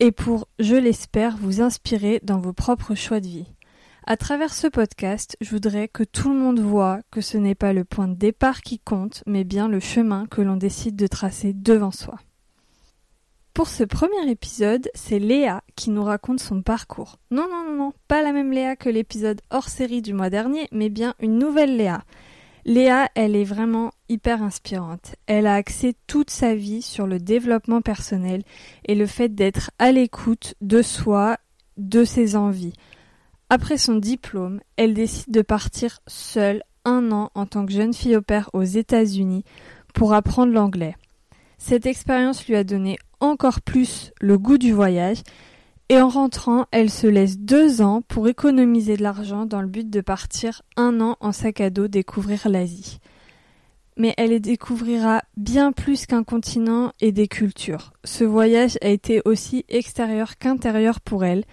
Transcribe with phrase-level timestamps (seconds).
[0.00, 3.46] et pour, je l'espère, vous inspirer dans vos propres choix de vie.
[4.06, 7.72] À travers ce podcast, je voudrais que tout le monde voit que ce n'est pas
[7.72, 11.52] le point de départ qui compte, mais bien le chemin que l'on décide de tracer
[11.52, 12.16] devant soi.
[13.52, 17.18] Pour ce premier épisode, c'est Léa qui nous raconte son parcours.
[17.30, 20.68] Non, non, non, non, pas la même Léa que l'épisode hors série du mois dernier,
[20.70, 22.04] mais bien une nouvelle Léa.
[22.68, 25.16] Léa, elle est vraiment hyper inspirante.
[25.26, 28.42] Elle a axé toute sa vie sur le développement personnel
[28.84, 31.38] et le fait d'être à l'écoute de soi,
[31.78, 32.74] de ses envies.
[33.48, 38.18] Après son diplôme, elle décide de partir seule un an en tant que jeune fille
[38.18, 39.44] au père aux États-Unis
[39.94, 40.94] pour apprendre l'anglais.
[41.56, 45.22] Cette expérience lui a donné encore plus le goût du voyage
[45.90, 49.88] et en rentrant, elle se laisse deux ans pour économiser de l'argent dans le but
[49.88, 52.98] de partir un an en sac à dos découvrir l'Asie.
[53.96, 57.94] Mais elle y découvrira bien plus qu'un continent et des cultures.
[58.04, 61.44] Ce voyage a été aussi extérieur qu'intérieur pour elle.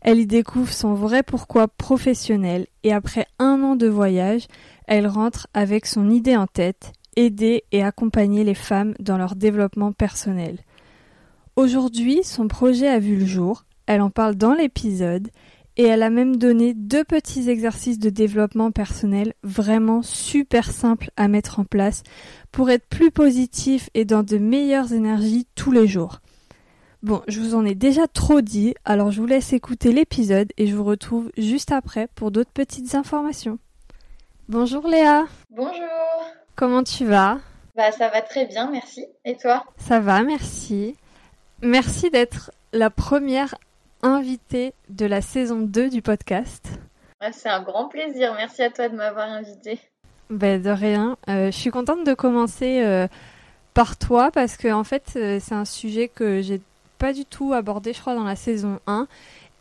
[0.00, 4.46] Elle y découvre son vrai pourquoi professionnel et après un an de voyage,
[4.86, 9.92] elle rentre avec son idée en tête, aider et accompagner les femmes dans leur développement
[9.92, 10.58] personnel.
[11.54, 15.28] Aujourd'hui, son projet a vu le jour, elle en parle dans l'épisode
[15.76, 21.28] et elle a même donné deux petits exercices de développement personnel vraiment super simples à
[21.28, 22.02] mettre en place
[22.50, 26.20] pour être plus positif et dans de meilleures énergies tous les jours.
[27.02, 30.66] Bon, je vous en ai déjà trop dit, alors je vous laisse écouter l'épisode et
[30.66, 33.58] je vous retrouve juste après pour d'autres petites informations.
[34.48, 35.24] Bonjour Léa.
[35.50, 35.72] Bonjour.
[36.54, 37.38] Comment tu vas?
[37.74, 39.06] Bah ça va très bien, merci.
[39.24, 39.64] Et toi?
[39.78, 40.94] Ça va, merci.
[41.62, 43.54] Merci d'être la première
[44.02, 46.68] invité de la saison 2 du podcast.
[47.32, 48.34] c'est un grand plaisir.
[48.34, 49.78] Merci à toi de m'avoir invité.
[50.30, 51.16] Ben, de rien.
[51.28, 53.06] Euh, je suis contente de commencer euh,
[53.74, 56.60] par toi parce que en fait, euh, c'est un sujet que j'ai
[56.98, 59.06] pas du tout abordé, je crois, dans la saison 1.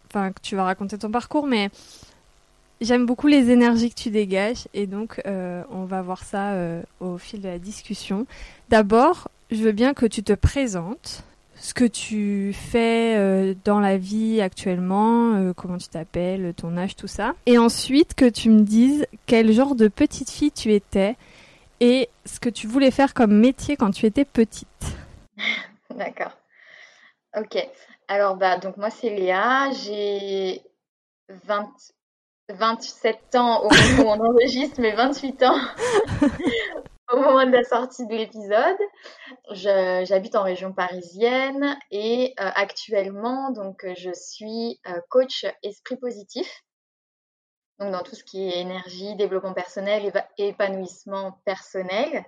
[0.08, 1.70] Enfin, que tu vas raconter ton parcours, mais
[2.82, 6.54] j'aime beaucoup les énergies que tu dégages et donc on va voir ça
[7.00, 8.28] au fil de la discussion.
[8.68, 11.24] D'abord, je veux bien que tu te présentes
[11.62, 16.96] ce que tu fais euh, dans la vie actuellement, euh, comment tu t'appelles, ton âge,
[16.96, 17.34] tout ça.
[17.46, 21.16] Et ensuite que tu me dises quel genre de petite fille tu étais
[21.80, 24.68] et ce que tu voulais faire comme métier quand tu étais petite.
[25.96, 26.36] D'accord.
[27.38, 27.58] Ok.
[28.08, 30.64] Alors bah donc moi c'est Léa, j'ai
[32.50, 35.60] 27 ans au moment où on enregistre, mais 28 ans
[37.12, 38.78] au moment de la sortie de l'épisode.
[39.52, 46.48] J'habite en région parisienne et euh, actuellement, donc, je suis euh, coach esprit positif.
[47.80, 52.26] Donc, dans tout ce qui est énergie, développement personnel épanouissement personnel.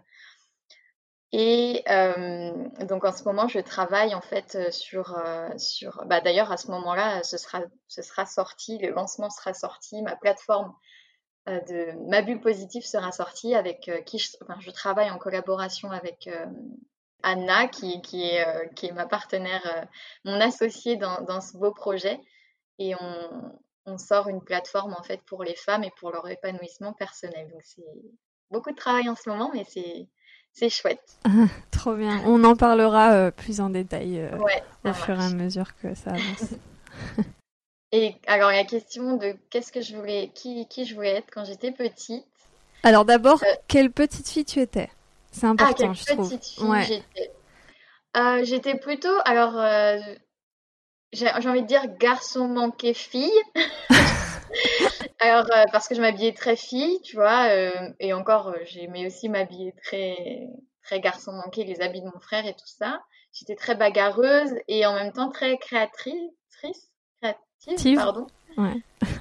[1.35, 2.51] Et euh,
[2.81, 5.19] donc en ce moment, je travaille en fait sur,
[5.57, 10.03] sur bah, d'ailleurs à ce moment-là, ce sera, ce sera sorti, le lancement sera sorti,
[10.03, 10.75] ma plateforme
[11.47, 15.91] de ma bulle positive sera sortie avec euh, qui je, enfin, je, travaille en collaboration
[15.91, 16.45] avec euh,
[17.21, 19.87] Anna qui, qui, est, qui est ma partenaire,
[20.25, 22.19] mon associée dans, dans, ce beau projet
[22.79, 26.93] et on, on, sort une plateforme en fait pour les femmes et pour leur épanouissement
[26.93, 27.49] personnel.
[27.49, 27.83] Donc c'est
[28.51, 30.07] beaucoup de travail en ce moment mais c'est
[30.51, 31.17] c'est chouette.
[31.71, 32.21] trop bien.
[32.25, 34.29] On en parlera plus en détail
[34.83, 36.55] au fur et à mesure que ça avance.
[37.93, 41.45] Et alors la question de qu'est-ce que je voulais, qui, qui je voulais être quand
[41.45, 42.25] j'étais petite.
[42.81, 44.89] Alors d'abord, euh, quelle petite fille tu étais?
[45.31, 46.27] C'est important, ah, je trouve.
[46.27, 47.31] Petite fille j'étais.
[48.17, 49.99] Euh, j'étais plutôt, alors euh,
[51.11, 53.31] j'ai envie de dire garçon manqué fille.
[55.19, 57.47] alors parce que je m'habillais très fille, tu vois,
[57.99, 60.47] et encore j'aimais aussi m'habiller très
[60.83, 63.03] très garçon manqué, les habits de mon frère et tout ça.
[63.33, 66.17] J'étais très bagarreuse et en même temps très créatrice
[67.95, 68.27] pardon.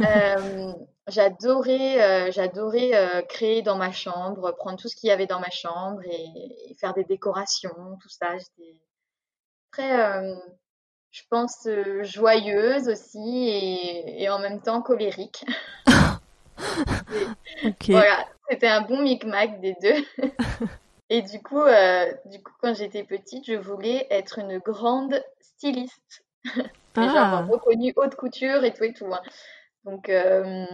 [0.01, 0.73] Euh,
[1.09, 5.41] j'adorais, euh, j'adorais euh, créer dans ma chambre, prendre tout ce qu'il y avait dans
[5.41, 8.37] ma chambre et, faire des décorations, tout ça.
[8.39, 8.77] J'étais
[9.71, 10.37] très,
[11.11, 11.69] je pense,
[12.03, 15.45] joyeuse aussi et, en même temps colérique.
[17.89, 20.29] Voilà, c'était un bon micmac des deux.
[21.11, 21.63] et du coup,
[22.27, 26.25] du coup, quand j'étais petite, je voulais être une grande styliste
[26.97, 27.43] Gens ah.
[27.43, 29.07] m'ont reconnu haute couture et tout et tout.
[29.07, 29.23] Hein.
[29.85, 30.65] Donc, euh,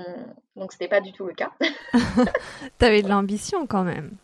[0.57, 1.53] donc c'était pas du tout le cas.
[2.79, 4.17] T'avais de l'ambition quand même.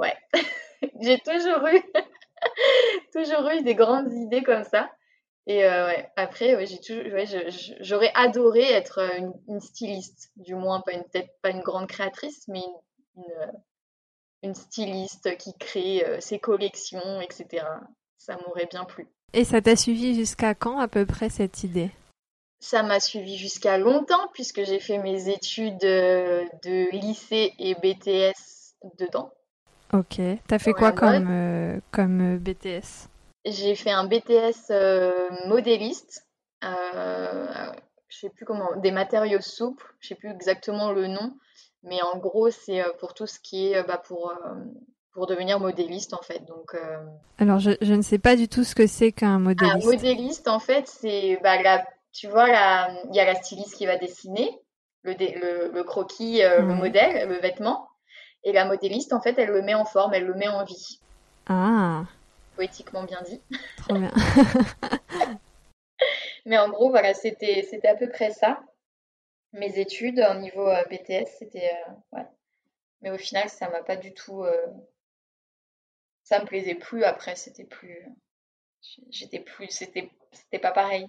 [0.00, 0.16] Ouais,
[1.00, 1.80] j'ai toujours eu,
[3.12, 4.90] toujours eu des grandes idées comme ça.
[5.46, 7.04] Et euh, ouais, après, j'ai toujours,
[7.80, 9.00] j'aurais adoré être
[9.46, 12.64] une, styliste, du moins pas une peut-être pas une grande créatrice, mais
[13.16, 13.52] une,
[14.42, 17.64] une, styliste qui crée euh, ses collections, etc.
[18.18, 19.08] Ça m'aurait bien plu.
[19.36, 21.90] Et ça t'a suivi jusqu'à quand à peu près cette idée?
[22.58, 28.74] Ça m'a suivi jusqu'à longtemps puisque j'ai fait mes études euh, de lycée et BTS
[28.98, 29.30] dedans.
[29.92, 30.22] Ok.
[30.48, 33.10] T'as fait quoi comme, euh, comme euh, BTS
[33.44, 34.72] J'ai fait un BTS
[35.48, 36.26] modéliste.
[36.62, 37.76] je
[38.08, 38.74] sais plus comment.
[38.76, 39.94] Des matériaux souples.
[40.00, 41.36] Je sais plus exactement le nom.
[41.82, 44.32] Mais en gros, c'est pour tout ce qui est bah, pour,
[45.16, 46.44] pour devenir modéliste en fait.
[46.44, 46.76] Donc,
[47.38, 49.84] Alors, je, je, ne sais pas du tout ce que c'est qu'un modéliste.
[49.84, 51.84] Un modéliste, en fait, c'est bah, la
[52.16, 54.58] tu vois, il y a la styliste qui va dessiner
[55.02, 57.90] le, croquis, euh, le modèle, le vêtement.
[58.42, 61.00] Et la modéliste, en fait, elle le met en forme, elle le met en vie.
[61.46, 62.04] Ah.
[62.54, 63.42] Poétiquement bien dit.
[63.76, 64.10] Trop bien.
[66.46, 68.60] Mais en gros, voilà, c'était, c'était à peu près ça.
[69.52, 71.70] Mes études au niveau euh, BTS, c'était.
[71.70, 72.26] Euh, ouais.
[73.02, 74.42] Mais au final, ça m'a pas du tout.
[76.26, 78.04] Ça me plaisait plus après, c'était plus.
[79.10, 79.68] J'étais plus.
[79.70, 81.06] C'était, c'était pas pareil.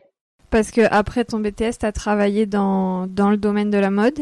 [0.52, 4.20] Parce que après ton BTS, tu as travaillé dans, dans, le domaine de la mode?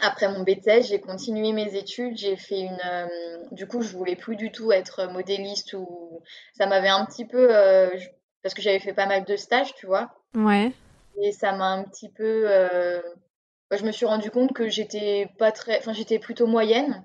[0.00, 2.16] Après mon BTS, j'ai continué mes études.
[2.16, 2.78] J'ai fait une.
[2.86, 3.08] Euh,
[3.50, 6.22] du coup, je voulais plus du tout être modéliste ou.
[6.56, 7.48] Ça m'avait un petit peu.
[7.50, 7.90] Euh,
[8.42, 10.08] parce que j'avais fait pas mal de stages, tu vois.
[10.36, 10.72] Ouais.
[11.20, 12.44] Et ça m'a un petit peu.
[12.46, 13.02] Euh,
[13.72, 15.78] je me suis rendu compte que j'étais pas très.
[15.78, 17.04] Enfin, j'étais plutôt moyenne.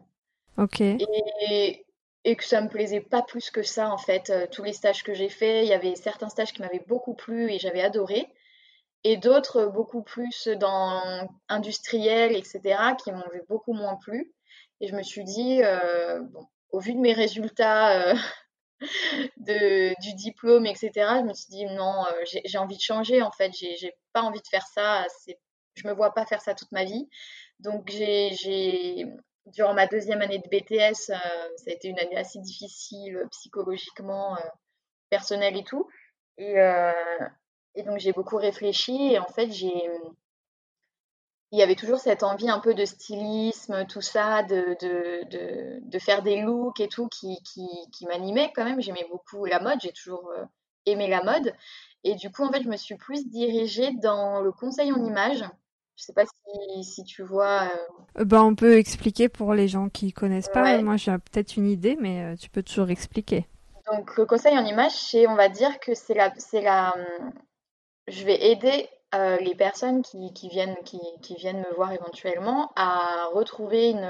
[0.57, 0.81] Ok.
[0.81, 1.83] Et,
[2.25, 4.31] et que ça me plaisait pas plus que ça en fait.
[4.51, 7.51] tous les stages que j'ai faits, il y avait certains stages qui m'avaient beaucoup plu
[7.51, 8.29] et j'avais adoré
[9.03, 14.33] et d'autres beaucoup plus dans industriel, etc., qui m'ont beaucoup moins plu.
[14.81, 18.15] Et je me suis dit, euh, bon, au vu de mes résultats euh,
[19.37, 23.31] de, du diplôme, etc., je me suis dit, non, euh, j'ai envie de changer, en
[23.31, 25.05] fait, j'ai pas envie de faire ça,
[25.75, 27.09] je me vois pas faire ça toute ma vie.
[27.59, 29.05] Donc, j'ai,
[29.47, 31.17] durant ma deuxième année de BTS, ça
[31.67, 34.37] a été une année assez difficile psychologiquement,
[35.09, 35.87] personnelle et tout.
[36.37, 36.55] Et,
[37.75, 39.89] et donc j'ai beaucoup réfléchi et en fait j'ai
[41.53, 45.79] il y avait toujours cette envie un peu de stylisme, tout ça, de, de, de,
[45.83, 48.81] de faire des looks et tout qui, qui, qui m'animait quand même.
[48.81, 50.43] J'aimais beaucoup la mode, j'ai toujours euh,
[50.87, 51.53] aimé la mode.
[52.03, 55.45] Et du coup, en fait, je me suis plus dirigée dans le conseil en images.
[55.95, 57.69] Je sais pas si, si tu vois.
[58.17, 58.25] Euh...
[58.25, 60.81] Bah, on peut expliquer pour les gens qui connaissent pas.
[60.81, 63.47] Moi, j'ai peut-être une idée, mais euh, tu peux toujours expliquer.
[63.91, 66.93] Donc, le conseil en images, c'est, on va dire que c'est la, c'est la,
[68.07, 72.71] je vais aider euh, les personnes qui, qui viennent, qui, qui, viennent me voir éventuellement
[72.75, 74.09] à retrouver une,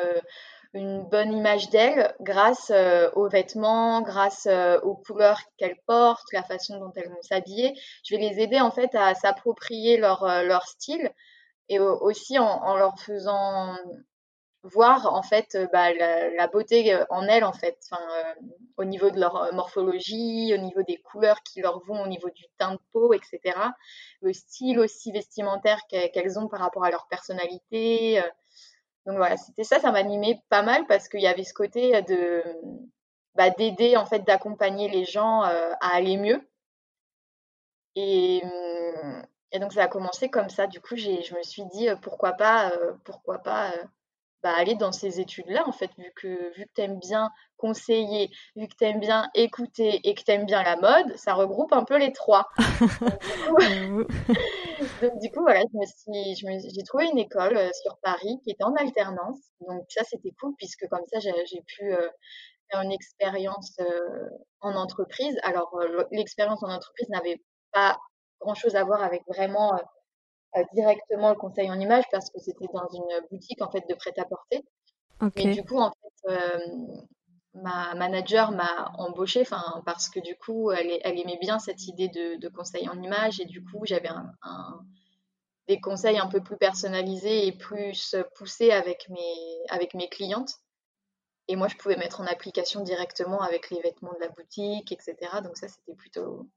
[0.73, 6.43] une bonne image d'elles grâce euh, aux vêtements, grâce euh, aux couleurs qu'elles portent, la
[6.43, 7.73] façon dont elles vont s'habiller.
[8.05, 11.11] Je vais les aider en fait à s'approprier leur, leur style
[11.69, 13.75] et aussi en, en, leur faisant
[14.63, 17.77] voir en fait euh, bah, la, beauté euh, en elles en fait.
[17.91, 18.33] Euh,
[18.77, 22.45] au niveau de leur morphologie au niveau des couleurs qui leur vont au niveau du
[22.57, 23.55] teint de peau etc
[24.21, 28.19] le style aussi vestimentaire qu'elles ont par rapport à leur personnalité
[29.05, 32.43] donc voilà c'était ça ça m'animait pas mal parce qu'il y avait ce côté de
[33.35, 36.41] bah, d'aider en fait d'accompagner les gens à aller mieux.
[37.95, 38.41] Et,
[39.53, 42.33] et donc ça a commencé comme ça du coup j'ai je me suis dit pourquoi
[42.33, 42.71] pas
[43.05, 43.71] pourquoi pas
[44.43, 48.29] bah, aller dans ces études-là, en fait, vu que, vu que tu aimes bien conseiller,
[48.57, 51.71] vu que tu aimes bien écouter et que tu aimes bien la mode, ça regroupe
[51.71, 52.49] un peu les trois.
[55.01, 59.39] Donc, du coup, voilà, j'ai trouvé une école euh, sur Paris qui était en alternance.
[59.61, 62.09] Donc, ça, c'était cool, puisque comme ça, j'ai pu euh,
[62.69, 64.29] faire une expérience euh,
[64.59, 65.37] en entreprise.
[65.43, 65.73] Alors,
[66.11, 67.41] l'expérience en entreprise n'avait
[67.71, 67.97] pas
[68.43, 69.79] grand-chose à voir avec vraiment
[70.73, 74.63] directement le conseil en image parce que c'était dans une boutique en fait de prêt-à-porter.
[75.35, 76.59] Et du coup, en fait, euh,
[77.53, 82.09] ma manager m'a embauchée enfin, parce que du coup, elle, elle, aimait bien cette idée
[82.09, 84.81] de, de, conseil en image et du coup, j'avais un,
[85.67, 90.55] des conseils un peu plus personnalisés et plus poussés avec mes, avec mes clientes.
[91.47, 95.15] Et moi, je pouvais mettre en application directement avec les vêtements de la boutique, etc.
[95.43, 96.49] Donc ça, c'était plutôt,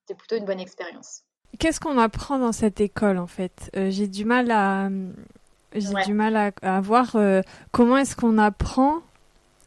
[0.00, 1.24] c'était plutôt une bonne expérience.
[1.58, 3.70] Qu'est-ce qu'on apprend dans cette école en fait?
[3.76, 4.88] Euh, J'ai du mal à
[5.74, 7.40] j'ai du mal à, voir euh,
[7.70, 8.98] comment est-ce qu'on apprend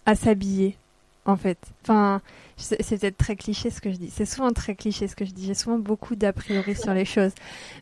[0.05, 0.77] à s'habiller.
[1.25, 1.57] en fait?
[1.83, 2.21] Enfin,
[2.57, 4.11] c'est peut-être très cliché ce que je dis.
[4.11, 5.47] C'est souvent très cliché ce que je dis.
[5.47, 7.31] J'ai souvent beaucoup d'a priori sur les choses.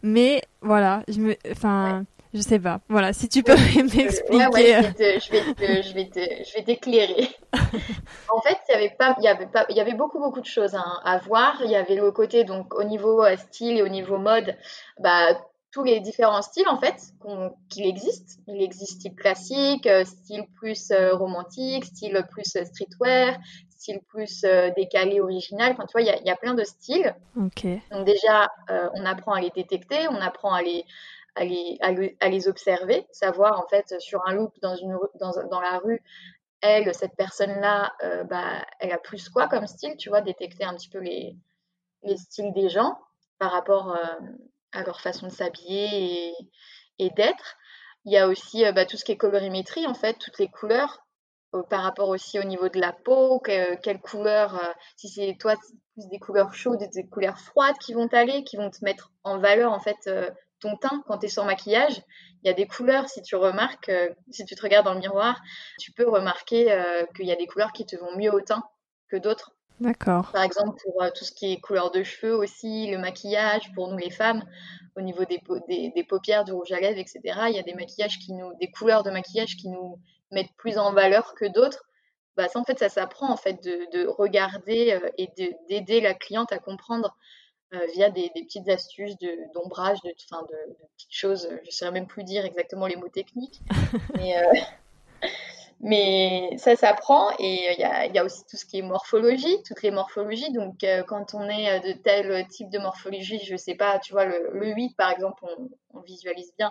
[0.01, 2.81] Mais voilà, je me, enfin, je sais pas.
[2.89, 4.47] Voilà, si tu peux m'expliquer.
[4.47, 7.29] Ouais, je vais je vais je vais t'éclairer.
[8.29, 10.41] en fait, il y avait pas, il y avait pas, il y avait beaucoup beaucoup
[10.41, 11.61] de choses hein, à voir.
[11.63, 14.55] Il y avait le côté donc au niveau euh, style et au niveau mode,
[14.99, 15.39] bah
[15.71, 16.95] tous les différents styles en fait
[17.69, 18.39] qu'il existe.
[18.47, 23.37] Il existe style classique, euh, style plus euh, romantique, style plus streetwear,
[23.69, 25.73] style plus décalé, original.
[25.73, 27.15] Enfin, tu vois, il y a, y a, plein de styles.
[27.35, 27.67] Ok.
[27.91, 28.49] Donc déjà,
[28.93, 30.85] on apprend à les détecter, on apprend à les
[31.35, 36.01] à les, observer, savoir en fait sur un look dans, la rue,
[36.61, 40.73] elle, cette personne-là, euh, bah, elle a plus quoi comme style, tu vois, détecter un
[40.75, 41.35] petit peu les,
[42.03, 42.97] les styles des gens
[43.39, 44.19] par rapport euh,
[44.71, 46.33] à leur façon de s'habiller et,
[46.99, 47.57] et d'être.
[48.05, 50.47] Il y a aussi euh, bah, tout ce qui est colorimétrie, en fait, toutes les
[50.47, 50.99] couleurs,
[51.69, 54.59] par rapport aussi au niveau de la peau, que, quelle couleur,
[54.95, 55.53] si c'est toi,
[55.93, 59.37] plus des couleurs chaudes, des couleurs froides qui vont t'aller, qui vont te mettre en
[59.37, 60.09] valeur, en fait,
[60.63, 62.01] ton teint quand tu es sans maquillage.
[62.43, 64.99] Il y a des couleurs, si tu remarques, euh, si tu te regardes dans le
[64.99, 65.41] miroir,
[65.79, 68.63] tu peux remarquer euh, qu'il y a des couleurs qui te vont mieux au teint
[69.09, 69.51] que d'autres.
[69.79, 70.31] D'accord.
[70.31, 73.89] Par exemple, pour euh, tout ce qui est couleur de cheveux aussi, le maquillage, pour
[73.89, 74.43] nous les femmes,
[74.95, 78.19] au niveau des, des, paupières, du rouge à lèvres, etc., il y a des maquillages
[78.19, 79.99] qui nous, des couleurs de maquillage qui nous
[80.31, 81.83] mettent plus en valeur que d'autres.
[82.37, 85.29] Bah, ça, en fait, ça s'apprend en fait de, de regarder et
[85.67, 87.15] d'aider la cliente à comprendre
[87.93, 89.15] via des, petites astuces
[89.53, 91.47] d'ombrage, de, de, de, petites choses.
[91.49, 93.61] Je ne saurais même plus dire exactement les mots techniques.
[94.15, 94.53] mais, euh,
[95.79, 99.61] mais ça s'apprend et il y a, y a, aussi tout ce qui est morphologie,
[99.67, 100.51] toutes les morphologies.
[100.51, 104.13] Donc, euh, quand on est de tel type de morphologie, je ne sais pas, tu
[104.13, 105.43] vois, le, le 8 par exemple,
[105.93, 106.69] on, visualise bien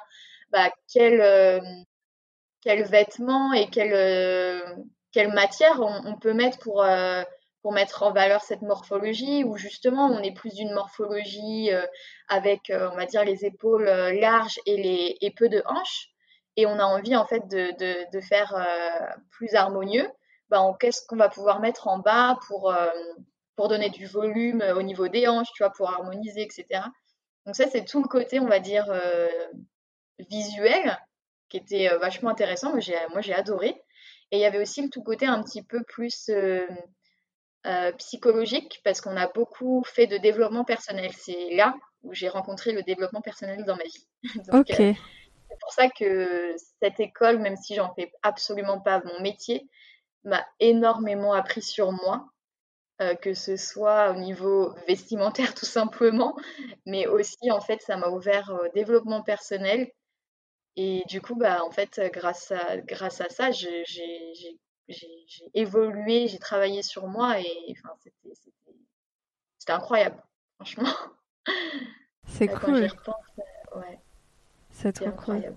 [0.51, 1.63] bah, quel,
[2.61, 6.85] quel vêtement et quelle, quelle matière on, on, peut mettre pour
[7.63, 11.87] pour mettre en valeur cette morphologie, ou justement on est plus d'une morphologie euh,
[12.29, 16.09] avec, euh, on va dire, les épaules euh, larges et, les, et peu de hanches,
[16.57, 18.55] et on a envie en fait de, de, de faire
[19.31, 20.07] plus harmonieux,
[20.51, 22.75] ben, qu'est-ce qu'on va pouvoir mettre en bas pour,
[23.57, 26.83] pour donner du volume au niveau des hanches, tu vois, pour harmoniser, etc.
[27.47, 28.85] Donc ça, c'est tout le côté, on va dire,
[30.19, 30.99] visuel,
[31.49, 33.83] qui était vachement intéressant, moi j'ai adoré.
[34.33, 36.67] Et il y avait aussi le tout côté un petit peu plus euh,
[37.99, 41.11] psychologique parce qu'on a beaucoup fait de développement personnel.
[41.13, 44.07] C'est là où j'ai rencontré le développement personnel dans ma vie.
[44.51, 44.81] Donc, ok.
[44.81, 44.93] Euh,
[45.49, 49.69] c'est pour ça que cette école, même si j'en fais absolument pas mon métier,
[50.25, 52.27] m'a énormément appris sur moi,
[53.01, 56.37] euh, que ce soit au niveau vestimentaire tout simplement,
[56.87, 59.91] mais aussi en fait ça m'a ouvert au développement personnel.
[60.75, 63.85] Et du coup, bah, en fait, grâce à, grâce à ça, j'ai
[64.93, 67.95] j'ai évolué, j'ai travaillé sur moi et enfin,
[69.59, 70.23] c'était incroyable,
[70.57, 70.93] franchement.
[72.27, 72.89] C'est cool.
[74.71, 75.57] C'est trop incroyable.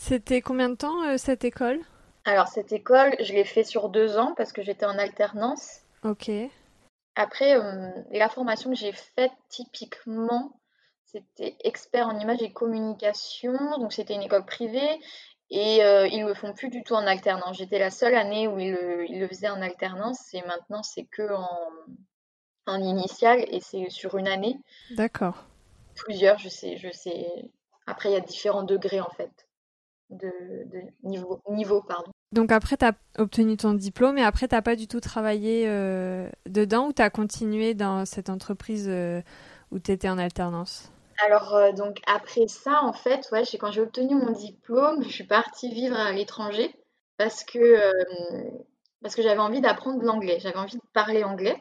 [0.00, 1.80] C'était combien de temps euh, cette école?
[2.24, 5.80] Alors cette école, je l'ai fait sur deux ans parce que j'étais en alternance.
[6.02, 6.30] Ok.
[7.14, 10.52] Après, euh, la formation que j'ai faite typiquement,
[11.04, 13.78] c'était expert en images et communication.
[13.78, 15.00] Donc c'était une école privée
[15.50, 17.56] et euh, ils le font plus du tout en alternance.
[17.58, 21.04] J'étais la seule année où ils le, ils le faisaient en alternance et maintenant c'est
[21.04, 21.48] que en,
[22.66, 24.58] en initial et c'est sur une année.
[24.96, 25.44] D'accord.
[25.94, 27.26] Plusieurs, je sais, je sais.
[27.86, 29.48] Après, il y a différents degrés en fait
[30.10, 30.30] de,
[30.66, 32.10] de niveau, niveau pardon.
[32.32, 35.64] Donc après, tu as obtenu ton diplôme et après, tu n'as pas du tout travaillé
[35.66, 39.22] euh, dedans ou tu as continué dans cette entreprise euh,
[39.70, 40.92] où tu étais en alternance?
[41.24, 45.24] Alors, euh, donc après ça, en fait, ouais, quand j'ai obtenu mon diplôme, je suis
[45.24, 46.74] partie vivre à l'étranger
[47.16, 47.92] parce que, euh,
[49.14, 50.38] que j'avais envie d'apprendre l'anglais.
[50.40, 51.56] J'avais envie de parler anglais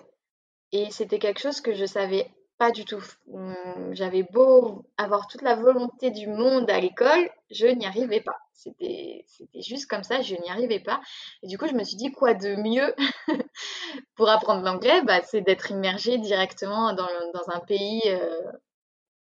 [0.72, 3.04] et c'était quelque chose que je savais pas du tout.
[3.34, 3.56] Hum,
[3.94, 8.38] j'avais beau avoir toute la volonté du monde à l'école, je n'y arrivais pas.
[8.54, 11.02] C'était, juste comme ça, je n'y arrivais pas.
[11.44, 12.96] Et du coup, je me suis dit, quoi de mieux
[14.16, 15.02] pour apprendre l'anglais?
[15.04, 18.42] Bah, C'est d'être immergée directement dans, dans un pays euh,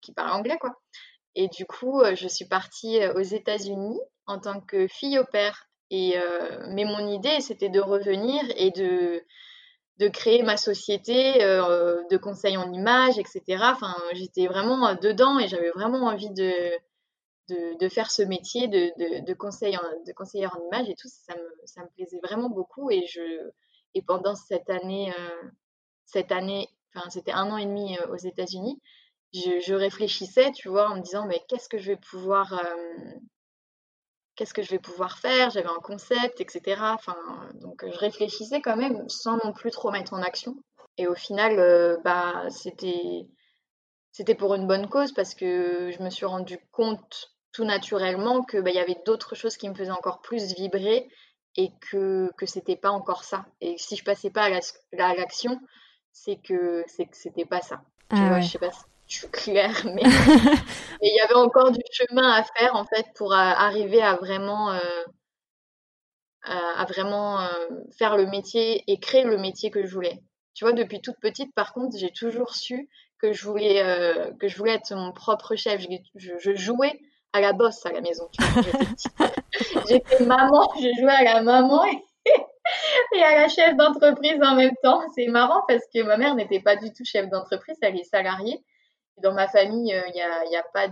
[0.01, 0.75] qui parle anglais, quoi.
[1.35, 5.25] Et du coup, euh, je suis partie euh, aux États-Unis en tant que fille au
[5.25, 5.67] père.
[5.89, 9.23] Et, euh, mais mon idée, c'était de revenir et de,
[9.97, 13.41] de créer ma société de conseil en images, etc.
[13.73, 16.53] Enfin, j'étais vraiment dedans et j'avais vraiment envie de,
[17.77, 21.09] de, faire ce métier de, de, de, conseil en, de conseillère en images et tout.
[21.09, 22.89] Ça me, ça me plaisait vraiment beaucoup.
[22.89, 23.51] Et, je,
[23.93, 25.13] et pendant cette année,
[26.05, 28.79] cette année, enfin, c'était un an et demi aux États-Unis,
[29.33, 33.13] je, réfléchissais, tu vois, en me disant, mais qu'est-ce que je vais pouvoir, euh,
[34.35, 35.49] qu'est-ce que je vais pouvoir faire?
[35.49, 36.81] J'avais un concept, etc.
[36.93, 37.15] Enfin,
[37.61, 40.55] donc je réfléchissais quand même sans non plus trop mettre en action.
[40.97, 43.27] Et au final, euh, bah, c'était
[44.11, 48.57] c'était pour une bonne cause parce que je me suis rendu compte tout naturellement que
[48.57, 51.07] bah, il y avait d'autres choses qui me faisaient encore plus vibrer
[51.55, 53.45] et que que c'était pas encore ça.
[53.61, 55.61] Et si je passais pas à l'action,
[56.11, 57.81] c'est que c'est que c'était pas ça.
[58.09, 60.03] Ah je sais pas si je suis claire, mais
[61.01, 64.79] il y avait encore du chemin à faire en fait pour arriver à vraiment euh,
[66.43, 67.47] à, vraiment euh,
[67.97, 70.23] faire le métier et créer le métier que je voulais.
[70.53, 72.89] Tu vois, depuis toute petite, par contre, j'ai toujours su
[73.19, 75.85] que je voulais euh, que je voulais être mon propre chef.
[76.15, 76.97] Je, jouais
[77.33, 78.29] à la bosse à la maison.
[79.89, 82.01] J'étais maman, je jouais à la maman et,
[83.17, 85.01] et à la chef d'entreprise en même temps.
[85.15, 88.63] C'est marrant parce que ma mère n'était pas du tout chef d'entreprise, elle est salariée.
[89.21, 90.87] Dans ma famille, il n'y a, y a, pas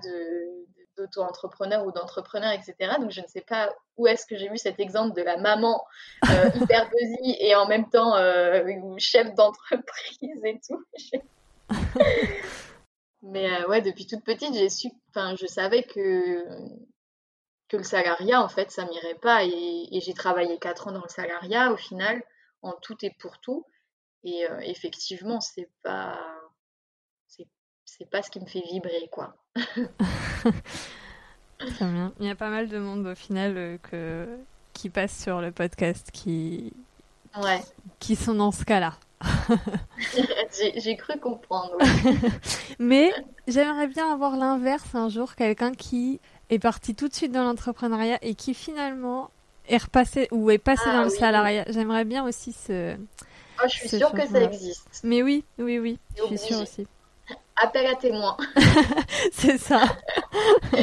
[0.98, 2.95] d'auto-entrepreneur ou d'entrepreneur, etc.
[3.00, 5.83] Donc je ne sais pas où est-ce que j'ai vu cet exemple de la maman
[6.29, 8.63] euh, hyper busy et en même temps euh,
[8.98, 10.83] chef d'entreprise et tout.
[13.21, 16.45] Mais euh, ouais, depuis toute petite, j'ai su, enfin, je savais que
[17.67, 19.43] que le salariat, en fait, ça m'irait pas.
[19.43, 22.24] Et, j'ai travaillé quatre ans dans le salariat, au final,
[22.63, 23.63] en tout et pour tout.
[24.24, 26.17] Et effectivement, c'est pas,
[27.98, 29.34] c'est pas ce qui me fait vibrer, quoi.
[31.58, 32.13] Très bien.
[32.19, 34.27] Il y a pas mal de monde au final euh, que...
[34.74, 36.72] qui passe sur le podcast qui,
[37.41, 37.62] ouais.
[38.00, 38.93] qui sont dans ce cas-là.
[40.77, 41.75] J'ai cru comprendre.
[42.79, 43.12] Mais
[43.48, 48.19] j'aimerais bien avoir l'inverse un jour, quelqu'un qui est parti tout de suite dans l'entrepreneuriat
[48.22, 49.29] et qui finalement
[49.67, 51.65] est repassé ou est passé ah dans le salariat.
[51.67, 52.96] J'aimerais bien aussi ce.
[53.62, 55.01] Oh, je suis sûre que ça existe.
[55.03, 56.88] Mais oui, oui, oui, je suis sûre aussi.
[57.61, 58.37] Appel à témoins.
[59.31, 59.81] C'est ça.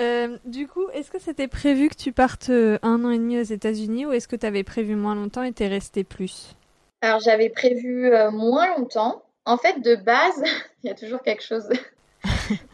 [0.00, 3.36] Euh, du coup, est-ce que c'était prévu que tu partes euh, un an et demi
[3.36, 6.54] aux États-Unis ou est-ce que tu avais prévu moins longtemps et t'es resté plus?
[7.00, 9.24] Alors j'avais prévu euh, moins longtemps.
[9.44, 10.40] En fait, de base,
[10.84, 11.68] il y a toujours quelque chose.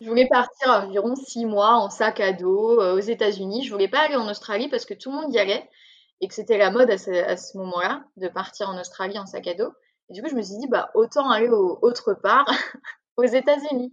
[0.03, 3.65] je voulais partir environ six mois en sac à dos aux États-Unis.
[3.65, 5.67] Je voulais pas aller en Australie parce que tout le monde y allait
[6.21, 9.55] et que c'était la mode à ce, moment-là de partir en Australie en sac à
[9.55, 9.73] dos.
[10.09, 12.47] Et du coup, je me suis dit, bah, autant aller autre part,
[13.17, 13.93] aux États-Unis.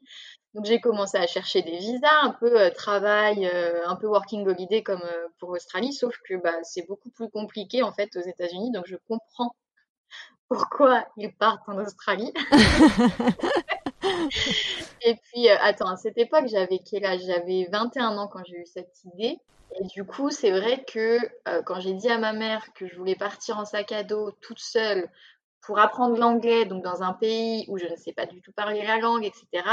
[0.54, 4.46] Donc j'ai commencé à chercher des visas, un peu euh, travail, euh, un peu working
[4.46, 8.22] holiday comme euh, pour l'Australie, sauf que bah, c'est beaucoup plus compliqué en fait aux
[8.22, 9.56] États-Unis, donc je comprends
[10.50, 12.34] pourquoi ils partent en Australie.
[15.06, 17.22] et puis, attends, à cette époque, j'avais quel âge?
[17.26, 19.40] J'avais 21 ans quand j'ai eu cette idée.
[19.80, 21.18] Et du coup, c'est vrai que
[21.62, 24.60] quand j'ai dit à ma mère que je voulais partir en sac à dos toute
[24.60, 25.10] seule
[25.62, 28.84] pour apprendre l'anglais, donc dans un pays où je ne sais pas du tout parler
[28.84, 29.64] la langue, etc.,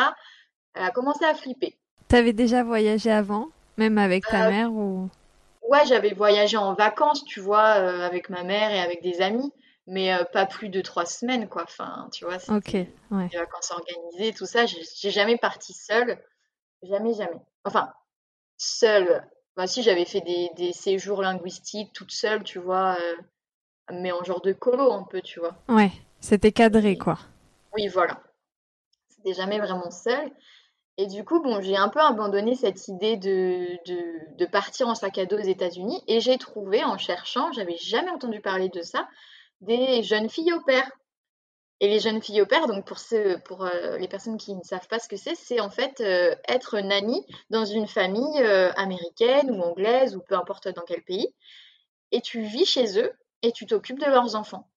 [0.75, 1.77] elle a commencé à flipper.
[2.09, 5.09] T'avais déjà voyagé avant, même avec ta euh, mère ou?
[5.69, 9.53] Ouais, j'avais voyagé en vacances, tu vois, euh, avec ma mère et avec des amis,
[9.87, 11.65] mais euh, pas plus de trois semaines, quoi.
[11.65, 13.29] Enfin, tu vois, ouais.
[13.29, 14.65] des vacances organisées, tout ça.
[14.67, 16.19] J'ai jamais parti seule,
[16.83, 17.41] jamais, jamais.
[17.65, 17.93] Enfin,
[18.57, 19.27] seule.
[19.57, 22.97] Bah, si, j'avais fait des, des, séjours linguistiques toute seule, tu vois,
[23.93, 25.55] mais en genre de colo un peu, tu vois.
[25.69, 27.19] Ouais, c'était cadré, quoi.
[27.75, 28.21] Oui, voilà.
[29.09, 30.31] C'était jamais vraiment seule.
[31.01, 33.79] Et du coup, bon, j'ai un peu abandonné cette idée de,
[34.37, 38.11] de, partir en sac à dos aux États-Unis et j'ai trouvé en cherchant, j'avais jamais
[38.11, 39.09] entendu parler de ça,
[39.61, 40.91] des jeunes filles au père.
[41.81, 44.63] Et les jeunes filles au père, donc pour, ceux, pour euh, les personnes qui ne
[44.65, 48.73] savent pas ce que c'est, c'est en fait euh, être nanny dans une famille euh,
[48.73, 51.33] américaine ou anglaise ou peu importe dans quel pays.
[52.11, 54.69] Et tu vis chez eux et tu t'occupes de leurs enfants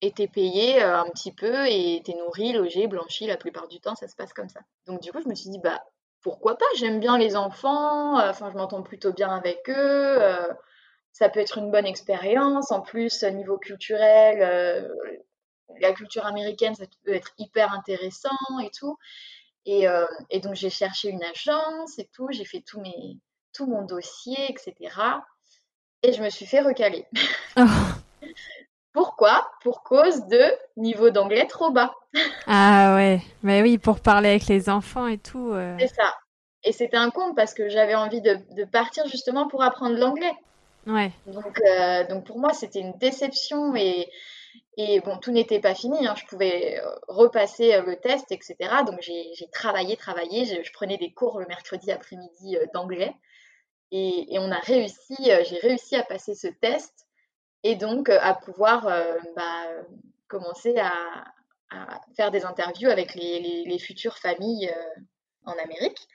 [0.00, 3.80] et t'es payé euh, un petit peu et t'es nourri, logé, blanchi la plupart du
[3.80, 4.60] temps, ça se passe comme ça.
[4.86, 5.82] Donc du coup, je me suis dit, bah
[6.22, 10.52] pourquoi pas, j'aime bien les enfants, euh, enfin je m'entends plutôt bien avec eux, euh,
[11.12, 14.88] ça peut être une bonne expérience, en plus niveau culturel,
[15.80, 18.96] la culture américaine, ça peut être hyper intéressant et tout.
[19.66, 19.88] Et,
[20.40, 23.18] donc j'ai cherché une agence et tout, j'ai fait tout, mes,
[23.52, 24.94] tout mon dossier, etc.
[26.04, 27.06] Et je me suis fait recaler.
[27.60, 27.64] Oh.
[28.98, 29.48] Pourquoi?
[29.62, 30.42] Pour cause de
[30.76, 31.94] niveau d'anglais trop bas.
[32.48, 35.52] ah ouais, mais oui, pour parler avec les enfants et tout.
[35.52, 35.76] Euh.
[35.78, 36.16] C'est ça.
[36.64, 40.32] Et c'était un compte parce que j'avais envie de, partir justement pour apprendre l'anglais.
[40.88, 41.12] Ouais.
[41.28, 44.10] Donc, euh, donc pour moi, c'était une déception et,
[44.76, 46.04] et bon, tout n'était pas fini.
[46.04, 46.16] Hein.
[46.16, 48.56] Je pouvais euh, repasser le test, etc.
[48.84, 50.44] Donc j'ai travaillé, travaillé.
[50.44, 53.14] Je, prenais des cours le mercredi après-midi d'anglais.
[53.92, 57.07] Et, et, on a réussi, j'ai réussi à passer ce test
[57.64, 59.64] et donc euh, à pouvoir euh, bah,
[60.28, 61.24] commencer à,
[62.16, 65.00] faire des interviews avec les, futures familles euh,
[65.44, 66.08] en Amérique.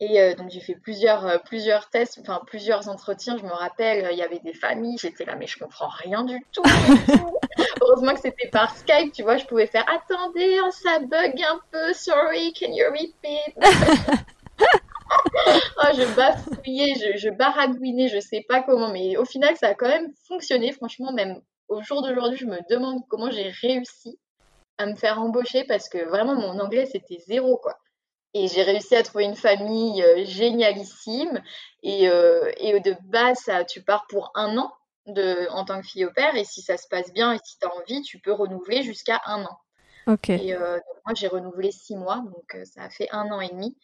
[0.00, 3.36] Et euh, donc j'ai fait plusieurs, euh, plusieurs tests, enfin plusieurs entretiens.
[3.36, 4.96] Je me rappelle, il y avait des familles.
[5.00, 6.62] J'étais là, mais je comprends rien du tout.
[7.80, 9.36] Heureusement que c'était par Skype, tu vois.
[9.36, 11.92] Je pouvais faire attendez, ça bug un peu.
[11.92, 13.54] Sorry, can you repeat?
[15.76, 19.74] oh, je bafouillais, je, je baragouinais, je sais pas comment, mais au final, ça a
[19.74, 20.72] quand même fonctionné.
[20.72, 24.18] Franchement, même au jour d'aujourd'hui, je me demande comment j'ai réussi
[24.78, 27.76] à me faire embaucher parce que vraiment mon anglais c'était zéro quoi.
[28.34, 31.42] Et j'ai réussi à trouver une famille euh, génialissime.
[31.82, 34.70] Et, euh, et de base, ça, tu pars pour un an
[35.06, 36.36] de, en tant que fille au père.
[36.36, 39.20] Et si ça se passe bien et si tu as envie, tu peux renouveler jusqu'à
[39.24, 39.58] un an.
[40.06, 40.28] Ok.
[40.28, 42.16] Et euh, moi, j'ai renouvelé six mois.
[42.16, 43.78] Donc, ça a fait un an et demi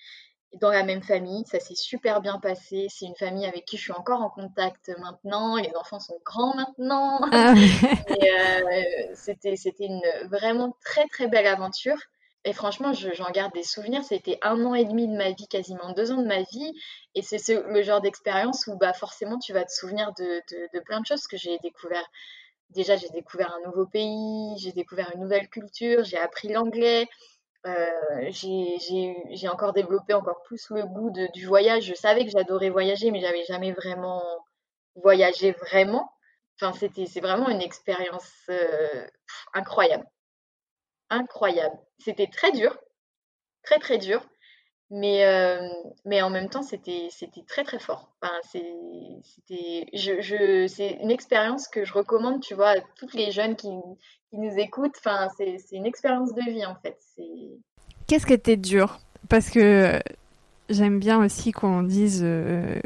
[0.60, 1.44] dans la même famille.
[1.46, 2.86] Ça s'est super bien passé.
[2.88, 5.56] C'est une famille avec qui je suis encore en contact maintenant.
[5.56, 7.20] Les enfants sont grands maintenant.
[7.32, 7.54] Ah
[9.14, 11.98] c'était, c'était une vraiment très très belle aventure.
[12.46, 14.04] Et franchement, j'en garde des souvenirs.
[14.04, 16.72] C'était un an et demi de ma vie, quasiment deux ans de ma vie.
[17.14, 20.42] Et c'est le genre d'expérience où bah, forcément tu vas te souvenir de,
[20.74, 22.06] de, plein de choses que j'ai découvert.
[22.70, 27.08] Déjà, j'ai découvert un nouveau pays, j'ai découvert une nouvelle culture, j'ai appris l'anglais.
[27.66, 31.84] Euh, j'ai encore développé encore plus le goût du voyage.
[31.84, 34.22] Je savais que j'adorais voyager, mais j'avais jamais vraiment
[34.96, 36.10] voyagé vraiment.
[36.60, 39.06] Enfin, c'était c'est vraiment une expérience euh,
[39.54, 40.06] incroyable
[41.10, 41.78] incroyable.
[41.98, 42.76] C'était très dur,
[43.62, 44.24] très très dur,
[44.90, 45.68] mais, euh,
[46.04, 47.08] mais en même temps, c'était
[47.48, 48.10] très très fort.
[48.22, 53.70] Enfin, c'était je, une expérience que je recommande, tu vois, à toutes les jeunes qui,
[54.30, 54.96] qui nous écoutent.
[54.98, 56.98] Enfin, c'est une expérience de vie en fait.
[58.06, 60.00] Qu'est-ce qui était dur Parce que
[60.68, 62.78] j'aime bien aussi qu'on dise euh,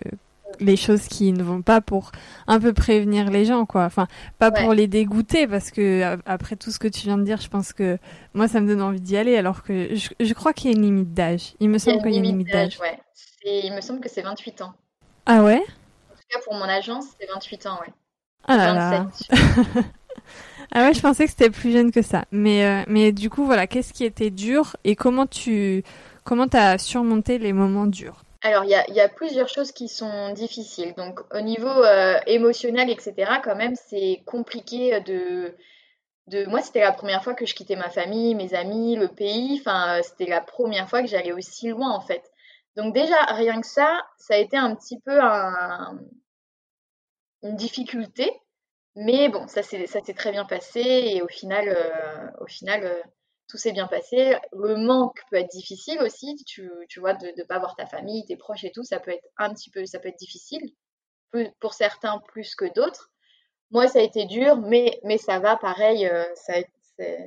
[0.60, 2.12] les choses qui ne vont pas pour
[2.46, 3.84] un peu prévenir les gens, quoi.
[3.84, 4.06] Enfin,
[4.38, 7.48] pas pour les dégoûter, parce que après tout ce que tu viens de dire, je
[7.48, 7.98] pense que
[8.34, 10.84] moi, ça me donne envie d'y aller, alors que je, crois qu'il y a une
[10.84, 11.54] limite d'âge.
[11.60, 12.78] Il me semble qu'il y a une limite d'âge.
[12.80, 12.98] Ouais.
[13.44, 14.74] Il me semble que c'est 28 ans.
[15.26, 15.60] Ah ouais?
[15.60, 17.92] En tout cas, pour mon agence, c'est 28 ans, ouais.
[18.46, 19.06] Ah là là.
[20.72, 22.24] ah ouais, je pensais que c'était plus jeune que ça.
[22.32, 25.82] Mais, euh, mais du coup, voilà, qu'est-ce qui était dur et comment tu
[26.24, 28.22] comment as surmonté les moments durs?
[28.42, 30.94] Alors, il y a, plusieurs choses qui sont difficiles.
[30.94, 35.56] Donc, au niveau euh, émotionnel, etc., quand même, c'est compliqué de.
[36.46, 39.58] Moi, c'était la première fois que je quittais ma famille, mes amis, le pays.
[39.60, 42.22] Enfin, c'était la première fois que j'allais aussi loin, en fait.
[42.76, 45.18] Donc, déjà, rien que ça, ça a été un petit peu
[47.42, 48.30] une difficulté.
[48.94, 50.80] Mais bon, ça s'est très bien passé.
[50.80, 53.02] Et au final, euh, au final euh,
[53.48, 54.36] tout s'est bien passé.
[54.52, 58.24] Le manque peut être difficile aussi, tu, tu vois, de ne pas voir ta famille,
[58.26, 60.62] tes proches et tout, ça peut être un petit peu, ça peut être difficile,
[61.60, 63.10] pour certains plus que d'autres.
[63.70, 66.54] Moi, ça a été dur, mais, mais ça va, pareil, euh, ça,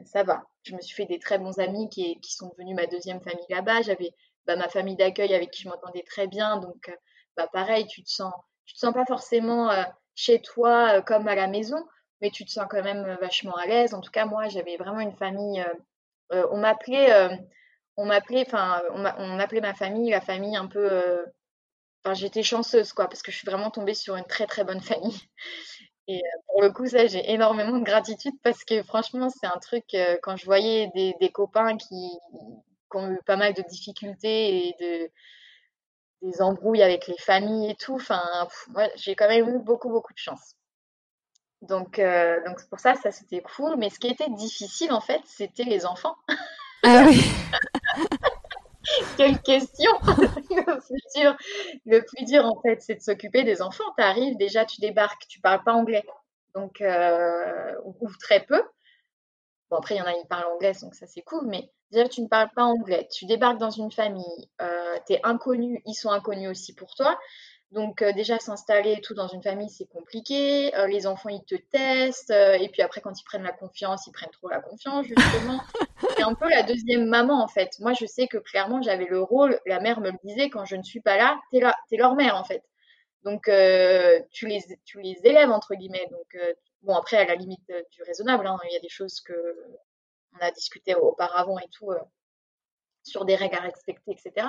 [0.05, 0.43] ça va.
[0.63, 3.45] Je me suis fait des très bons amis qui, qui sont devenus ma deuxième famille
[3.49, 3.81] là-bas.
[3.81, 4.13] J'avais
[4.45, 6.95] bah, ma famille d'accueil avec qui je m'entendais très bien, donc euh,
[7.37, 8.33] bah, pareil, tu te sens,
[8.65, 9.83] tu te sens pas forcément euh,
[10.15, 11.83] chez toi comme à la maison,
[12.21, 13.93] mais tu te sens quand même vachement à l'aise.
[13.93, 15.63] En tout cas, moi, j'avais vraiment une famille
[16.51, 17.35] on m'appelait, euh,
[17.97, 20.91] on m'appelait, enfin, on, appelait ma famille la famille un peu.
[20.91, 21.25] Euh,
[22.03, 24.81] enfin, j'étais chanceuse, quoi, parce que je suis vraiment tombée sur une très très bonne
[24.81, 25.19] famille.
[26.07, 29.85] Et pour le coup, ça, j'ai énormément de gratitude parce que franchement, c'est un truc,
[30.23, 32.17] quand je voyais des, copains qui,
[32.93, 35.11] ont eu pas mal de difficultés et de,
[36.23, 38.21] des embrouilles avec les familles et tout, enfin,
[38.95, 40.55] j'ai quand même eu beaucoup, beaucoup de chance.
[41.61, 43.75] Donc, euh, donc pour ça, ça c'était cool.
[43.77, 46.15] Mais ce qui était difficile en fait, c'était les enfants.
[46.83, 47.21] Ah oui.
[49.15, 51.37] Quelle question le, plus dur,
[51.85, 53.83] le plus dur en fait, c'est de s'occuper des enfants.
[53.95, 56.03] Tu arrives, déjà tu débarques, tu parles pas anglais,
[56.55, 58.63] donc euh, ou, très peu.
[59.69, 61.45] Bon après il y en a qui parlent anglais, donc ça c'est cool.
[61.45, 65.19] Mais déjà tu ne parles pas anglais, tu débarques dans une famille, euh, tu es
[65.23, 67.17] inconnu, ils sont inconnus aussi pour toi.
[67.71, 70.75] Donc euh, déjà s'installer tout dans une famille c'est compliqué.
[70.75, 74.07] Euh, les enfants ils te testent euh, et puis après quand ils prennent la confiance
[74.07, 75.61] ils prennent trop la confiance justement.
[76.17, 77.79] c'est un peu la deuxième maman en fait.
[77.79, 79.57] Moi je sais que clairement j'avais le rôle.
[79.65, 82.15] La mère me le disait quand je ne suis pas là t'es là t'es leur
[82.15, 82.61] mère en fait.
[83.23, 83.43] Donc
[84.31, 86.07] tu les tu les élèves entre guillemets.
[86.11, 86.37] Donc
[86.81, 89.33] bon après à la limite du raisonnable hein, il y a des choses que
[90.33, 91.93] on a discuté auparavant et tout
[93.03, 94.47] sur des règles à respecter, etc.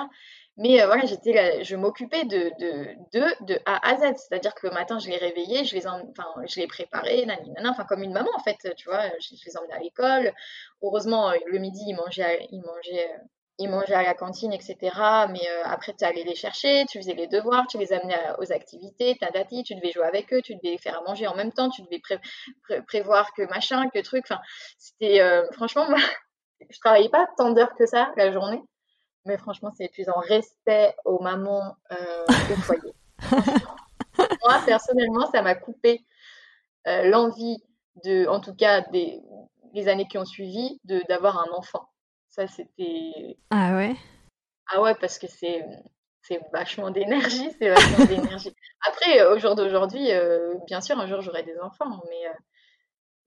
[0.57, 4.17] Mais euh, voilà, j'étais, je m'occupais de, de, de, A à Z.
[4.17, 7.85] C'est-à-dire que le matin, je les réveillais, je les, enfin, je les préparais, nanana, enfin,
[7.85, 10.33] comme une maman, en fait, tu vois, je, les emmenais à l'école.
[10.81, 13.17] Heureusement, euh, le midi, ils mangeaient, ils mangeaient, euh,
[13.59, 14.77] ils mangeaient à la cantine, etc.
[15.29, 19.15] Mais après, tu allais les chercher, tu faisais les devoirs, tu les amenais aux activités,
[19.15, 21.83] tadati, tu devais jouer avec eux, tu devais faire à manger en même temps, tu
[21.83, 22.01] devais
[22.87, 24.25] prévoir que machin, que truc.
[24.27, 24.41] Enfin,
[24.79, 25.99] c'était, franchement, moi,
[26.69, 28.61] je travaillais pas tant d'heures que ça la journée.
[29.25, 30.19] Mais franchement, c'est épuisant.
[30.27, 32.93] Respect aux mamans euh, au foyer.
[34.19, 36.05] Moi, personnellement, ça m'a coupé
[36.87, 37.63] euh, l'envie
[38.03, 39.21] de, en tout cas, des
[39.73, 41.89] les années qui ont suivi, de d'avoir un enfant.
[42.29, 43.37] Ça, c'était.
[43.49, 43.95] Ah ouais?
[44.71, 45.65] Ah ouais, parce que c'est
[46.21, 48.55] c'est vachement d'énergie, c'est vachement d'énergie.
[48.87, 52.33] Après, au jour d'aujourd'hui, euh, bien sûr, un jour j'aurai des enfants, mais euh,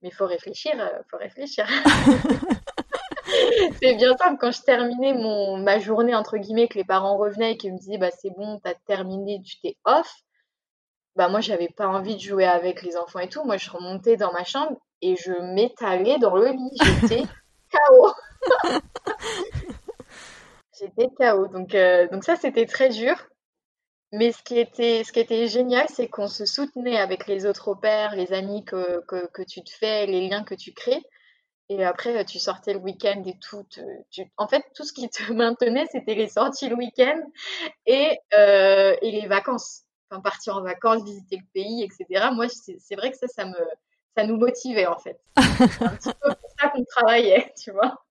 [0.01, 1.67] mais faut réfléchir, euh, faut réfléchir.
[3.81, 4.37] c'est bien simple.
[4.39, 7.77] Quand je terminais mon ma journée entre guillemets, que les parents revenaient et qu'ils me
[7.77, 10.11] disaient bah c'est bon, t'as terminé, tu t'es off.
[11.15, 13.43] Bah moi j'avais pas envie de jouer avec les enfants et tout.
[13.43, 16.77] Moi je remontais dans ma chambre et je m'étalais dans le lit.
[17.01, 17.23] J'étais
[17.71, 18.11] KO.
[20.79, 21.47] J'étais KO.
[21.47, 23.15] Donc, euh, donc ça, c'était très dur.
[24.13, 27.73] Mais ce qui était, ce qui était génial, c'est qu'on se soutenait avec les autres
[27.73, 31.03] pères, les amis que, que, que, tu te fais, les liens que tu crées.
[31.69, 33.65] Et après, tu sortais le week-end et tout.
[34.09, 34.23] Tu...
[34.37, 37.19] En fait, tout ce qui te maintenait, c'était les sorties le week-end
[37.85, 39.83] et, euh, et les vacances.
[40.09, 42.27] Enfin, partir en vacances, visiter le pays, etc.
[42.33, 43.57] Moi, c'est vrai que ça, ça me,
[44.17, 45.19] ça nous motivait en fait.
[45.37, 48.03] C'est un petit peu pour ça qu'on travaillait, tu vois.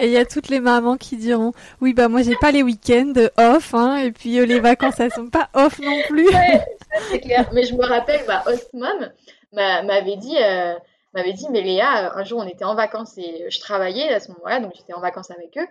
[0.00, 2.64] Et il y a toutes les mamans qui diront oui bah moi j'ai pas les
[2.64, 6.26] week-ends off hein, et puis euh, les vacances elles sont pas off non plus.
[6.28, 6.64] Ouais,
[7.08, 7.48] c'est clair.
[7.52, 9.12] Mais je me rappelle bah Ostmom
[9.52, 10.74] m'avait dit euh,
[11.14, 14.30] m'avait dit mais Léa un jour on était en vacances et je travaillais à ce
[14.32, 15.66] moment-là donc j'étais en vacances avec eux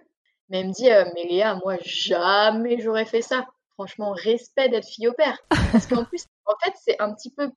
[0.50, 3.46] mais elle me dit euh, mais Léa moi jamais j'aurais fait ça.
[3.76, 5.38] Franchement respect d'être fille au père
[5.72, 7.50] parce qu'en plus en fait c'est un petit peu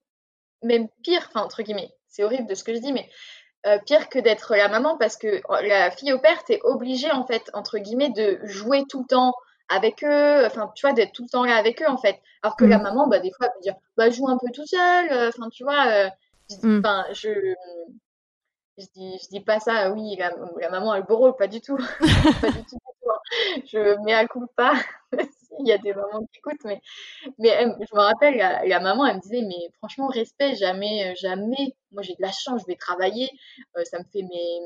[0.63, 3.09] même pire enfin entre guillemets c'est horrible de ce que je dis mais
[3.67, 7.11] euh, pire que d'être la maman parce que oh, la fille au père, t'es obligée
[7.11, 9.33] en fait, entre guillemets, de jouer tout le temps
[9.69, 12.21] avec eux, enfin tu vois, d'être tout le temps là avec eux en fait.
[12.43, 12.83] Alors que la mm.
[12.83, 15.49] maman, bah des fois, elle peut dire, bah joue un peu tout seul, euh, enfin
[15.51, 16.09] tu vois, euh,
[16.63, 16.79] mm.
[16.79, 17.31] enfin je,
[18.79, 21.61] je dis, je dis pas ça, oui, la, maman a le beau rôle, pas du
[21.61, 21.77] tout,
[22.41, 22.79] pas du tout.
[23.09, 23.61] Hein.
[23.67, 24.75] Je mets à coup pas
[25.61, 26.81] il y a des mamans qui écoutent, mais,
[27.39, 31.75] mais je me rappelle, la, maman, elle me disait, mais franchement, respect, jamais, euh, jamais.
[31.93, 33.31] Moi, j'ai de la chance, je vais travailler.
[33.77, 34.61] Euh, ça me fait mes,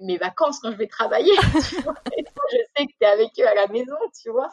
[0.00, 1.32] mes vacances quand je vais travailler.
[1.54, 4.50] je sais que tu es avec eux à la maison, tu vois.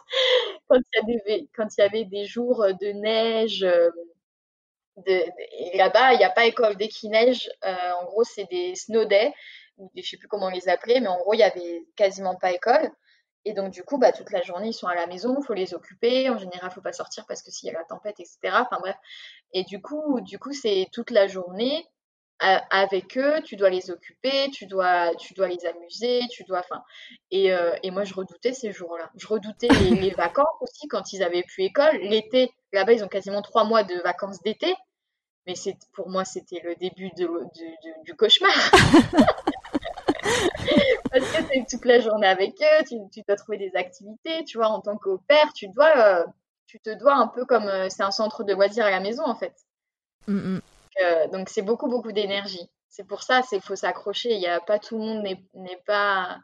[0.68, 3.90] Quand il y, des, quand il y avait des jours de neige, euh,
[5.76, 6.76] là-bas, il n'y a pas école.
[6.78, 9.34] Dès qu'il neige, en gros, c'est des snow days,
[9.78, 12.36] ou des, je sais plus comment les appeler, mais en gros, il y avait quasiment
[12.36, 12.92] pas école.
[13.46, 15.54] Et donc, du coup, bah, toute la journée, ils sont à la maison, il faut
[15.54, 16.30] les occuper.
[16.30, 18.38] En général, il ne faut pas sortir parce que s'il y a la tempête, etc.
[18.52, 18.98] Enfin bref.
[19.54, 21.88] Et du coup, du coup, c'est toute la journée
[22.44, 26.60] euh, avec eux, tu dois les occuper, tu dois, tu dois les amuser, tu dois,
[26.60, 26.84] enfin,
[27.32, 29.10] et, euh, et, moi je redoutais ces jours-là.
[29.16, 31.98] Je redoutais les, vacances aussi quand ils avaient plus école.
[32.02, 34.76] L'été, là-bas ils ont quasiment trois mois de vacances d'été,
[35.48, 37.28] mais c'est pour moi c'était le début de,
[38.04, 38.52] du cauchemar.
[41.12, 44.58] Parce que c'est toute la journée avec eux, tu, tu, dois trouver des activités, tu
[44.58, 46.26] vois, en tant qu'au père, tu dois, euh,
[46.66, 49.24] tu te dois un peu comme euh, c'est un centre de loisirs à la maison
[49.26, 49.54] en fait.
[50.28, 50.62] Mm, mm.
[51.02, 52.70] Euh, donc c'est beaucoup beaucoup d'énergie.
[52.90, 54.34] C'est pour ça, c'est faut s'accrocher.
[54.34, 56.38] Il y a pas tout le monde n'est pas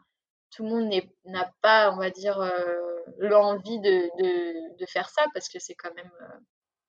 [0.54, 0.92] tout le monde
[1.24, 2.38] n'a pas, on va dire,
[3.18, 6.12] l'envie de, de, de, faire ça parce que c'est quand même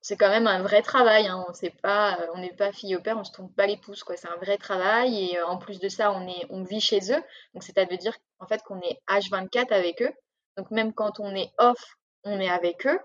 [0.05, 1.25] c'est quand même un vrai travail.
[1.25, 1.43] Hein.
[1.81, 4.03] Pas, euh, on n'est pas fille au père, on se trompe pas les pouces.
[4.03, 4.15] Quoi.
[4.15, 6.99] C'est un vrai travail et euh, en plus de ça, on est, on vit chez
[7.11, 7.23] eux.
[7.55, 10.11] Donc c'est-à-dire en fait qu'on est H24 avec eux.
[10.57, 12.99] Donc même quand on est off, on est avec eux.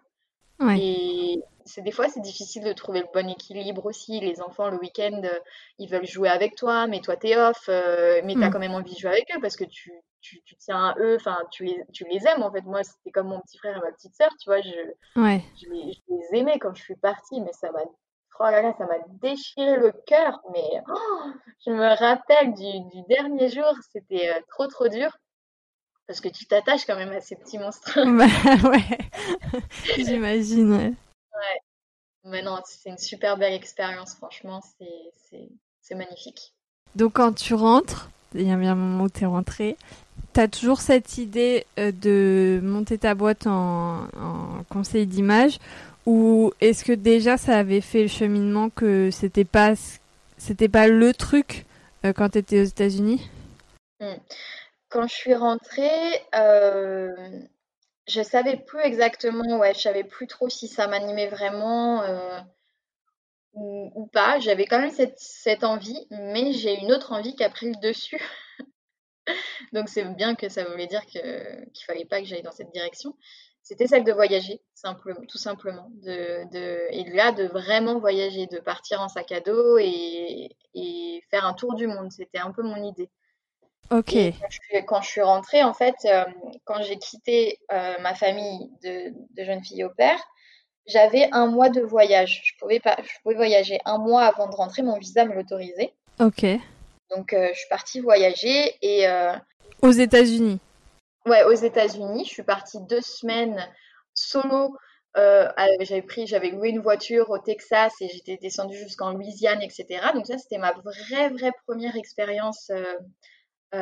[0.79, 4.20] Et c'est des fois c'est difficile de trouver le bon équilibre aussi.
[4.20, 5.38] Les enfants le week-end euh,
[5.79, 8.53] ils veulent jouer avec toi, mais toi t'es off, mais tu as mm.
[8.53, 11.16] quand même envie de jouer avec eux parce que tu, tu, tu tiens à eux,
[11.16, 12.62] enfin, tu les, tu les aimes en fait.
[12.62, 14.61] Moi, c'était comme mon petit frère et ma petite sœur, tu vois.
[14.61, 14.70] Je,
[15.16, 18.75] je, les, je, les, aimais quand je suis partie, mais ça m'a, oh là là,
[18.79, 20.40] ça m'a déchiré le cœur.
[20.53, 21.31] Mais oh,
[21.66, 25.11] je me rappelle du, du dernier jour, c'était euh, trop trop dur.
[26.11, 27.94] Parce que tu t'attaches quand même à ces petits monstres.
[28.05, 28.99] bah, ouais,
[29.96, 30.73] j'imagine.
[30.73, 30.88] Ouais.
[30.88, 31.61] ouais.
[32.25, 36.53] Mais non, c'est une super belle expérience, franchement, c'est magnifique.
[36.96, 39.77] Donc quand tu rentres, il y a bien un moment où tu es rentré,
[40.35, 44.09] tu as toujours cette idée euh, de monter ta boîte en,
[44.68, 45.61] conseil d'image
[46.07, 49.75] ou est-ce que déjà ça avait fait le cheminement que c'était pas
[50.38, 51.66] c'était pas le truc
[52.05, 53.31] euh, quand tu étais aux États-Unis?
[54.01, 54.16] Hmm.
[54.90, 57.14] Quand je suis rentrée, euh,
[58.09, 62.40] je savais plus exactement, ouais, je savais plus trop si ça m'animait vraiment euh,
[63.55, 64.40] ou, pas.
[64.40, 68.20] J'avais quand même cette, envie, mais j'ai une autre envie qui a pris le dessus.
[69.72, 73.16] Donc c'est bien que ça voulait dire qu'il fallait pas que j'aille dans cette direction.
[73.62, 74.61] C'était celle de voyager,
[75.29, 75.88] tout simplement.
[76.03, 80.57] De, et là, de vraiment voyager, de partir en sac à dos et
[81.31, 82.11] faire un tour du monde.
[82.11, 83.09] C'était un peu mon idée.
[83.90, 84.14] Ok.
[84.87, 85.94] quand, je, suis rentrée, en fait,
[86.64, 87.59] quand j'ai quitté
[88.00, 90.18] ma famille de, de jeune fille au père,
[90.87, 92.42] j'avais un mois de voyage.
[92.44, 95.92] Je pouvais, pas, je pouvais voyager un mois avant de rentrer, mon visa me l'autorisait.
[96.20, 96.46] Ok.
[97.11, 99.07] Donc, je suis partie voyager et.
[99.83, 100.61] aux États-Unis
[101.26, 102.24] Ouais, aux États-Unis.
[102.24, 103.68] Je suis partie deux semaines
[104.14, 104.76] solo.
[105.16, 105.48] Euh,
[105.81, 109.87] j'avais pris, j'avais loué une voiture au Texas et j'étais descendue jusqu'en Louisiane, etc.
[110.14, 112.98] Donc ça, c'était ma vraie, vraie première expérience euh, euh,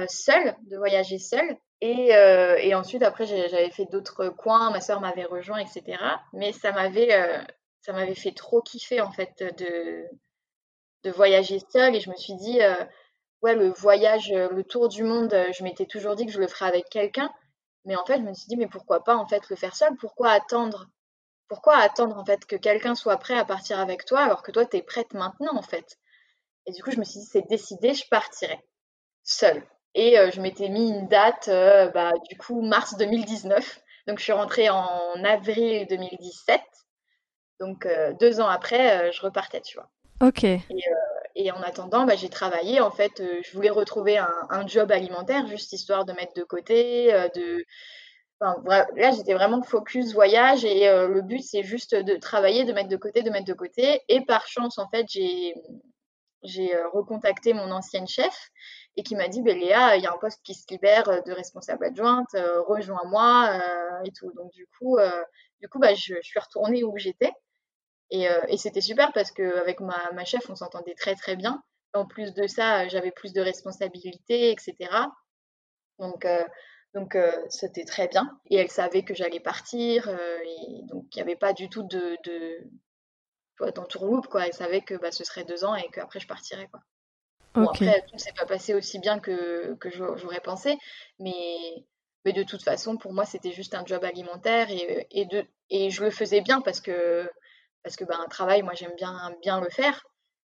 [0.08, 1.56] seule, de voyager seule.
[1.80, 4.70] Et, et ensuite, après, j'avais fait d'autres coins.
[4.70, 6.20] Ma soeur m'avait rejoint, etc.
[6.32, 7.10] Mais ça m'avait,
[7.80, 10.04] ça m'avait fait trop kiffer en fait de,
[11.04, 11.94] de voyager seule.
[11.94, 12.58] Et je me suis dit,
[13.42, 16.66] ouais, le voyage, le tour du monde, je m'étais toujours dit que je le ferais
[16.66, 17.30] avec quelqu'un.
[17.84, 19.96] Mais en fait, je me suis dit, mais pourquoi pas en fait le faire seul
[19.96, 20.88] Pourquoi attendre?
[21.48, 24.66] Pourquoi attendre en fait que quelqu'un soit prêt à partir avec toi alors que toi,
[24.66, 25.98] tu es prête maintenant en fait?
[26.66, 28.60] Et du coup, je me suis dit, c'est décidé, je partirai
[29.22, 29.62] seule.
[29.94, 33.80] Et euh, je m'étais mis une date, euh, bah, du coup, mars 2019.
[34.06, 36.60] Donc, je suis rentrée en avril 2017.
[37.60, 39.88] Donc, euh, deux ans après, je repartais, tu vois.
[40.26, 40.44] Ok.
[41.34, 42.80] Et, en attendant, bah, j'ai travaillé.
[42.80, 47.64] En fait, je voulais retrouver un, job alimentaire, juste histoire de mettre de côté, de...
[48.40, 52.96] là, j'étais vraiment focus voyage et le but, c'est juste de travailler, de mettre de
[52.96, 54.00] côté, de mettre de côté.
[54.08, 55.54] Et par chance, en fait, j'ai
[56.42, 58.50] j'ai recontacté mon ancienne chef
[58.96, 61.32] et qui m'a dit ben Léa, il y a un poste qui se libère de
[61.32, 63.60] responsable adjointe, rejoins-moi
[64.04, 64.32] et tout.
[64.32, 64.98] Donc du coup,
[65.60, 67.32] du coup, bah, je, suis retournée où j'étais
[68.10, 71.62] et, c'était super parce qu'avec ma, ma chef, on s'entendait très très bien.
[71.94, 74.76] En plus de ça, j'avais plus de responsabilités, etc.
[75.98, 76.26] Donc
[76.94, 77.16] donc
[77.48, 78.38] c'était très bien.
[78.46, 80.06] Et elle savait que j'allais partir
[80.88, 82.70] donc il n'y avait pas du tout de, de
[83.88, 84.46] tourloupe quoi.
[84.46, 86.80] Elle savait que bah, ce serait deux ans et qu'après je partirais quoi.
[87.54, 90.78] Bon, après, tout ne s'est pas passé aussi bien que, que j'aurais pensé,
[91.18, 91.56] mais,
[92.24, 95.90] mais de toute façon, pour moi, c'était juste un job alimentaire et, et, de, et
[95.90, 97.28] je le faisais bien parce que,
[97.82, 100.04] parce que bah, un travail, moi, j'aime bien, bien le faire.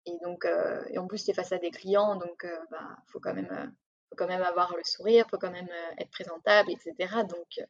[0.05, 2.97] Et donc, euh, et en plus, c'est face à des clients, donc il euh, bah,
[3.07, 3.67] faut, quand même, euh,
[4.09, 7.23] faut quand même avoir le sourire, faut quand même être présentable, etc.
[7.29, 7.67] Donc,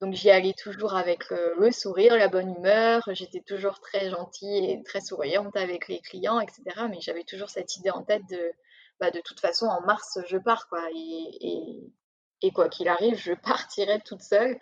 [0.00, 3.02] donc j'y allais toujours avec le, sourire, la bonne humeur.
[3.12, 6.62] J'étais toujours très gentille et très souriante avec les clients, etc.
[6.90, 8.52] Mais j'avais toujours cette idée en tête de,
[9.00, 10.82] bah, de toute façon, en mars, je pars, quoi.
[10.92, 14.58] Et, quoi qu'il arrive, je partirai toute seule.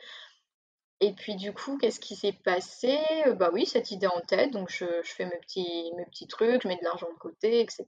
[1.00, 2.96] Et puis du coup, qu'est-ce qui s'est passé?
[3.36, 4.52] Bah oui, cette idée en tête.
[4.52, 7.60] Donc je, je, fais mes petits, mes petits trucs, je mets de l'argent de côté,
[7.60, 7.86] etc.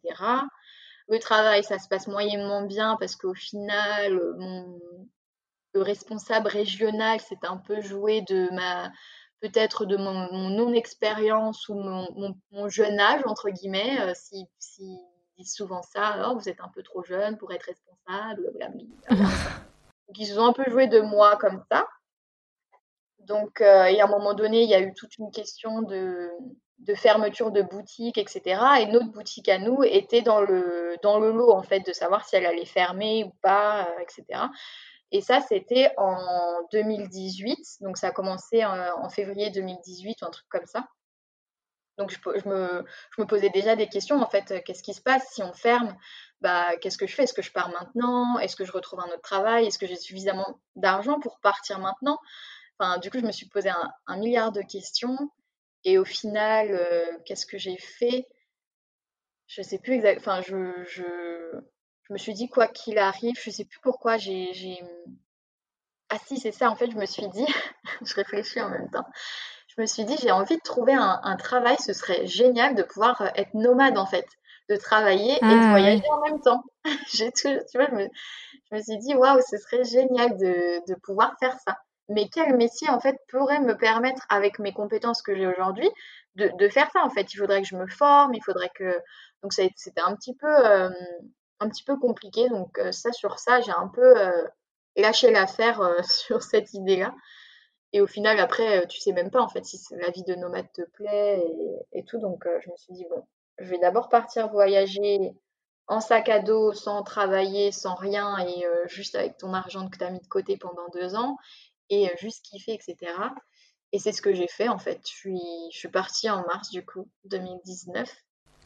[1.08, 4.80] Le travail, ça se passe moyennement bien parce qu'au final, mon,
[5.74, 8.90] le responsable régional s'est un peu joué de ma
[9.40, 14.98] peut-être de mon, non-expérience ou mon, jeune âge, entre guillemets, euh, si, si
[15.36, 18.50] disent souvent ça, oh, vous êtes un peu trop jeune pour être responsable,
[19.10, 21.86] Donc ils se sont un peu joué de moi comme ça.
[23.20, 26.30] Donc, euh, et à un moment donné, il y a eu toute une question de,
[26.78, 28.60] de fermeture de boutique, etc.
[28.80, 32.26] Et notre boutique à nous était dans le, dans le lot, en fait, de savoir
[32.26, 34.40] si elle allait fermer ou pas, euh, etc.
[35.14, 37.82] Et ça, c'était en 2018.
[37.82, 40.88] Donc, ça a commencé en, février 2018 ou un truc comme ça.
[41.98, 42.84] Donc, je, me,
[43.24, 44.20] posais déjà des questions.
[44.20, 45.96] En fait, qu'est-ce qui se passe si on ferme?
[46.40, 47.22] Bah, Qu'est-ce que je fais?
[47.22, 48.40] Est-ce que je pars maintenant?
[48.40, 49.66] Est-ce que je retrouve un autre travail?
[49.66, 52.18] Est-ce que j'ai suffisamment d'argent pour partir maintenant?
[52.80, 53.70] Enfin, du coup, je me suis posé
[54.08, 55.16] un, milliard de questions.
[55.84, 58.26] Et au final, euh, qu'est-ce que j'ai fait?
[59.46, 60.38] Je ne sais plus exactement.
[60.38, 60.42] Enfin,
[60.88, 61.62] je
[62.12, 64.80] me suis dit, quoi qu'il arrive, je sais plus pourquoi j'ai.
[66.10, 67.46] Ah si, c'est ça, en fait, je me suis dit,
[68.04, 69.06] je réfléchis en même temps,
[69.68, 73.20] je me suis dit, j'ai envie de trouver un, travail, ce serait génial de pouvoir
[73.22, 74.26] euh, être nomade, en fait,
[74.68, 76.62] de travailler et de ah, voyager en même temps.
[77.12, 78.08] j'ai tout, tu vois, je me,
[78.70, 81.78] je me suis dit, waouh, ce serait génial de, de pouvoir faire ça.
[82.08, 85.90] Mais quel métier, en fait, pourrait me permettre, avec mes compétences que j'ai aujourd'hui,
[86.34, 87.32] de, de, faire ça, en fait?
[87.32, 89.00] Il faudrait que je me forme, il faudrait que...
[89.42, 90.46] Donc, c'était un petit peu...
[90.46, 90.90] Euh,
[91.60, 92.48] un petit peu compliqué.
[92.48, 94.48] Donc euh, ça, sur ça, j'ai un peu euh,
[94.96, 97.14] lâché l'affaire euh, sur cette idée-là.
[97.92, 100.66] Et au final, après, tu sais même pas en fait si la vie de nomade
[100.72, 101.40] te plaît
[101.92, 102.18] et, tout.
[102.18, 103.24] Donc je me suis dit, bon,
[103.58, 105.32] je vais d'abord partir voyager
[105.86, 110.02] en sac à dos, sans travailler, sans rien, et juste avec ton argent que tu
[110.02, 111.36] as mis de côté pendant deux ans,
[111.88, 113.12] et juste kiffer, etc.
[113.92, 114.98] Et c'est ce que j'ai fait en fait.
[115.06, 118.12] Je suis, je suis partie en mars du coup, 2019.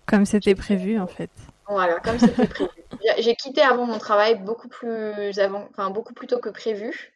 [0.08, 1.30] Comme c'était prévu en fait.
[1.68, 2.70] Voilà, comme c'était prévu.
[3.18, 7.12] J'ai quitté avant mon travail beaucoup plus avant, enfin beaucoup plus tôt que prévu.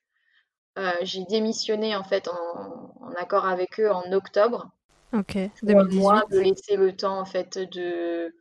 [0.78, 4.70] Euh, j'ai démissionné en fait en, accord avec eux en octobre.
[5.12, 5.36] Ok.
[5.62, 5.99] 2018.
[6.01, 8.34] Moi, de laisser le temps en fait de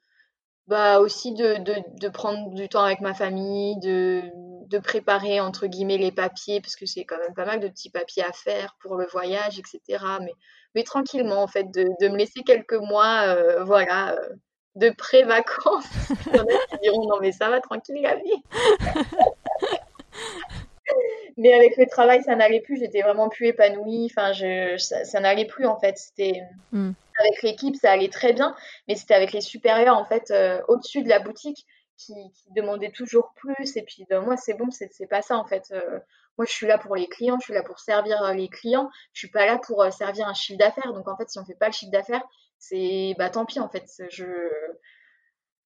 [0.67, 4.23] bah aussi de, de, de, prendre du temps avec ma famille, de,
[4.67, 7.89] de préparer entre guillemets les papiers, parce que c'est quand même pas mal de petits
[7.89, 10.03] papiers à faire pour le voyage, etc.
[10.21, 10.33] Mais,
[10.75, 14.29] mais tranquillement, en fait, de, de me laisser quelques mois, euh, voilà, euh,
[14.75, 15.85] de pré-vacances.
[16.27, 18.43] Il y en a qui diront non, mais ça va, tranquille la vie.
[21.37, 22.79] mais avec le travail, ça n'allait plus.
[22.79, 24.11] J'étais vraiment plus épanouie.
[24.11, 25.97] Enfin, je, ça, n'allait plus en fait.
[25.97, 26.41] C'était
[26.71, 26.91] hmm.
[27.19, 28.55] avec l'équipe, ça allait très bien,
[28.87, 31.65] mais c'était avec les supérieurs en fait euh, au-dessus de la boutique
[32.05, 33.75] qui, demandaient toujours plus.
[33.77, 35.65] Et puis ben, moi, c'est bon, c'est pas ça en fait.
[35.71, 35.99] Euh,
[36.37, 38.89] moi, je suis là pour les clients, je suis là pour servir euh, les clients.
[39.13, 40.93] Je suis pas là pour servir un chiffre d'affaires.
[40.93, 42.23] Donc en fait, si on fait pas le chiffre d'affaires,
[42.57, 43.87] c'est bah tant pis en fait.
[44.09, 44.49] Je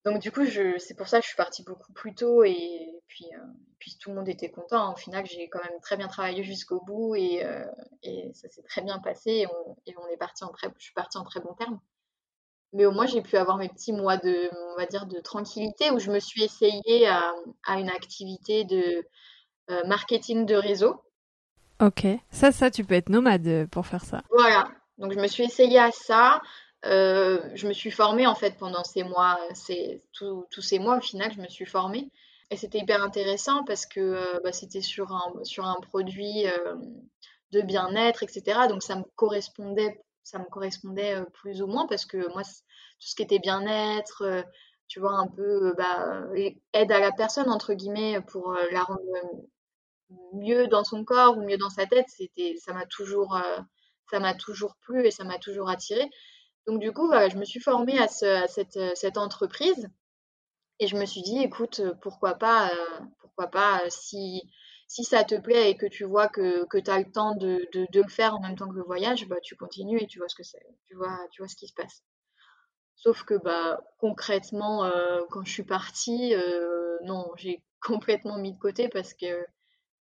[0.06, 3.02] donc du coup, je, c'est pour ça que je suis partie beaucoup plus tôt et
[3.08, 3.46] puis, euh,
[3.78, 4.94] puis tout le monde était content.
[4.94, 7.66] Au final, j'ai quand même très bien travaillé jusqu'au bout et, euh,
[8.02, 10.84] et ça s'est très bien passé et on, et on est parti en très, je
[10.84, 11.80] suis partie en très bon terme.
[12.74, 15.92] Mais au moins, j'ai pu avoir mes petits mois de, on va dire, de tranquillité
[15.92, 17.34] où je me suis essayée à,
[17.66, 19.06] à une activité de
[19.70, 21.02] euh, marketing de réseau.
[21.82, 24.22] Ok, ça, ça, tu peux être nomade pour faire ça.
[24.30, 26.42] Voilà, donc je me suis essayée à ça.
[26.86, 31.02] Euh, je me suis formée en fait pendant ces mois, c'est tous ces mois au
[31.02, 32.10] final, je me suis formée.
[32.50, 36.76] Et c'était hyper intéressant parce que euh, bah, c'était sur un, sur un produit euh,
[37.52, 38.62] de bien-être, etc.
[38.68, 43.16] Donc ça me correspondait, ça me correspondait plus ou moins parce que moi, tout ce
[43.16, 44.46] qui était bien-être,
[44.88, 46.24] tu vois, un peu bah,
[46.74, 49.02] aide à la personne, entre guillemets, pour la rendre
[50.34, 52.08] mieux dans son corps ou mieux dans sa tête,
[52.60, 53.40] ça m'a toujours,
[54.40, 56.10] toujours plu et ça m'a toujours attiré.
[56.68, 59.88] Donc du coup, je me suis formée à, cette, entreprise
[60.80, 62.72] et je me suis dit, écoute, pourquoi pas,
[63.20, 64.42] pourquoi pas, si,
[64.92, 67.66] si ça te plaît et que tu vois que, que tu as le temps de,
[67.72, 70.28] de, le faire en même temps que le voyage, bah, tu continues et tu vois
[70.28, 72.04] ce que c'est, tu vois, tu vois ce qui se passe.
[72.98, 78.60] Sauf que bah, concrètement, euh, quand je suis partie, euh, non, j'ai complètement mis de
[78.60, 79.46] côté parce que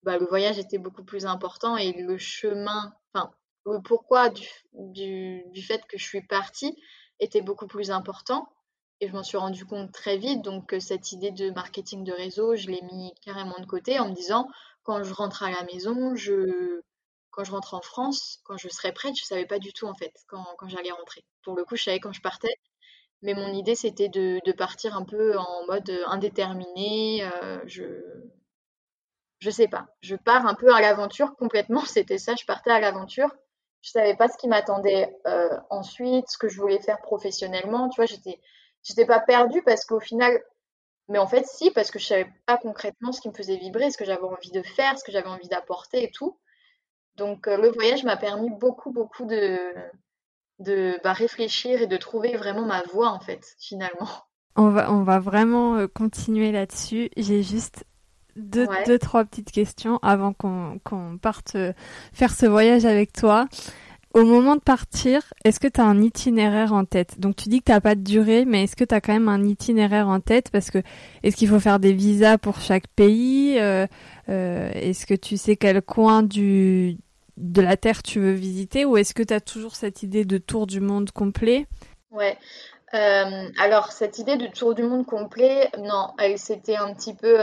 [0.04, 3.32] bah, le voyage était beaucoup plus important et le chemin, enfin,
[3.66, 6.78] le pourquoi du, du, du, fait que je suis partie
[7.22, 8.50] était beaucoup plus important.
[9.00, 10.42] Et je m'en suis rendu compte très vite.
[10.44, 14.08] Donc, euh, cette idée de marketing de réseau, je l'ai mis carrément de côté en
[14.08, 14.48] me disant,
[14.84, 16.82] quand je rentre à la maison, je,
[17.32, 19.88] quand je rentre en France, quand je serai prête, je ne savais pas du tout
[19.88, 21.24] en fait quand, quand j'allais rentrer.
[21.44, 22.56] Pour le coup, je savais quand je partais.
[23.22, 27.24] Mais mon idée, c'était de, de, partir un peu en mode indéterminé.
[27.24, 27.84] Euh, je,
[29.40, 29.88] je sais pas.
[30.02, 31.86] Je pars un peu à l'aventure complètement.
[31.86, 32.36] C'était ça.
[32.36, 33.30] Je partais à l'aventure
[33.84, 37.90] je savais pas ce qui m'attendait euh, ensuite, ce que je voulais faire professionnellement.
[37.90, 38.40] Tu vois, j'étais,
[38.82, 40.42] j'étais pas perdue parce qu'au final,
[41.10, 43.92] mais en fait, si, parce que je savais pas concrètement ce qui me faisait vibrer,
[43.92, 46.38] ce que j'avais envie de faire, ce que j'avais envie d'apporter et tout.
[47.18, 49.58] Donc, euh, le voyage m'a permis beaucoup, beaucoup de,
[50.60, 54.10] de bah, réfléchir et de trouver vraiment ma voie, en fait, finalement.
[54.56, 57.10] On va, on va vraiment euh, continuer là-dessus.
[57.18, 57.86] J'ai juste
[58.36, 61.74] deux, deux, trois petites questions avant qu'on parte euh,
[62.14, 63.48] faire ce voyage avec toi.
[64.14, 67.20] Au moment de partir, est-ce que tu as un itinéraire en tête?
[67.20, 69.28] Donc tu dis que tu pas de durée, mais est-ce que tu as quand même
[69.28, 70.52] un itinéraire en tête?
[70.52, 70.78] Parce que
[71.24, 73.60] est-ce qu'il faut faire des visas pour chaque pays?
[73.60, 73.88] Euh,
[74.30, 76.98] euh, Est-ce que tu sais quel coin du,
[77.38, 78.86] de la Terre tu veux visiter?
[78.86, 81.66] Ou est-ce que tu as toujours cette idée de tour du monde complet?
[82.12, 82.38] Ouais,
[82.94, 87.36] euh, alors, cette idée de tour du monde complet, non, elle s'était un petit peu.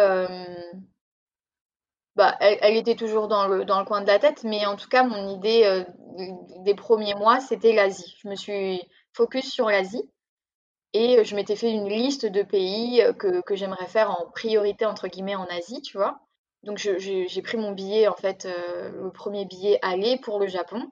[2.21, 5.05] Euh, bah, elle, était toujours dans le, coin de la tête, mais en tout cas,
[5.05, 5.85] mon idée euh,
[6.65, 8.17] des premiers mois, c'était l'Asie.
[8.23, 10.09] Je me suis focus sur l'Asie
[10.93, 15.09] et je m'étais fait une liste de pays que, que j'aimerais faire en priorité, entre
[15.09, 16.21] guillemets, en Asie, tu vois.
[16.63, 20.91] Donc, j'ai pris mon billet, en fait, le premier billet aller pour le Japon.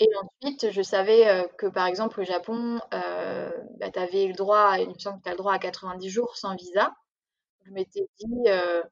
[0.00, 4.34] Et ensuite, je savais euh, que par exemple au Japon, euh, bah, tu avais le
[4.34, 6.94] droit, il me semble que tu as le droit à 90 jours sans visa.
[7.66, 8.82] Je m'étais dit, euh,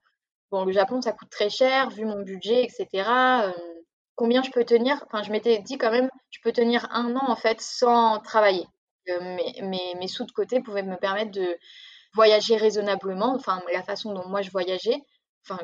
[0.65, 3.53] le Japon, ça coûte très cher, vu mon budget, etc.
[4.15, 5.03] combien je peux tenir?
[5.07, 8.67] Enfin, je m'étais dit quand même, je peux tenir un an en fait sans travailler.
[9.63, 11.57] mes, mes sous de côté pouvaient me permettre de
[12.15, 13.35] voyager raisonnablement.
[13.35, 15.03] Enfin, la façon dont moi je voyageais,
[15.45, 15.59] enfin,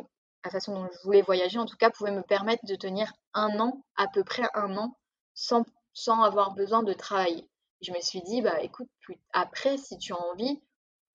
[0.45, 3.59] la façon dont je voulais voyager en tout cas, pouvait me permettre de tenir un
[3.61, 4.97] an, à peu près un an,
[5.35, 5.65] sans,
[5.95, 7.49] sans avoir besoin de travailler.
[7.81, 8.89] Je me suis dit, bah écoute,
[9.33, 10.61] après, si tu as envie,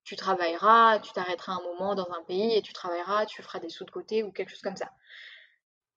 [0.08, 3.68] tu travailleras, tu t'arrêteras un moment dans un pays et tu travailleras, tu feras des
[3.68, 4.90] sous de côté ou quelque chose comme ça.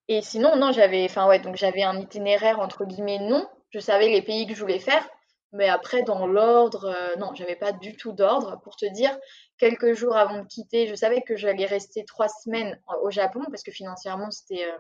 [0.08, 3.48] Et sinon, non, j'avais, enfin ouais, donc j'avais un itinéraire entre guillemets non.
[3.70, 5.08] Je savais les pays que je voulais faire,
[5.52, 8.60] mais après dans l'ordre, euh, non, j'avais pas du tout d'ordre.
[8.64, 9.16] Pour te dire,
[9.58, 13.62] quelques jours avant de quitter, je savais que j'allais rester trois semaines au Japon parce
[13.62, 14.76] que financièrement c'était euh,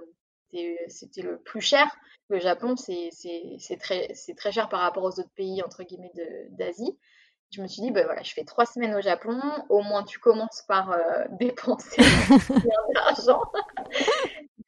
[0.88, 1.86] c'était le plus cher.
[2.28, 3.10] Le Japon, c'est
[3.78, 6.12] très, très cher par rapport aux autres pays, entre guillemets,
[6.50, 6.98] d'Asie.
[7.50, 10.18] Je me suis dit, ben voilà, je fais trois semaines au Japon, au moins tu
[10.18, 13.42] commences par euh, dépenser de l'argent.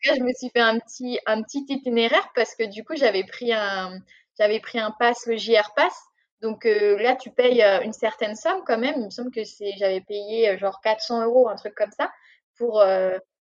[0.01, 3.53] je me suis fait un petit, un petit itinéraire parce que du coup, j'avais pris
[3.53, 3.99] un,
[4.39, 5.95] j'avais pris un pass, le JR Pass.
[6.41, 8.95] Donc euh, là, tu payes euh, une certaine somme quand même.
[8.97, 12.11] Il me semble que c'est, j'avais payé genre 400 euros, un truc comme ça,
[12.57, 12.85] pour,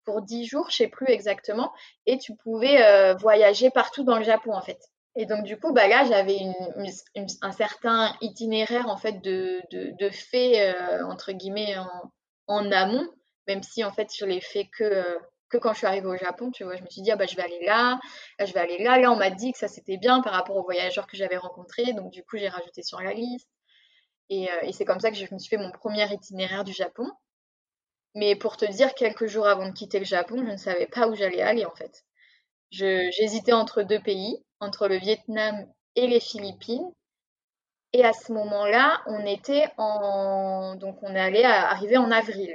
[0.04, 1.72] pour 10 jours, je sais plus exactement.
[2.06, 4.80] Et tu pouvais voyager partout dans le Japon, en fait.
[5.16, 6.38] Et donc, du coup, bah là, j'avais
[7.42, 11.74] un certain itinéraire, en fait, de, de, faits, euh, entre guillemets,
[12.46, 13.08] en, amont,
[13.48, 16.16] même si, en fait, je l'ai fait que, euh, que quand je suis arrivée au
[16.16, 16.76] Japon, tu vois.
[16.76, 17.98] Je me suis dit, ah, bah, je vais aller là,
[18.38, 18.98] là, je vais aller là.
[18.98, 21.94] Là, on m'a dit que ça, c'était bien par rapport aux voyageurs que j'avais rencontrés.
[21.94, 23.48] Donc, du coup, j'ai rajouté sur la liste.
[24.28, 26.72] Et, euh, et c'est comme ça que je me suis fait mon premier itinéraire du
[26.72, 27.08] Japon.
[28.14, 31.08] Mais pour te dire, quelques jours avant de quitter le Japon, je ne savais pas
[31.08, 32.04] où j'allais aller, en fait.
[32.70, 36.90] J'hésitais entre deux pays, entre le Vietnam et les Philippines.
[37.92, 40.76] Et à ce moment-là, on était en.
[40.76, 42.54] Donc, on allé arriver en avril.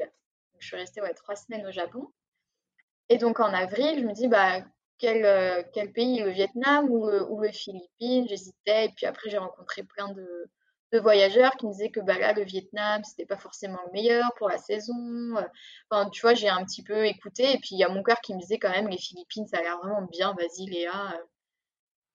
[0.59, 2.07] je suis restée trois semaines au Japon.
[3.09, 4.61] Et donc, en avril, je me dis, bah,
[4.97, 8.27] quel, euh, quel pays Le Vietnam ou, ou les Philippines?
[8.27, 8.85] J'hésitais.
[8.85, 10.49] Et puis après, j'ai rencontré plein de,
[10.91, 14.31] de voyageurs qui me disaient que bah, là, le Vietnam, c'était pas forcément le meilleur
[14.37, 14.93] pour la saison.
[15.89, 17.53] Enfin, tu vois, j'ai un petit peu écouté.
[17.53, 19.57] Et puis, il y a mon cœur qui me disait quand même, les Philippines, ça
[19.57, 20.33] a l'air vraiment bien.
[20.33, 21.13] Vas-y, Léa.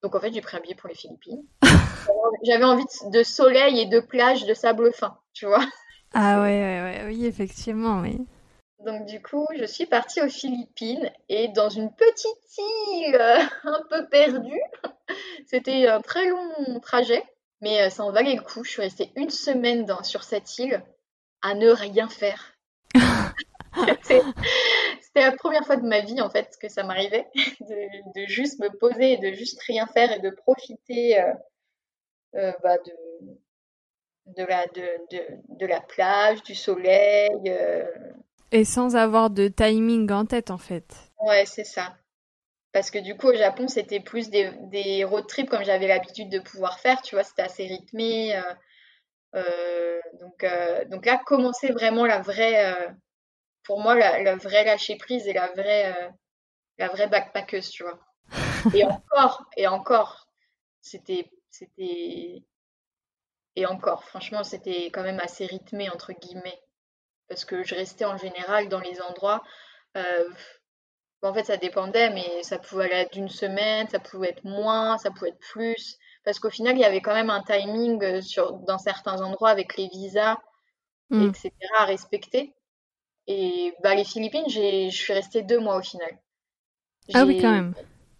[0.03, 1.43] Donc, en fait, j'ai pris un billet pour les Philippines.
[2.43, 5.65] J'avais envie de soleil et de plage de sable fin, tu vois.
[6.13, 8.17] Ah ouais, ouais, ouais, oui, effectivement, oui.
[8.85, 13.19] Donc du coup, je suis partie aux Philippines et dans une petite île
[13.63, 14.61] un peu perdue.
[15.47, 17.23] C'était un très long trajet.
[17.61, 18.63] Mais euh, ça en valait le coup.
[18.63, 20.83] Je suis restée une semaine dans, sur cette île
[21.41, 22.53] à ne rien faire.
[25.17, 27.25] C'était la première fois de ma vie en fait que ça m'arrivait
[28.15, 31.33] de, juste me poser et de juste rien faire et de profiter euh,
[32.35, 32.93] euh, bah, de,
[34.35, 37.51] de, la, de, la plage, du soleil.
[38.51, 40.85] Et sans avoir de timing en tête en fait.
[41.19, 41.95] Ouais, c'est ça.
[42.71, 46.37] Parce que du coup, au Japon, c'était plus des, road trips comme j'avais l'habitude de
[46.37, 48.35] pouvoir faire, tu vois, c'était assez rythmé.
[48.35, 48.41] Euh,
[49.33, 52.75] euh, donc, euh, donc là, commencer vraiment la vraie,
[53.67, 56.11] pour moi, la, vraie lâcher prise et la vraie,
[56.79, 57.99] la vraie backpackeuse, tu vois.
[58.73, 60.27] Et encore, et encore,
[60.81, 62.43] c'était, c'était,
[63.55, 66.59] et encore, franchement, c'était quand même assez rythmé, entre guillemets.
[67.29, 69.43] Parce que je restais en général dans les endroits
[71.21, 75.11] en fait, ça dépendait, mais ça pouvait aller d'une semaine, ça pouvait être moins, ça
[75.11, 75.97] pouvait être plus.
[76.23, 79.49] Parce qu'au final, il y avait quand même un timing euh, sur, dans certains endroits
[79.49, 80.37] avec les visas,
[81.09, 81.29] hmm.
[81.29, 81.51] etc.
[81.77, 82.53] à respecter.
[83.27, 86.17] Et bah, les Philippines, je suis restée deux mois au final.
[87.13, 87.73] Ah oui, quand même.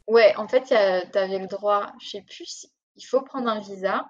[0.08, 0.74] Ouais, en fait, tu
[1.18, 4.06] avais le droit, je sais plus, il faut prendre un visa.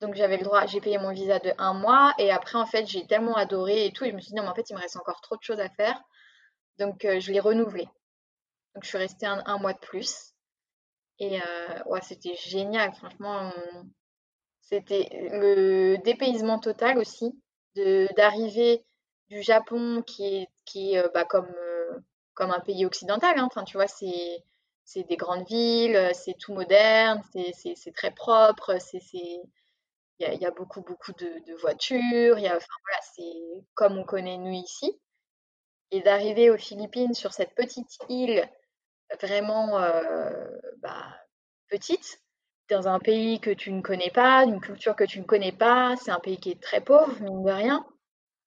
[0.00, 2.86] Donc j'avais le droit, j'ai payé mon visa de un mois et après en fait
[2.88, 4.74] j'ai tellement adoré et tout, et je me suis dit non mais en fait il
[4.74, 6.02] me reste encore trop de choses à faire.
[6.78, 7.84] Donc, euh, je l'ai renouvelé.
[8.74, 10.34] Donc, je suis restée un, mois de plus.
[11.18, 13.52] Et euh, ouais, c'était génial, franchement.
[14.62, 17.38] C'était le dépaysement total aussi,
[18.16, 18.84] d'arriver
[19.32, 21.52] du Japon qui est, qui euh, bah, comme,
[22.34, 23.38] comme un pays occidental.
[23.38, 23.48] Hein.
[23.50, 24.44] Enfin, tu vois, c'est
[24.84, 29.00] c'est des grandes villes, c'est tout moderne, c'est très propre, c'est
[30.18, 34.38] il y a, beaucoup beaucoup de, voitures, y a, enfin, voilà, c'est comme on connaît
[34.38, 35.00] nous ici
[35.90, 38.48] et d'arriver aux Philippines sur cette petite île
[39.20, 40.46] vraiment euh,
[40.78, 41.06] bah,
[41.68, 42.20] petite,
[42.70, 45.94] dans un pays que tu ne connais pas, une culture que tu ne connais pas,
[45.96, 47.86] c'est un pays qui est très pauvre, mine de rien.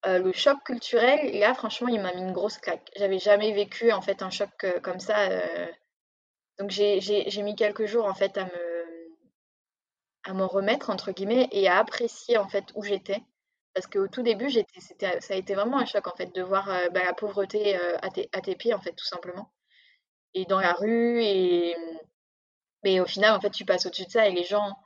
[0.07, 2.91] Euh, le choc culturel, là, franchement, il m'a mis une grosse claque.
[2.95, 5.29] J'avais jamais vécu en fait un choc euh, comme ça.
[6.59, 8.85] Donc j'ai mis quelques jours en fait à me
[10.23, 13.21] à m'en remettre entre guillemets et à apprécier en fait où j'étais
[13.75, 16.69] parce qu'au tout début, c'était, ça a été vraiment un choc en fait de voir
[16.69, 19.51] euh, bah, la pauvreté euh, à, tes, à, tes, pieds en fait tout simplement.
[20.33, 21.75] Et dans la rue et
[22.83, 24.77] mais au final en fait tu passes au-dessus de ça et les gens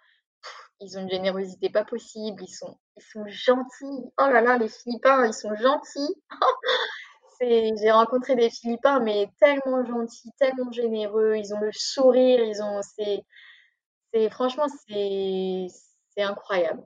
[0.81, 4.11] ils ont une générosité pas possible, ils sont ils sont gentils.
[4.17, 6.15] Oh là là, les Philippins, ils sont gentils.
[7.41, 12.81] j'ai rencontré des Philippins mais tellement gentils, tellement généreux, ils ont le sourire, ils ont
[12.81, 15.67] c'est franchement c'est
[16.09, 16.83] c'est incroyable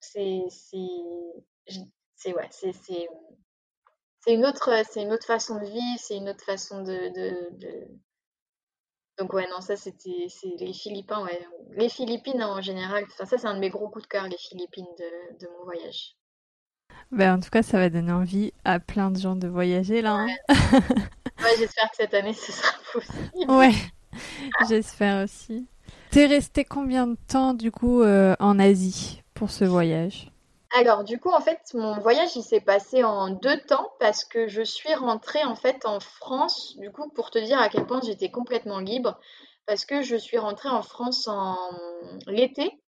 [0.00, 3.08] c'est c'est ouais, c'est c'est
[4.32, 7.88] une autre c'est une autre façon de vivre, c'est une autre façon de, de,
[9.18, 11.46] donc ouais non ça c'était c'est les Philippins ouais
[11.76, 14.38] les Philippines en général enfin ça c'est un de mes gros coups de cœur les
[14.38, 16.16] Philippines de, de mon voyage.
[17.10, 20.14] Ben, en tout cas, ça va donner envie à plein de gens de voyager là.
[20.14, 20.26] Hein.
[20.48, 23.50] Ouais, j'espère que cette année ce sera possible.
[23.50, 23.74] Ouais,
[24.68, 25.66] j'espère aussi.
[26.10, 30.30] T'es resté combien de temps du coup euh, en Asie pour ce voyage?
[30.76, 34.48] Alors, du coup, en fait, mon voyage, il s'est passé en deux temps parce que
[34.48, 38.00] je suis rentrée, en fait, en France, du coup, pour te dire à quel point
[38.02, 39.16] j'étais complètement libre,
[39.66, 41.56] parce que je suis rentrée en France en
[42.26, 42.82] l'été,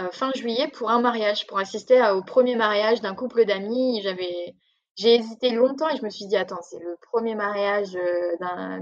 [0.00, 4.00] euh, fin juillet, pour un mariage, pour assister au premier mariage d'un couple d'amis.
[4.02, 4.56] J'avais,
[4.96, 8.80] j'ai hésité longtemps et je me suis dit, attends, c'est le premier mariage euh, d'un,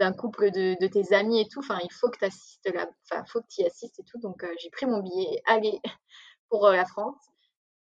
[0.00, 1.60] d'un couple de, tes amis et tout.
[1.60, 4.18] Enfin, il faut que tu assistes là, enfin, faut que tu y assistes et tout.
[4.18, 5.80] Donc, euh, j'ai pris mon billet, aller
[6.50, 7.16] pour la France.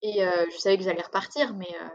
[0.06, 1.88] Et euh, je savais que j'allais repartir, mais euh,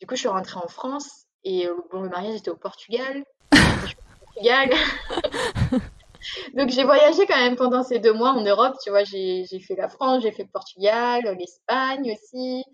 [0.00, 3.22] du coup, je suis rentrée en France et euh, bon, le mariage était au Portugal.
[3.50, 4.70] Portugal.
[6.54, 9.74] Donc j'ai voyagé quand même pendant ces deux mois en Europe, tu vois, j'ai fait
[9.76, 12.64] la France, j'ai fait le Portugal, l'Espagne aussi.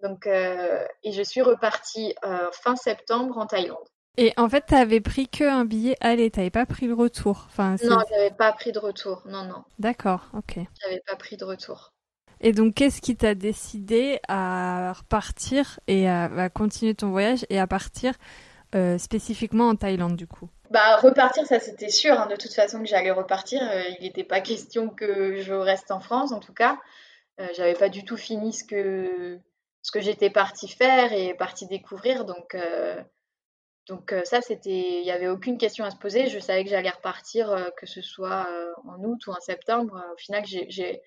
[0.00, 2.14] donc, et je suis repartie
[2.52, 3.88] fin septembre en Thaïlande.
[4.16, 6.94] Et en fait, tu avais pris que un billet aller, tu n'avais pas pris le
[6.94, 7.46] retour.
[7.48, 9.64] Enfin, non, j'avais pas pris de retour, non, non.
[9.80, 10.60] D'accord, ok.
[10.82, 11.95] J'avais pas pris de retour.
[12.40, 17.66] Et donc, qu'est-ce qui t'a décidé à repartir et à, continuer ton voyage et à
[17.66, 18.14] partir
[18.74, 20.48] euh, spécifiquement en Thaïlande du coup?
[20.70, 22.18] Bah repartir, ça c'était sûr.
[22.20, 23.62] Hein, de toute façon que j'allais repartir.
[23.62, 26.78] Euh, il n'était pas question que je reste en France, en tout cas.
[27.40, 29.38] Euh, j'avais pas du tout fini ce que
[29.82, 32.24] ce que j'étais partie faire et partie découvrir.
[32.24, 32.56] Donc
[33.86, 36.26] donc ça c'était, il n'y avait aucune question à se poser.
[36.26, 38.48] Je savais que j'allais repartir, que ce soit
[38.84, 40.02] en août ou en septembre.
[40.12, 41.00] Au final, j'ai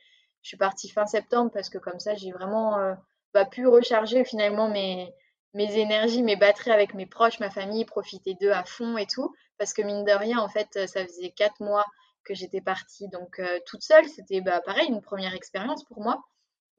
[0.49, 2.95] je suis partie fin septembre parce que comme ça, j'ai vraiment euh,
[3.35, 5.13] bah, pu recharger finalement mes,
[5.53, 9.31] énergies, mes batteries avec mes proches, ma famille, profiter d'eux à fond et tout.
[9.59, 11.85] Parce que mine de rien, en fait, ça faisait quatre mois
[12.23, 14.09] que j'étais partie donc euh, toute seule.
[14.09, 16.19] C'était bah, pareil, une première expérience pour moi.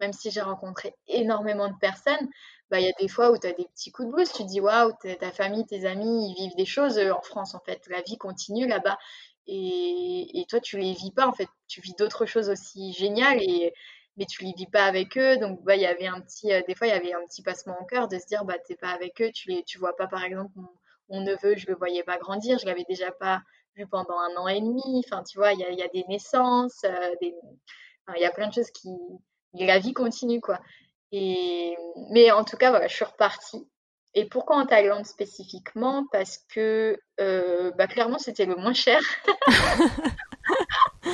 [0.01, 2.29] Même si j'ai rencontré énormément de personnes,
[2.73, 4.33] bah, il y a des fois où tu as des petits coups de blues.
[4.33, 7.61] Tu dis, waouh, ta famille, tes amis, ils vivent des choses euh, en France, en
[7.61, 7.87] fait.
[7.87, 8.99] La vie continue là-bas.
[9.47, 11.49] Et, toi, tu les vis pas, en fait.
[11.69, 13.73] Tu vis d'autres choses aussi géniales, et,
[14.17, 15.39] mais tu les vis pas avec eux.
[15.39, 17.43] Donc, bah, il y avait un petit, euh, des fois, il y avait un petit
[17.43, 19.97] passement en cœur de se dire, bah, t'es pas avec eux, tu les, tu vois
[19.97, 20.53] pas, par exemple,
[21.09, 23.43] mon, neveu, je le voyais pas grandir, je l'avais déjà pas
[23.77, 25.03] vu pendant un an et demi.
[25.07, 28.71] Enfin, tu vois, il y a, des naissances, euh, il y a plein de choses
[28.71, 28.91] qui,
[29.55, 30.61] la vie continue, quoi.
[31.13, 31.77] Et,
[32.11, 33.67] mais en tout cas, voilà, je suis repartie.
[34.15, 36.07] Et pourquoi en Thaïlande spécifiquement?
[36.11, 39.01] Parce que euh, bah, clairement, c'était le moins cher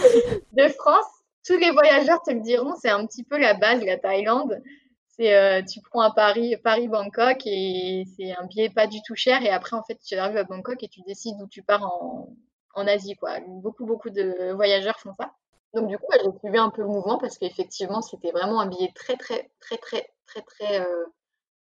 [0.52, 1.04] de France.
[1.46, 4.62] Tous les voyageurs te le diront, c'est un petit peu la base, la Thaïlande.
[5.08, 9.42] C'est euh, tu prends un Paris, Paris-Bangkok et c'est un billet pas du tout cher.
[9.42, 12.34] Et après, en fait, tu arrives à Bangkok et tu décides où tu pars en,
[12.74, 13.14] en Asie.
[13.16, 13.40] Quoi.
[13.46, 15.32] Beaucoup, beaucoup de voyageurs font ça.
[15.74, 18.90] Donc du coup, j'ai suivi un peu le mouvement parce qu'effectivement, c'était vraiment un billet
[18.94, 20.80] très, très, très, très, très, très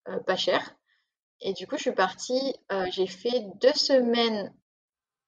[0.09, 0.74] euh, pas cher.
[1.41, 4.53] Et du coup, je suis partie, euh, j'ai fait deux semaines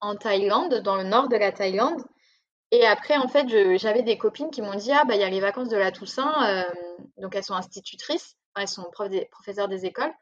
[0.00, 2.02] en Thaïlande, dans le nord de la Thaïlande.
[2.72, 3.48] Et après, en fait,
[3.78, 5.92] j'avais des copines qui m'ont dit Ah, bah, il y a les vacances de la
[5.92, 6.32] Toussaint.
[6.48, 6.64] Euh,
[7.18, 8.90] donc, elles sont institutrices, elles sont
[9.30, 10.12] professeurs des écoles.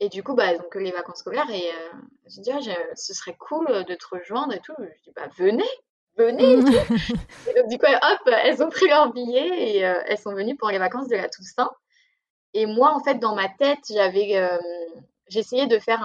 [0.00, 1.50] Et du coup, bah, elles n'ont que les vacances scolaires.
[1.50, 1.88] Et euh,
[2.28, 4.74] je me dit ah, ce serait cool de te rejoindre et tout.
[4.78, 5.68] Je dis Bah, venez,
[6.16, 6.52] venez.
[6.52, 6.56] et
[7.56, 10.78] donc, du coup, hop, elles ont pris leur billet et elles sont venues pour les
[10.78, 11.70] vacances de la Toussaint.
[12.54, 14.38] Et moi, en fait, dans ma tête, j'avais
[15.28, 16.02] j'essayais de faire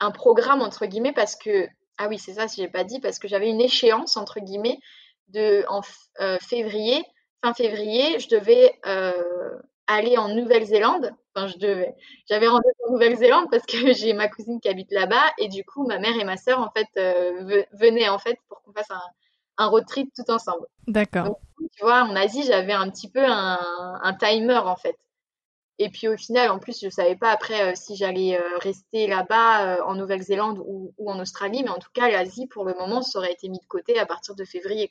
[0.00, 1.66] un, programme, entre guillemets, parce que,
[1.98, 4.78] ah oui, c'est ça, si j'ai pas dit, parce que j'avais une échéance, entre guillemets,
[5.28, 5.80] de, en
[6.20, 7.02] euh, février,
[7.42, 11.12] fin février, je devais euh, aller en Nouvelle-Zélande.
[11.34, 11.94] Enfin, je devais.
[12.28, 15.86] J'avais rendez-vous en Nouvelle-Zélande parce que j'ai ma cousine qui habite là-bas et du coup,
[15.86, 19.02] ma mère et ma sœur, en fait, euh, venaient, en fait, pour qu'on fasse un,
[19.58, 20.66] un road trip tout ensemble.
[20.86, 21.38] D'accord.
[21.76, 23.58] Tu vois, en Asie, j'avais un petit peu un,
[24.02, 24.96] un timer, en fait.
[25.78, 29.06] Et puis au final, en plus, je savais pas après euh, si j'allais euh, rester
[29.06, 33.02] là-bas euh, en Nouvelle-Zélande ou, en Australie, mais en tout cas, l'Asie, pour le moment,
[33.02, 34.88] ça aurait été mis de côté à partir de février.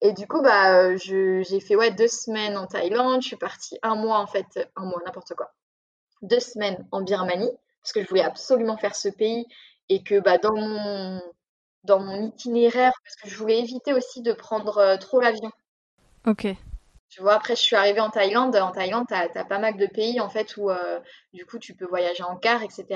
[0.00, 3.22] Et du coup, bah, j'ai fait ouais deux semaines en Thaïlande.
[3.22, 5.52] Je suis partie un mois en fait, un mois n'importe quoi,
[6.22, 7.50] deux semaines en Birmanie
[7.82, 9.46] parce que je voulais absolument faire ce pays
[9.88, 11.22] et que bah dans mon
[11.84, 15.50] dans mon itinéraire parce que je voulais éviter aussi de prendre trop l'avion.
[16.26, 16.46] Ok.
[17.08, 18.54] Tu vois, après, je suis arrivée en Thaïlande.
[18.56, 21.00] En Thaïlande, tu as, pas mal de pays, en fait, où, euh,
[21.32, 22.86] du coup, tu peux voyager en car, etc.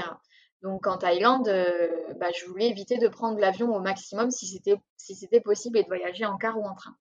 [0.63, 4.77] Donc, en Thaïlande, euh, bah, je voulais éviter de prendre l'avion au maximum si c'était
[4.97, 6.95] si possible et de voyager en car ou en train.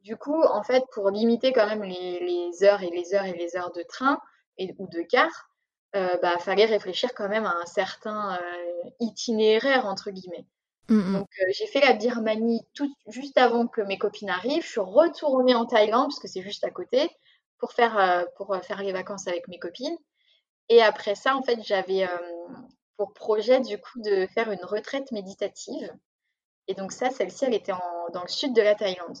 [0.00, 3.56] Du coup, en fait, pour limiter quand même les, heures et les heures et les
[3.56, 4.20] heures de train
[4.58, 5.30] et, ou de car,
[5.94, 8.38] euh, bah, fallait réfléchir quand même à un certain
[9.00, 10.46] itinéraire, entre guillemets.
[10.88, 11.12] Mm, mm.
[11.14, 14.62] Donc, euh, j'ai fait la Birmanie tout, juste avant que mes copines arrivent.
[14.62, 17.10] Je suis retournée en Thaïlande, parce que c'est juste à côté,
[17.58, 19.96] pour faire, euh, pour euh, faire les vacances avec mes copines.
[20.68, 22.08] Et après ça, en fait, j'avais
[22.96, 25.92] pour projet, du coup, de faire une retraite méditative.
[26.68, 27.72] Et donc, ça, celle-ci, elle était
[28.12, 29.18] dans le sud de la Thaïlande.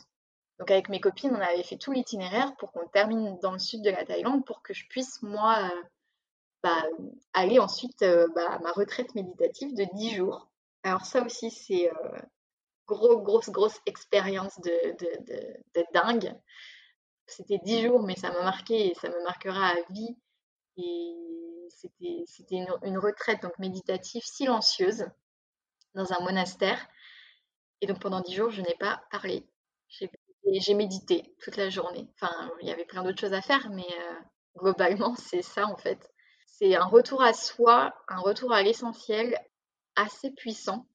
[0.58, 3.82] Donc avec mes copines, on avait fait tout l'itinéraire pour qu'on termine dans le sud
[3.82, 5.70] de la Thaïlande pour que je puisse, moi,
[6.62, 6.82] bah,
[7.34, 8.00] aller ensuite
[8.34, 10.48] bah, à ma retraite méditative de 10 jours.
[10.86, 11.90] Alors ça aussi, c'est
[12.86, 16.32] grosse, grosse, grosse expérience de, dingue.
[17.26, 20.16] C'était 10 jours, mais ça m'a marqué et ça me marquera à vie.
[21.70, 25.06] C'était une, retraite donc méditative silencieuse
[25.96, 26.78] dans un monastère.
[27.80, 29.44] Et donc pendant 10 jours, je n'ai pas parlé.
[29.88, 32.08] J'ai médité toute la journée.
[32.14, 34.14] Enfin, il y avait plein d'autres choses à faire, mais euh,
[34.56, 36.12] globalement, c'est ça en fait.
[36.46, 39.36] C'est un retour à soi, un retour à l'essentiel
[39.96, 40.86] assez puissant.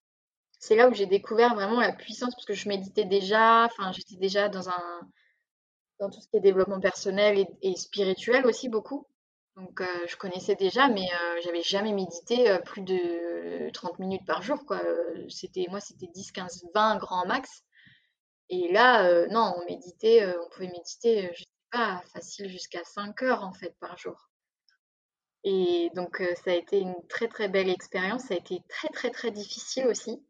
[0.59, 4.17] C'est là où j'ai découvert vraiment la puissance, parce que je méditais déjà, enfin, j'étais
[4.17, 5.01] déjà dans un
[5.99, 9.05] dans tout ce qui est développement personnel et spirituel aussi beaucoup.
[9.55, 14.25] Donc, euh, je connaissais déjà, mais euh, j'avais jamais médité euh, plus de 30 minutes
[14.25, 14.81] par jour, quoi.
[15.29, 17.63] C'était, moi, c'était 10, 15, 20 grand max.
[18.49, 23.43] Et là, non, on méditait, on pouvait méditer, je sais pas, facile jusqu'à 5 heures,
[23.43, 24.30] en fait, par jour.
[25.43, 28.23] Et donc, ça a été une très, très belle expérience.
[28.25, 30.23] Ça a été très, très, très difficile aussi.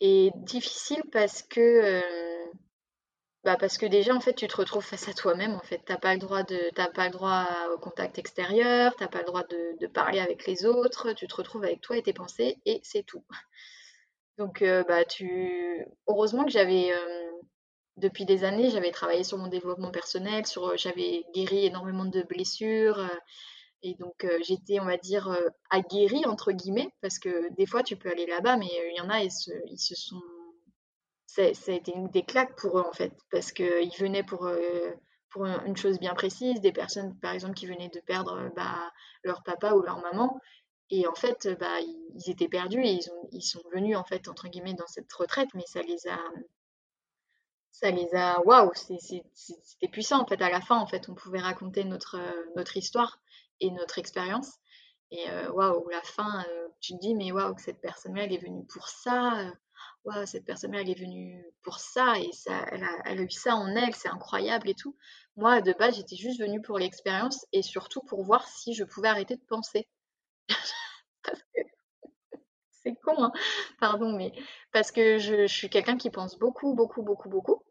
[0.00, 2.02] Et difficile parce que
[3.46, 5.54] bah parce que déjà, en fait, tu te retrouves face à toi-même.
[5.54, 9.06] En fait, t'as pas le droit de, t'as pas le droit au contact extérieur, t'as
[9.06, 11.12] pas le droit de, parler avec les autres.
[11.12, 13.24] Tu te retrouves avec toi et tes pensées et c'est tout.
[14.38, 17.30] Donc, euh, bah, tu, heureusement que j'avais, euh,
[17.98, 22.22] depuis des années, j'avais travaillé sur mon développement personnel, sur, euh, j'avais guéri énormément de
[22.22, 22.98] blessures.
[23.82, 25.36] Et donc, j'étais, on va dire,
[25.70, 29.10] aguerrie, entre guillemets, parce que des fois, tu peux aller là-bas, mais il y en
[29.10, 29.30] a, ils
[29.70, 30.20] ils se sont
[31.26, 34.48] ça, a été des claques pour eux en fait, parce qu'ils venaient pour,
[35.30, 38.90] pour une chose bien précise, des personnes par exemple qui venaient de perdre bah,
[39.22, 40.40] leur papa ou leur maman,
[40.90, 44.48] et en fait bah, ils, étaient perdus et ils, ils sont venus en fait entre
[44.48, 46.18] guillemets dans cette retraite, mais ça les a
[47.70, 51.40] ça les a waouh c'était puissant en fait à la fin en fait on pouvait
[51.40, 52.18] raconter notre
[52.56, 53.20] notre histoire
[53.60, 54.54] et notre expérience
[55.10, 58.24] et euh, waouh la fin euh, tu te dis mais waouh que cette personne là
[58.24, 59.52] elle est venue pour ça
[60.24, 63.94] cette personne-là, elle est venue pour ça et ça, elle a, eu ça en elle,
[63.94, 64.96] c'est incroyable et tout.
[65.36, 69.08] Moi, de base, j'étais juste venue pour l'expérience et surtout pour voir si je pouvais
[69.08, 69.88] arrêter de penser.
[72.70, 73.32] c'est con, hein
[73.80, 74.32] pardon, mais
[74.72, 77.62] parce que je, suis quelqu'un qui pense beaucoup, beaucoup, beaucoup, beaucoup.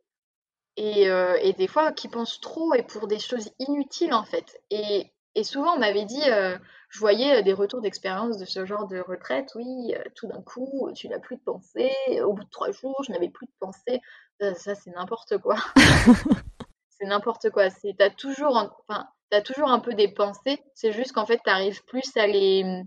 [0.78, 4.62] Et, euh, et, des fois qui pense trop et pour des choses inutiles en fait.
[4.72, 6.58] Et, et souvent on m'avait dit, euh,
[6.90, 9.52] je voyais euh, des retours d'expérience de ce genre de retraite.
[9.56, 11.92] Oui, euh, tout d'un coup, tu n'as plus de pensée.
[12.24, 14.02] Au bout de trois jours, je n'avais plus de pensée.
[14.40, 15.58] Ça, c'est n'importe quoi.
[16.90, 17.70] c'est n'importe quoi.
[17.70, 18.58] C'est, t'as toujours,
[18.88, 20.64] enfin, as toujours un peu des pensées.
[20.74, 22.84] C'est juste qu'en fait, tu arrives plus à les,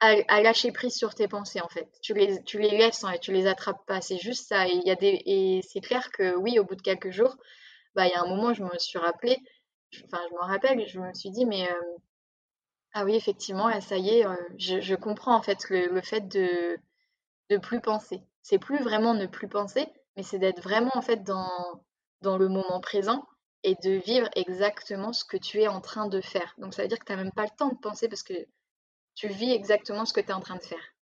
[0.00, 1.88] à, lâcher prise sur tes pensées, en fait.
[2.02, 4.00] Tu les, tu les laisses, et tu les attrapes pas.
[4.00, 4.66] C'est juste ça.
[4.66, 7.36] Et, y a des, et c'est clair que oui, au bout de quelques jours,
[7.94, 9.38] bah, il y a un moment, je me suis rappelé,
[10.04, 11.96] enfin, je me rappelle, je me suis dit, mais euh,
[12.92, 16.78] ah oui, effectivement, ça y est, euh, je, comprends en fait le, fait de
[17.50, 18.22] ne plus penser.
[18.42, 19.86] C'est plus vraiment ne plus penser,
[20.16, 21.48] mais c'est d'être vraiment en fait dans,
[22.22, 23.26] dans le moment présent
[23.62, 26.54] et de vivre exactement ce que tu es en train de faire.
[26.58, 28.34] Donc ça veut dire que tu n'as même pas le temps de penser parce que
[29.14, 30.94] tu vis exactement ce que tu es en train de faire.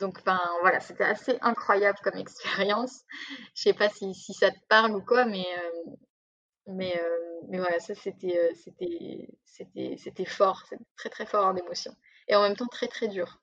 [0.00, 0.18] Donc
[0.62, 3.02] voilà, c'était assez incroyable comme expérience.
[3.54, 5.92] Je sais pas si, ça te parle ou quoi, mais, euh,
[6.70, 10.64] mais, euh, mais voilà, ça c'était euh, c'était c'était c'était fort,
[10.96, 11.92] très très fort en émotion.
[12.28, 13.40] Et en même temps très très dur.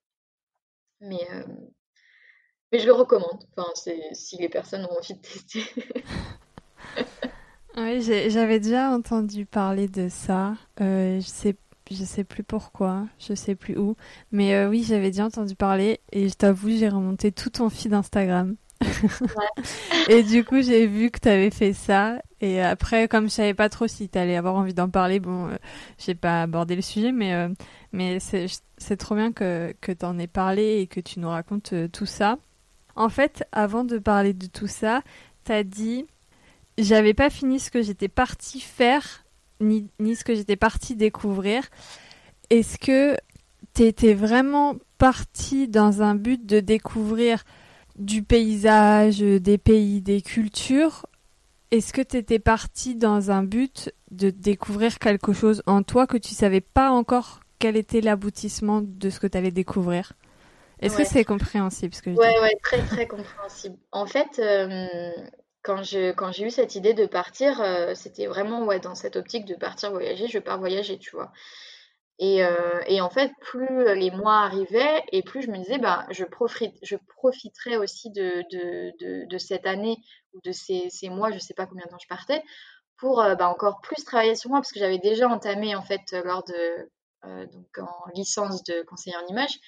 [1.02, 1.44] Mais, euh,
[2.72, 3.70] mais je le recommande, enfin,
[4.14, 5.62] si les personnes ont envie de tester.
[7.78, 10.56] oui, j'avais déjà entendu parler de ça.
[10.80, 11.56] je sais
[11.90, 13.96] je sais plus pourquoi, je sais plus où,
[14.32, 18.58] mais oui, j'avais déjà entendu parler et je t'avoue, j'ai remonté tout ton feed Instagram
[20.10, 22.20] et du coup, j'ai vu que tu avais fait ça.
[22.42, 25.48] Et après, comme je savais pas trop si tu allais avoir envie d'en parler, bon,
[25.48, 25.56] euh,
[25.98, 27.50] j'ai pas abordé le sujet, mais, euh,
[27.92, 31.74] mais c'est trop bien que, que tu en aies parlé et que tu nous racontes
[31.74, 32.38] euh, tout ça.
[32.96, 35.02] En fait, avant de parler de tout ça,
[35.46, 36.06] tu as dit
[36.78, 39.26] j'avais pas fini ce que j'étais partie faire,
[39.60, 41.64] ni, ni ce que j'étais partie découvrir.
[42.50, 43.18] Est-ce que
[43.74, 47.44] tu étais vraiment partie dans un but de découvrir
[47.98, 51.06] du paysage, des pays, des cultures,
[51.72, 56.18] est-ce que tu étais parti dans un but de découvrir quelque chose en toi que
[56.18, 60.14] tu savais pas encore quel était l'aboutissement de ce que tu allais découvrir?
[60.80, 63.78] Est-ce que c'est compréhensible ce que je Ouais, ouais, très très compréhensible.
[63.92, 65.12] En fait, euh,
[65.64, 69.46] quand j'ai quand eu cette idée de partir, euh, c'était vraiment ouais, dans cette optique
[69.46, 71.32] de partir voyager, je pars voyager, tu vois.
[72.20, 76.08] Et, euh, et, en fait, plus les mois arrivaient et plus je me disais, bah,
[76.10, 76.74] je, profite,
[77.16, 79.98] profiterai aussi de, cette année
[80.34, 82.44] ou de ces, mois, je ne sais pas combien de temps je partais,
[82.98, 86.14] pour euh, bah, encore plus travailler sur moi parce que j'avais déjà entamé en fait
[86.26, 86.90] lors de
[87.26, 89.60] euh, donc en licence de conseiller en image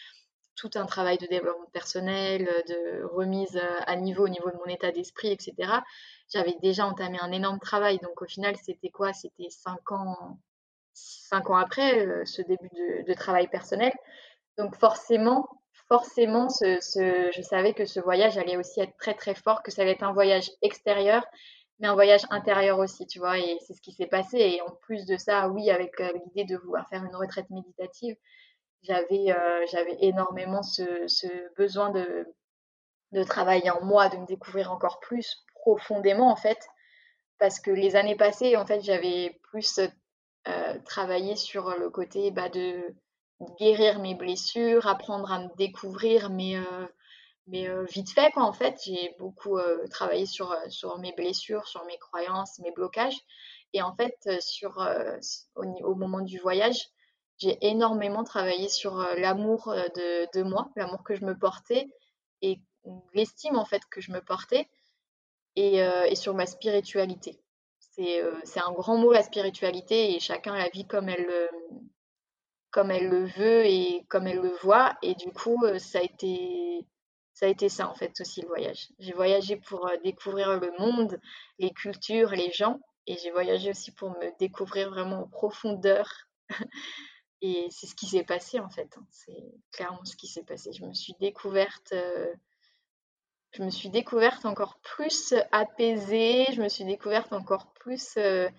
[0.56, 4.92] tout un travail de développement personnel, de remise à niveau au niveau de mon état
[4.92, 5.54] d'esprit, etc.
[6.34, 7.98] J'avais déjà entamé un énorme travail.
[8.00, 9.14] Donc au final, c'était quoi?
[9.14, 10.38] C'était cinq ans,
[11.30, 12.70] cinq ans après euh, ce début
[13.08, 13.94] de, travail personnel.
[14.58, 15.48] Donc forcément,
[15.88, 16.80] forcément, ce,
[17.36, 20.04] je savais que ce voyage allait aussi être très très fort, que ça allait être
[20.04, 21.26] un voyage extérieur,
[21.80, 23.38] mais un voyage intérieur aussi, tu vois.
[23.38, 24.38] Et c'est ce qui s'est passé.
[24.38, 28.16] Et en plus de ça, oui, avec euh, l'idée de vouloir faire une retraite méditative,
[28.84, 32.26] j'avais euh, j'avais énormément ce, ce besoin de,
[33.12, 36.60] de travailler en moi, de me découvrir encore plus profondément en fait,
[37.40, 39.80] parce que les années passées, en fait, j'avais plus
[40.50, 42.96] euh, travaillé sur le côté bah, de
[43.60, 46.88] guérir mes blessures, apprendre à me découvrir, mais euh,
[47.48, 49.58] mais euh, vite fait en fait j'ai beaucoup
[49.90, 53.18] travaillé sur sur mes blessures sur mes croyances mes blocages
[53.74, 54.88] et en fait sur
[55.56, 56.92] au, moment du voyage
[57.40, 59.88] j'ai énormément travaillé sur l'amour euh,
[60.34, 61.88] de, moi, l'amour que je me portais
[62.42, 62.60] et
[63.14, 64.70] l'estime en fait que je me portais
[65.56, 67.40] et, euh, sur ma spiritualité.
[68.44, 71.50] C'est un grand mot la spiritualité et chacun la vit comme elle,
[72.72, 74.98] comme elle le veut et comme elle le voit.
[75.02, 76.86] Et du coup, ça a été
[77.34, 78.90] ça a été ça en fait aussi le voyage.
[79.00, 81.20] J'ai voyagé pour découvrir le monde,
[81.58, 86.06] les cultures, les gens, et j'ai voyagé aussi pour me découvrir vraiment en profondeur
[87.42, 88.90] Et c'est ce qui s'est passé en fait.
[88.98, 89.06] Hein.
[89.10, 90.74] C'est clairement ce qui s'est passé.
[90.74, 92.34] Je me suis découverte, euh,
[93.52, 96.46] je me suis découverte encore plus apaisée.
[96.54, 98.50] Je me suis découverte encore plus euh,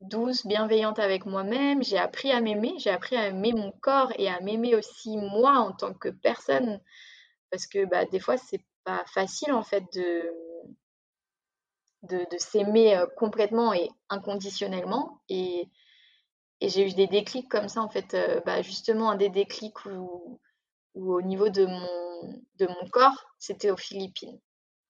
[0.00, 1.82] douce, bienveillante avec moi-même.
[1.82, 2.74] J'ai appris à m'aimer.
[2.78, 6.80] J'ai appris à aimer mon corps et à m'aimer aussi moi en tant que personne.
[7.50, 10.30] Parce que bah, des fois c'est pas facile en fait de
[12.02, 15.70] de, s'aimer euh, complètement et inconditionnellement et
[16.60, 19.84] et j'ai eu des déclics comme ça, en fait, euh, bah, justement, un des déclics
[19.84, 20.40] où,
[20.94, 24.40] au niveau de mon, de mon corps, c'était aux Philippines.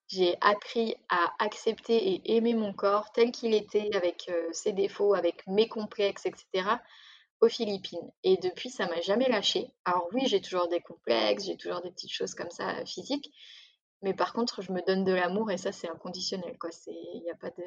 [0.09, 5.15] J'ai appris à accepter et aimer mon corps tel qu'il était, avec euh, ses défauts,
[5.15, 6.69] avec mes complexes, etc.,
[7.41, 8.13] aux Philippines.
[8.23, 9.71] Et depuis, ça m'a jamais lâché.
[9.85, 13.31] Alors oui, j'ai toujours des complexes, j'ai toujours des petites choses comme ça physiques,
[14.03, 16.57] mais par contre, je me donne de l'amour et ça, c'est inconditionnel.
[16.87, 17.65] Il n'y a pas de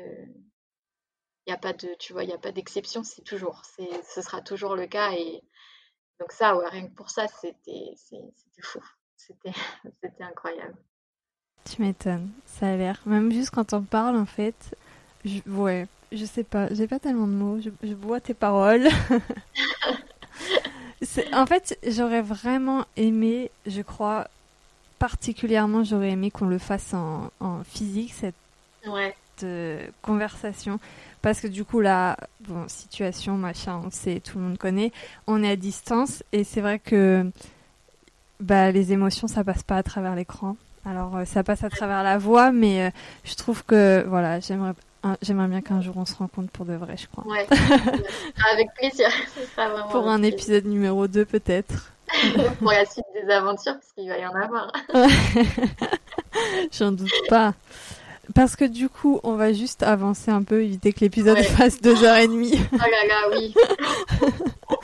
[1.48, 4.22] il n'y a pas de, tu vois, il y a pas d'exception, c'est toujours, ce
[4.22, 5.12] sera toujours le cas.
[6.20, 7.94] Donc ça, ouais, rien que pour ça, c'était,
[8.62, 8.80] fou,
[9.16, 9.52] c'était,
[10.04, 10.76] c'était incroyable.
[11.66, 13.00] Tu m'étonnes, ça a l'air.
[13.06, 14.76] Même juste quand on parle, en fait,
[15.26, 18.88] je, ouais, je sais pas, j'ai pas tellement de mots, je, je bois tes paroles.
[21.34, 24.28] en fait, j'aurais vraiment aimé, je crois,
[24.98, 28.36] particulièrement, j'aurais aimé qu'on le fasse en, en physique, cette
[28.88, 29.16] ouais.
[29.44, 30.80] Euh, conversation.
[31.22, 34.92] Parce que du coup, là, bon, situation, machin, on sait, tout le monde connaît.
[35.26, 37.30] On est à distance et c'est vrai que
[38.40, 40.56] bah, les émotions, ça passe pas à travers l'écran.
[40.86, 42.90] Alors, euh, ça passe à travers la voix, mais euh,
[43.24, 44.74] je trouve que, voilà, j'aimerais
[45.22, 47.26] J'aimerais bien qu'un jour on se rencontre pour de vrai, je crois.
[47.28, 47.48] Ouais,
[48.52, 49.08] avec plaisir.
[49.92, 51.94] pour un épisode numéro 2 peut-être.
[52.60, 54.72] pour la suite des aventures, parce qu'il va y en avoir.
[56.72, 57.54] J'en doute pas.
[58.36, 62.04] Parce que du coup, on va juste avancer un peu, éviter que l'épisode fasse deux
[62.04, 62.54] heures et demie.
[62.74, 63.54] Oh là là, oui.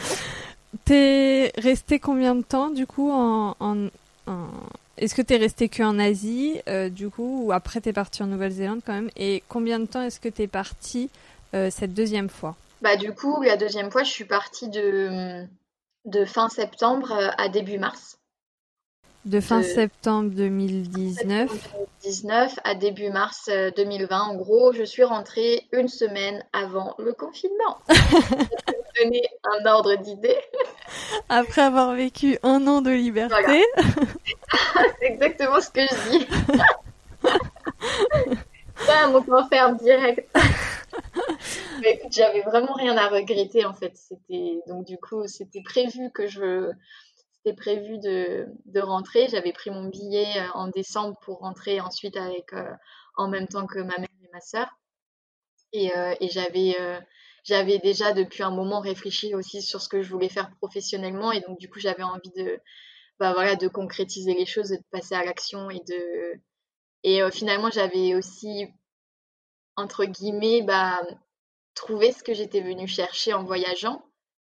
[0.86, 3.88] t'es resté combien de temps du coup en, en,
[4.98, 8.28] Est-ce que t'es resté que en Asie euh, du coup ou après t'es parti en
[8.28, 9.10] Nouvelle-Zélande quand même?
[9.16, 11.10] Et combien de temps est-ce que t'es parti
[11.54, 12.56] euh, cette deuxième fois?
[12.82, 15.46] Bah du coup, la deuxième fois, je suis partie de
[16.06, 18.18] de fin septembre à début mars.
[19.26, 21.50] De fin septembre 2019.
[22.04, 24.20] 2019 à début mars 2020.
[24.20, 27.78] En gros, je suis rentrée une semaine avant le confinement.
[27.88, 27.96] pour
[29.02, 30.38] donner un ordre d'idée.
[31.30, 33.64] Après avoir vécu un an de liberté.
[35.00, 36.28] C'est exactement ce que je dis.
[38.86, 40.28] Ça, mon enfer direct.
[41.82, 43.94] Mais écoute, j'avais vraiment rien à regretter en fait.
[43.96, 46.72] C'était donc du coup, c'était prévu que je
[47.44, 49.28] c'était prévu de, rentrer.
[49.28, 52.72] J'avais pris mon billet euh, en décembre pour rentrer ensuite avec euh,
[53.18, 54.68] en même temps que ma mère et ma sœur.
[55.74, 56.76] Et, euh, j'avais
[57.44, 61.42] j'avais déjà depuis un moment réfléchi aussi sur ce que je voulais faire professionnellement et
[61.42, 62.60] donc du coup j'avais envie de
[63.20, 66.42] bah voilà de concrétiser les choses, de passer à l'action et de
[67.04, 68.68] et finalement j'avais aussi
[69.76, 71.02] entre guillemets bah
[71.74, 74.06] trouvé ce que j'étais venue chercher en voyageant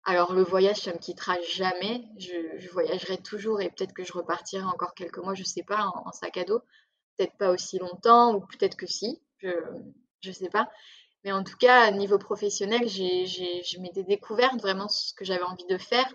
[0.06, 2.06] Alors le voyage, ça me quittera jamais.
[2.18, 6.12] Je, voyagerai toujours et peut-être que je repartirai encore quelques mois, je sais pas, en,
[6.12, 6.62] sac à dos.
[7.18, 9.49] Peut-être pas aussi longtemps ou peut-être que si, je
[10.26, 10.70] ne sais pas.
[11.24, 15.66] Mais en tout cas, niveau professionnel, j'ai, je m'étais découverte vraiment ce que j'avais envie
[15.66, 16.14] de faire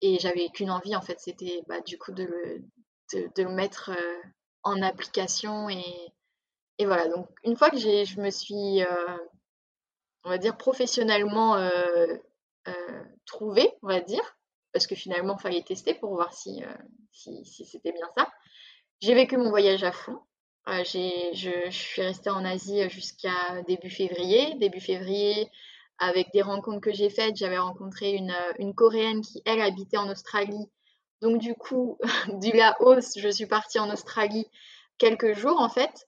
[0.00, 2.64] et j'avais qu'une envie en fait, c'était bah, du coup de le,
[3.12, 4.22] de, mettre euh,
[4.62, 5.84] en application et,
[6.80, 7.08] voilà.
[7.08, 9.18] Donc une fois que j'ai, je me suis, euh,
[10.24, 12.06] on va dire professionnellement euh,
[13.26, 14.36] trouvé, on va dire,
[14.72, 16.72] parce que finalement, il fallait tester pour voir si, euh,
[17.12, 18.28] c'était bien ça.
[19.00, 20.18] J'ai vécu mon voyage à fond.
[20.68, 24.54] Euh, je, suis restée en Asie jusqu'à début février.
[24.56, 25.48] Début février,
[25.98, 30.10] avec des rencontres que j'ai faites, j'avais rencontré une, une, Coréenne qui, elle, habitait en
[30.10, 30.68] Australie.
[31.22, 31.98] Donc, du coup,
[32.40, 34.46] du Laos, je suis partie en Australie
[34.98, 36.06] quelques jours, en fait.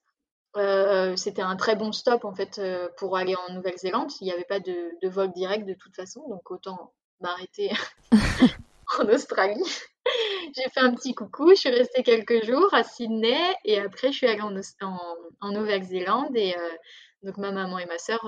[0.57, 4.11] Euh, c'était un très bon stop en fait euh, pour aller en Nouvelle-Zélande.
[4.21, 7.71] Il n'y avait pas de, vol direct de toute façon, donc autant m'arrêter
[8.99, 9.63] en Australie.
[10.57, 14.17] J'ai fait un petit coucou, je suis restée quelques jours à Sydney et après je
[14.17, 16.71] suis allée en, Nouvelle-Zélande et euh,
[17.23, 18.21] donc ma maman et ma sœur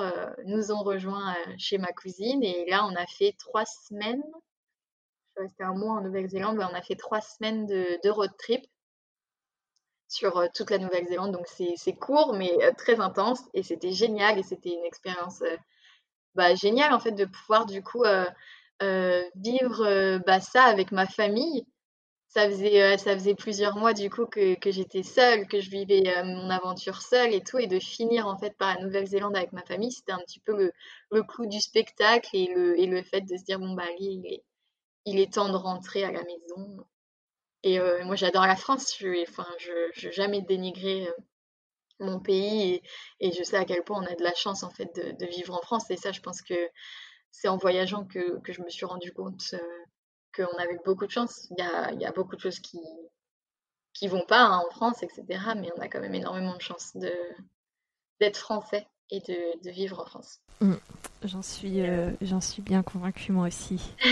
[0.44, 4.22] nous ont rejoints chez ma cousine et là on a fait trois semaines.
[4.22, 8.62] Je suis restée un mois en Nouvelle-Zélande, on a fait trois semaines de road trip
[10.12, 11.32] sur euh, toute la Nouvelle-Zélande.
[11.32, 15.56] Donc c'est court mais euh, très intense et c'était génial et c'était une expérience euh,
[16.34, 18.04] bah, géniale en fait de pouvoir du coup
[19.36, 21.66] vivre bah, ça avec ma famille.
[22.28, 27.34] Ça faisait, plusieurs mois du coup que, j'étais seule, que je vivais mon aventure seule
[27.34, 30.18] et tout, et de finir en fait par la Nouvelle-Zélande avec ma famille, c'était un
[30.20, 30.72] petit peu le,
[31.10, 32.46] le clou du spectacle et
[32.86, 34.42] le, fait de se dire bon bah est,
[35.04, 36.86] il est temps de rentrer à la maison.
[37.64, 38.94] Et moi, j'adore la France.
[38.98, 41.08] Je enfin, je n'ai jamais dénigré
[42.00, 42.82] mon pays
[43.20, 45.54] et, je sais à quel point on a de la chance en fait de, vivre
[45.54, 45.90] en France.
[45.90, 46.70] Et ça, je pense que
[47.30, 49.54] c'est en voyageant que, je me suis rendu compte
[50.34, 51.48] qu'on avait beaucoup de chance.
[51.50, 52.80] Il y a, y a, beaucoup de choses qui
[53.94, 55.24] qui vont pas hein, en France, etc.
[55.56, 57.12] Mais on a quand même énormément de chance de
[58.20, 60.40] d'être français et de, de, vivre en France.
[60.60, 60.74] Mmh.
[61.24, 63.80] J'en suis, euh, j'en suis bien convaincue moi aussi.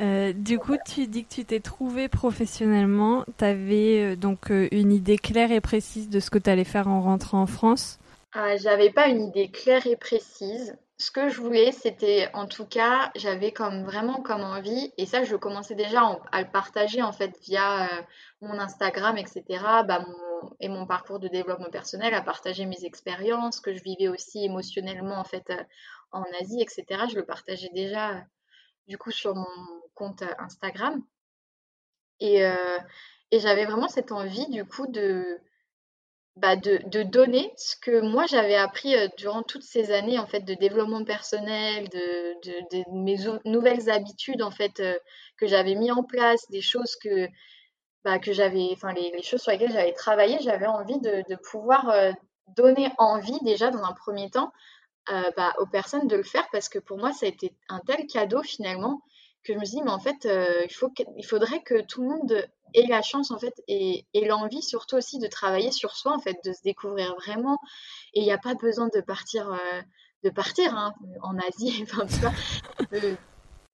[0.00, 3.24] Euh, du coup, tu dis que tu t'es trouvé professionnellement.
[3.38, 6.88] Tu avais euh, donc une idée claire et précise de ce que tu allais faire
[6.88, 8.00] en rentrant en France?
[8.56, 10.76] J'avais pas une idée claire et précise.
[10.96, 15.24] Ce que je voulais, c'était en tout cas, j'avais comme vraiment comme envie, et ça,
[15.24, 17.88] je commençais déjà à le partager en fait via
[18.40, 19.42] mon Instagram, etc.
[19.86, 20.04] Bah,
[20.60, 25.18] et mon parcours de développement personnel, à partager mes expériences, que je vivais aussi émotionnellement
[25.18, 25.52] en fait
[26.12, 26.84] en Asie, etc.
[27.10, 28.24] Je le partageais déjà
[28.86, 29.46] du coup sur mon
[29.94, 31.02] compte Instagram.
[32.22, 32.78] Euh,
[33.30, 35.40] et j'avais vraiment cette envie du coup de,
[36.36, 40.54] bah de, donner ce que moi j'avais appris durant toutes ces années en fait de
[40.54, 44.82] développement personnel, de, mes nouvelles habitudes en fait
[45.36, 47.28] que j'avais mis en place, des choses que
[48.04, 52.14] bah, que j'avais, enfin les, choses sur lesquelles j'avais travaillé, j'avais envie de, pouvoir
[52.48, 54.52] donner envie déjà dans un premier temps
[55.10, 57.80] euh, bah, aux personnes de le faire parce que pour moi, ça a été un
[57.80, 59.02] tel cadeau finalement
[59.44, 62.02] que je me suis dit, mais en fait, euh, il, faut il faudrait que tout
[62.02, 66.12] le monde ait la chance en fait et, l'envie surtout aussi de travailler sur soi
[66.12, 67.58] en fait, de se découvrir vraiment.
[68.14, 69.82] Et il n'y a pas besoin de partir, euh,
[70.24, 71.84] de partir hein, en Asie.
[71.92, 72.32] enfin, tu vois,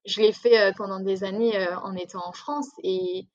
[0.06, 3.28] je l'ai fait pendant des années en étant en France et,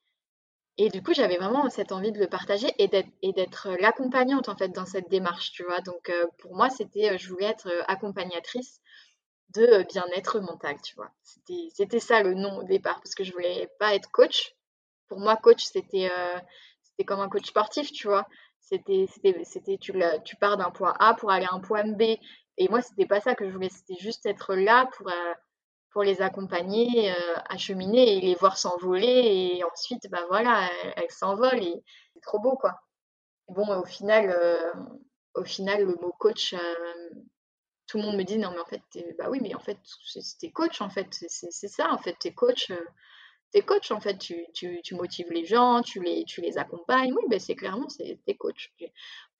[0.77, 2.89] et du coup, j'avais vraiment cette envie de le partager et
[3.31, 5.79] d'être l'accompagnante en fait dans cette démarche, tu vois.
[5.79, 8.81] Donc euh, pour moi, c'était, euh, je voulais être euh, accompagnatrice
[9.50, 11.12] de bien-être mental, tu vois.
[11.24, 14.56] C'était ça le nom au départ parce que je voulais pas être coach.
[15.08, 16.12] Pour moi, coach, c'était
[16.84, 18.28] c'était comme un coach sportif, tu vois.
[18.60, 19.08] C'était
[19.80, 19.93] tu,
[20.26, 22.18] tu pars d'un point A pour aller à un point B.
[22.58, 23.70] Et moi, c'était pas ça que je voulais.
[23.70, 25.12] C'était juste être là pour
[25.96, 31.10] pour les accompagner euh, à cheminer et les voir s'envoler et ensuite bah voilà elles,
[31.10, 31.82] s'envolent et
[32.14, 32.82] c'est trop beau quoi
[33.48, 34.74] bon au final euh,
[35.36, 37.10] au final le mot coach euh,
[37.88, 38.81] tout le monde me dit non mais en fait
[39.17, 42.71] bah oui mais en fait c'était coach en fait c'est ça en fait t'es coach
[43.51, 47.13] t'es coach en fait tu, tu, tu, motives les gens tu les tu les accompagnes
[47.13, 48.73] oui ben c'est clairement c'est t'es coach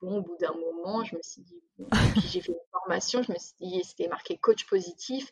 [0.01, 1.61] bon au bout d'un moment je me suis dit
[2.31, 5.31] j'ai fait une formation je me suis dit c'était marqué coach positif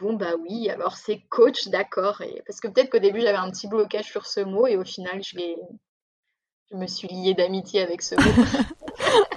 [0.00, 2.20] bon bah oui, alors c'est coach, d'accord.
[2.22, 2.42] Et...
[2.46, 5.22] Parce que peut-être qu'au début j'avais un petit blocage sur ce mot et au final
[5.22, 5.56] je l'ai,
[6.70, 8.44] je me suis liée d'amitié avec ce mot.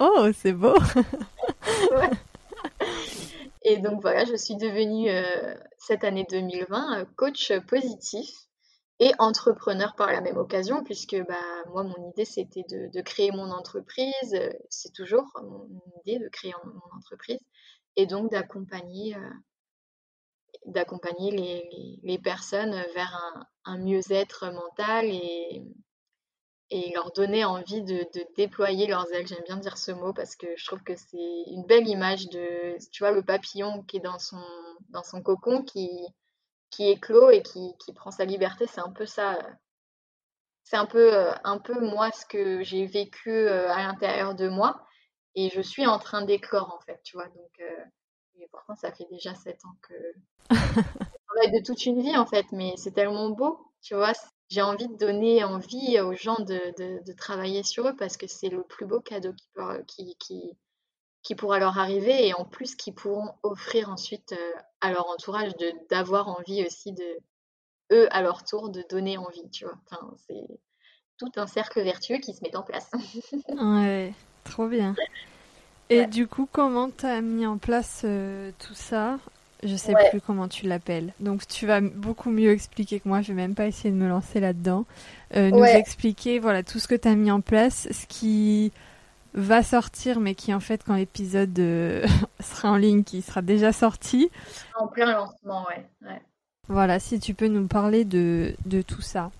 [0.00, 0.74] oh, c'est beau.
[3.64, 8.28] Et donc voilà, je suis devenue euh, cette année 2020 euh, coach positif
[9.00, 13.50] et entrepreneur par la même occasion, puisque bah, moi, mon idée, c'était de, créer mon
[13.50, 14.38] entreprise.
[14.68, 15.66] C'est toujours mon
[16.04, 17.40] idée de créer mon entreprise
[17.96, 19.16] et donc d'accompagner
[20.66, 25.62] d'accompagner les, les, personnes vers un, un mieux-être mental et,
[26.70, 29.26] et leur donner envie de, de, déployer leurs ailes.
[29.26, 32.76] J'aime bien dire ce mot parce que je trouve que c'est une belle image de,
[32.90, 34.42] tu vois, le papillon qui est dans son,
[34.88, 35.90] dans son cocon, qui,
[36.70, 38.66] qui éclot et qui, qui prend sa liberté.
[38.66, 39.38] C'est un peu ça.
[40.64, 41.12] C'est un peu,
[41.44, 44.86] un peu moi ce que j'ai vécu euh, à l'intérieur de moi.
[45.34, 47.26] Et je suis en train d'éclore, en fait, tu vois.
[47.28, 47.84] Donc, euh,
[48.36, 49.94] et pourtant, ça fait déjà sept ans que.
[51.34, 54.12] travaille de toute une vie, en fait, mais c'est tellement beau, tu vois
[54.54, 58.62] j'ai envie de donner envie aux gens de, travailler sur eux parce que c'est le
[58.62, 59.32] plus beau cadeau
[59.88, 60.56] qui, qui,
[61.22, 65.52] qui, pourra leur arriver et en plus qui pourront offrir ensuite euh, à leur entourage
[65.90, 67.18] d'avoir envie aussi de
[67.92, 69.76] eux à leur tour de donner envie, tu vois.
[69.90, 70.46] Enfin, c'est
[71.18, 72.90] tout un cercle vertueux qui se met en place.
[73.48, 74.94] ouais, trop bien.
[75.90, 79.18] Et du coup, comment tu as mis en place euh, tout ça?
[79.64, 81.12] Je sais plus comment tu l'appelles.
[81.20, 83.22] Donc tu vas beaucoup mieux expliquer que moi.
[83.22, 84.84] Je vais même pas essayer de me lancer là-dedans.
[85.36, 88.72] Euh, nous expliquer voilà tout ce que tu as mis en place, ce qui
[89.32, 92.06] va sortir, mais qui en fait quand l'épisode euh,
[92.40, 94.30] sera en ligne, qui sera déjà sorti.
[94.78, 96.20] En plein lancement, ouais.
[96.68, 99.30] Voilà, si tu peux nous parler de, de tout ça.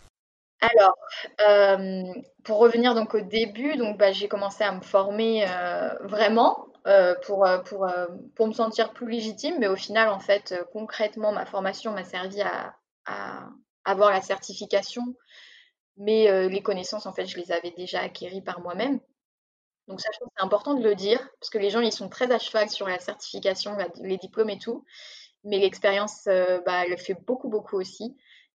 [0.61, 0.97] Alors,
[1.47, 2.03] euh,
[2.43, 5.47] pour revenir donc au début, donc bah, j'ai commencé à me former
[6.03, 9.57] vraiment euh, pour, euh, pour, euh, pour me sentir plus légitime.
[9.59, 12.77] Mais au final, en fait, concrètement, ma formation m'a servi à,
[13.85, 15.03] avoir la certification.
[15.97, 18.99] Mais les connaissances, en fait, je les avais déjà acquéries par moi-même.
[19.87, 22.09] Donc ça, je trouve c'est important de le dire, parce que les gens, ils sont
[22.09, 24.85] très à cheval sur la certification, les diplômes et tout.
[25.45, 28.17] Mais l'expérience, bah, elle fait beaucoup, beaucoup aussi.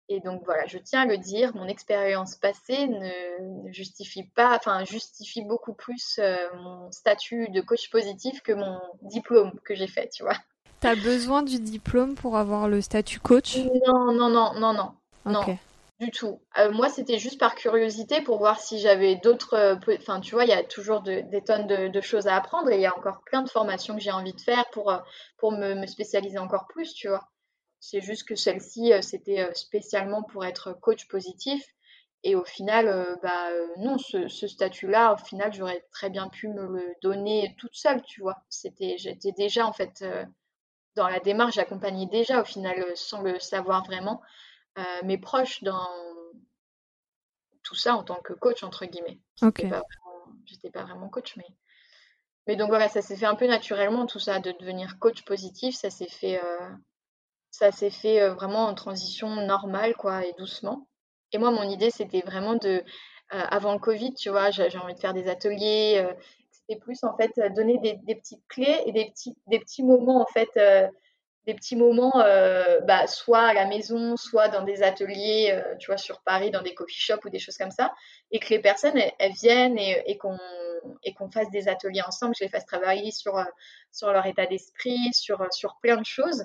[0.09, 4.85] Et donc voilà, je tiens à le dire, mon expérience passée ne, justifie pas, enfin
[4.85, 10.09] justifie beaucoup plus euh, mon statut de coach positif que mon diplôme que j'ai fait,
[10.09, 10.37] tu vois.
[10.79, 13.57] T'as besoin du diplôme pour avoir le statut coach?
[13.57, 14.95] Non, non, non, non, non,
[15.25, 15.59] non,
[15.99, 16.41] du tout.
[16.59, 19.55] Euh, moi, c'était juste par curiosité pour voir si j'avais d'autres.
[19.55, 22.77] Euh, enfin, tu vois, il y a toujours des tonnes de, choses à apprendre et
[22.77, 24.93] il y a encore plein de formations que j'ai envie de faire pour
[25.39, 27.27] pour me, me spécialiser encore plus, tu vois.
[27.89, 31.65] C'est juste que celle-ci, euh, c'était euh, spécialement pour être coach positif.
[32.25, 36.67] Et au final, euh, bah, non, ce, statut-là, au final, j'aurais très bien pu me
[36.67, 38.43] le donner toute seule, tu vois.
[38.49, 40.05] C'était, j'étais déjà, en fait,
[40.97, 44.21] dans la démarche, j'accompagnais déjà, au final, sans le savoir vraiment,
[45.05, 45.87] mes proches dans
[47.63, 49.21] tout ça en tant que coach, entre guillemets.
[49.43, 49.65] Ok.
[50.47, 51.47] J'étais pas, vraiment coach, mais...
[52.49, 55.77] Mais donc voilà, ça s'est fait un peu naturellement, tout ça, de devenir coach positif,
[55.77, 56.41] ça s'est fait
[57.57, 60.87] ça s'est fait vraiment en transition normale, quoi, et doucement.
[61.33, 62.85] Et moi, mon idée, c'était vraiment de,
[63.31, 66.07] avant le Covid, tu vois, j'ai envie de faire des ateliers.
[66.51, 70.27] C'était plus, en fait, donner des, petites clés et des petits, des petits moments, en
[70.27, 70.51] fait,
[71.47, 72.13] des petits moments,
[72.87, 76.75] bah, soit à la maison, soit dans des ateliers, tu vois, sur Paris, dans des
[76.75, 77.93] coffee shops ou des choses comme ça,
[78.31, 80.39] et que les personnes, elles, viennent et, qu'on
[81.03, 83.43] et qu'on fasse des ateliers ensemble, je les fasse travailler sur,
[83.91, 86.45] sur leur état d'esprit, sur, sur plein de choses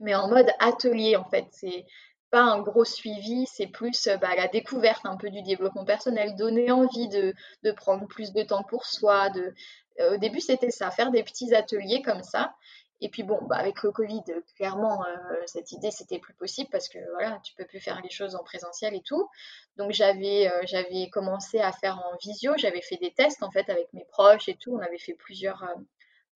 [0.00, 1.46] mais en mode atelier en fait.
[1.52, 1.86] C'est
[2.30, 6.36] pas un gros suivi, c'est plus euh, bah, la découverte un peu du développement personnel,
[6.36, 9.30] donner envie de, de prendre plus de temps pour soi.
[9.30, 9.54] De...
[10.00, 12.54] Euh, au début, c'était ça, faire des petits ateliers comme ça.
[13.00, 14.24] Et puis bon, bah, avec le Covid,
[14.56, 18.10] clairement, euh, cette idée, c'était plus possible parce que voilà, tu peux plus faire les
[18.10, 19.28] choses en présentiel et tout.
[19.76, 24.04] Donc j'avais commencé à faire en visio, j'avais fait des tests en fait avec mes
[24.06, 24.74] proches et tout.
[24.74, 25.64] On avait fait plusieurs,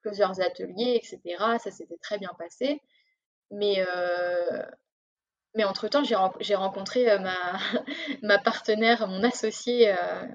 [0.02, 1.20] plusieurs ateliers, etc.
[1.58, 2.80] Ça s'était très bien passé.
[3.52, 4.62] Mais, euh,
[5.54, 7.36] mais entre-temps, j'ai rencontré euh, ma,
[8.22, 10.26] ma partenaire, mon associé, euh,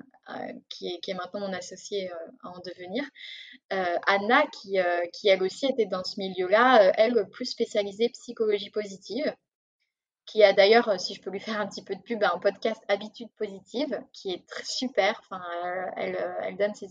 [0.69, 2.11] qui, est, qui, est, maintenant mon associé
[2.44, 3.03] à en devenir,
[3.69, 4.77] Anna, qui,
[5.14, 9.34] qui elle aussi était dans ce milieu-là, elle plus spécialisée psychologie positive
[10.26, 12.84] qui a d'ailleurs, si je peux lui faire un petit peu de pub, un podcast
[12.89, 15.22] Habitude positive, qui est très super.
[15.23, 15.41] Enfin,
[15.95, 16.89] elle, elle donne ses,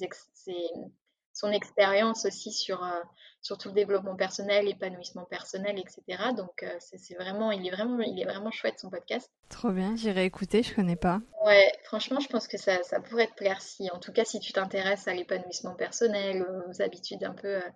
[1.37, 3.03] son expérience aussi sur, euh,
[3.43, 6.31] sur tout le développement personnel, l'épanouissement personnel, etc.
[6.35, 9.31] Donc euh, c'est vraiment, il est vraiment, il est vraiment chouette son podcast.
[9.51, 11.21] Trop bien, j'irai écouter, je connais pas.
[11.45, 14.41] Ouais, franchement, je pense que ça, ça pourrait te plaire si, en tout cas, si
[14.41, 17.71] tu t'intéresses à l'épanouissement personnel, aux habitudes un peu euh,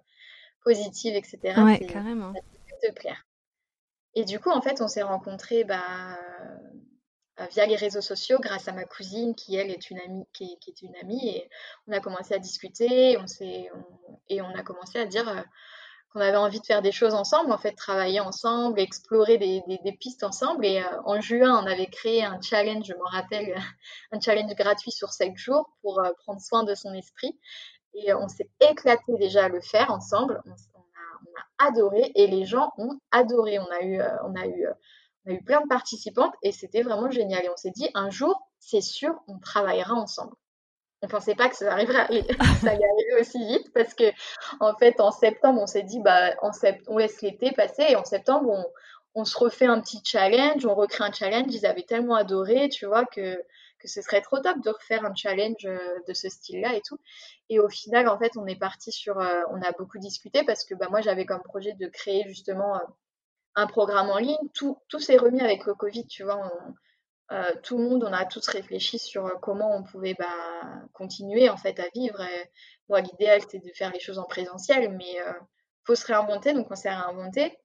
[0.65, 1.61] positives, etc.
[1.63, 2.33] Ouais, carrément.
[2.33, 3.27] Ça peut te plaire.
[4.15, 6.19] Et du coup, en fait, on s'est rencontrés bah,
[7.49, 10.83] via les réseaux sociaux grâce à ma cousine qui elle est une amie qui est,
[10.83, 11.51] une amie et
[11.87, 13.25] on a commencé à discuter on
[14.29, 15.43] et on a commencé à dire euh,
[16.13, 20.25] qu'on avait envie de faire des choses ensemble en fait travailler ensemble explorer des, pistes
[20.25, 23.55] ensemble et euh, en juin on avait créé un challenge je me rappelle
[24.13, 27.39] un challenge gratuit sur 7 jours pour prendre soin de son esprit
[27.95, 32.73] et on s'est éclaté déjà à le faire ensemble on, a adoré et les gens
[32.79, 33.59] ont adoré.
[33.59, 34.67] On a eu, on a eu,
[35.25, 37.45] on a eu plein de participantes et c'était vraiment génial.
[37.45, 40.35] Et on s'est dit, un jour, c'est sûr, on travaillera ensemble.
[41.03, 42.07] On ne pensait pas que ça arriverait,
[42.63, 42.73] ça
[43.19, 44.05] aussi vite parce que,
[44.61, 46.51] en fait, en septembre, on s'est dit, bah, en
[46.89, 48.67] on laisse l'été passer et en septembre,
[49.15, 51.53] on, se refait un petit challenge, on recrée un challenge.
[51.55, 53.43] Ils avaient tellement adoré, tu vois, que,
[53.79, 56.99] que ce serait trop top de refaire un challenge euh, de ce style-là et tout.
[57.49, 60.65] Et au final, en fait, on est parti sur, euh, on a beaucoup discuté parce
[60.65, 62.81] que bah, moi, j'avais comme projet de créer justement euh,
[63.55, 64.49] un programme en ligne.
[64.55, 66.51] Tout, tout s'est remis avec le Covid, tu vois.
[67.63, 70.27] tout le monde, on a tous réfléchi sur comment on pouvait bah,
[70.93, 72.23] continuer en fait à vivre.
[72.89, 76.69] moi, l'idéal, c'était de faire les choses en présentiel, mais il faut se réinventer, donc
[76.71, 77.57] on s'est réinventé.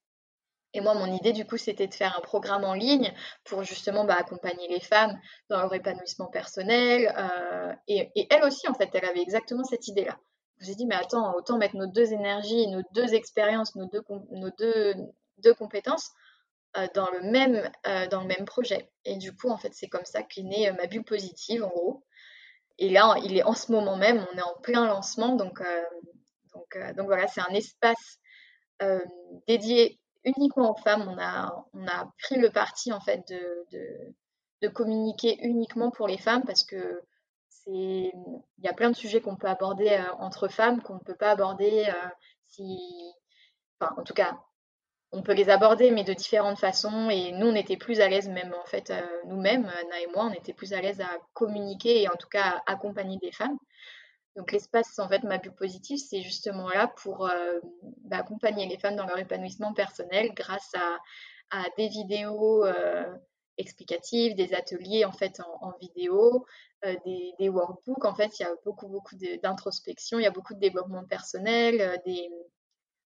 [0.75, 3.13] Et moi, mon idée, du coup, c'était de faire un programme en ligne
[3.45, 5.17] pour justement bah, accompagner les femmes
[5.49, 7.15] dans leur épanouissement personnel.
[7.17, 10.19] Euh, et, elle aussi, en fait, elle avait exactement cette idée-là.
[10.57, 13.85] Je me suis dit, mais attends, autant mettre nos deux énergies, nos deux expériences, nos
[13.85, 14.95] deux,
[15.39, 16.11] deux compétences
[16.77, 18.91] euh, dans, le même, euh, dans le même projet.
[19.05, 22.03] Et du coup, en fait, c'est comme ça qu'est née ma bulle positive, en gros.
[22.77, 25.35] Et là, il est en ce moment même, on est en plein lancement.
[25.35, 25.61] Donc,
[26.53, 28.19] donc, donc voilà, c'est un espace
[29.47, 31.07] dédié uniquement aux femmes.
[31.07, 37.03] On a, pris le parti en fait de, communiquer uniquement pour les femmes parce que
[37.67, 38.11] il
[38.63, 41.31] y a plein de sujets qu'on peut aborder euh, entre femmes qu'on ne peut pas
[41.31, 42.07] aborder euh,
[42.47, 42.79] si
[43.79, 44.39] enfin en tout cas
[45.15, 48.29] on peut les aborder mais de différentes façons et nous on était plus à l'aise
[48.29, 52.03] même en fait euh, nous-mêmes Anna et moi on était plus à l'aise à communiquer
[52.03, 53.57] et en tout cas à accompagner des femmes
[54.35, 57.59] donc l'espace, en fait, ma bulle positive, c'est justement là pour euh,
[58.03, 63.05] bah, accompagner les femmes dans leur épanouissement personnel grâce à, des vidéos euh,
[63.57, 66.45] explicatives, des ateliers en fait en, vidéo,
[66.83, 68.03] euh, des, workbooks.
[68.03, 72.01] En fait, il y a beaucoup, beaucoup d'introspection, il y a beaucoup de développement personnel,
[72.05, 72.29] des,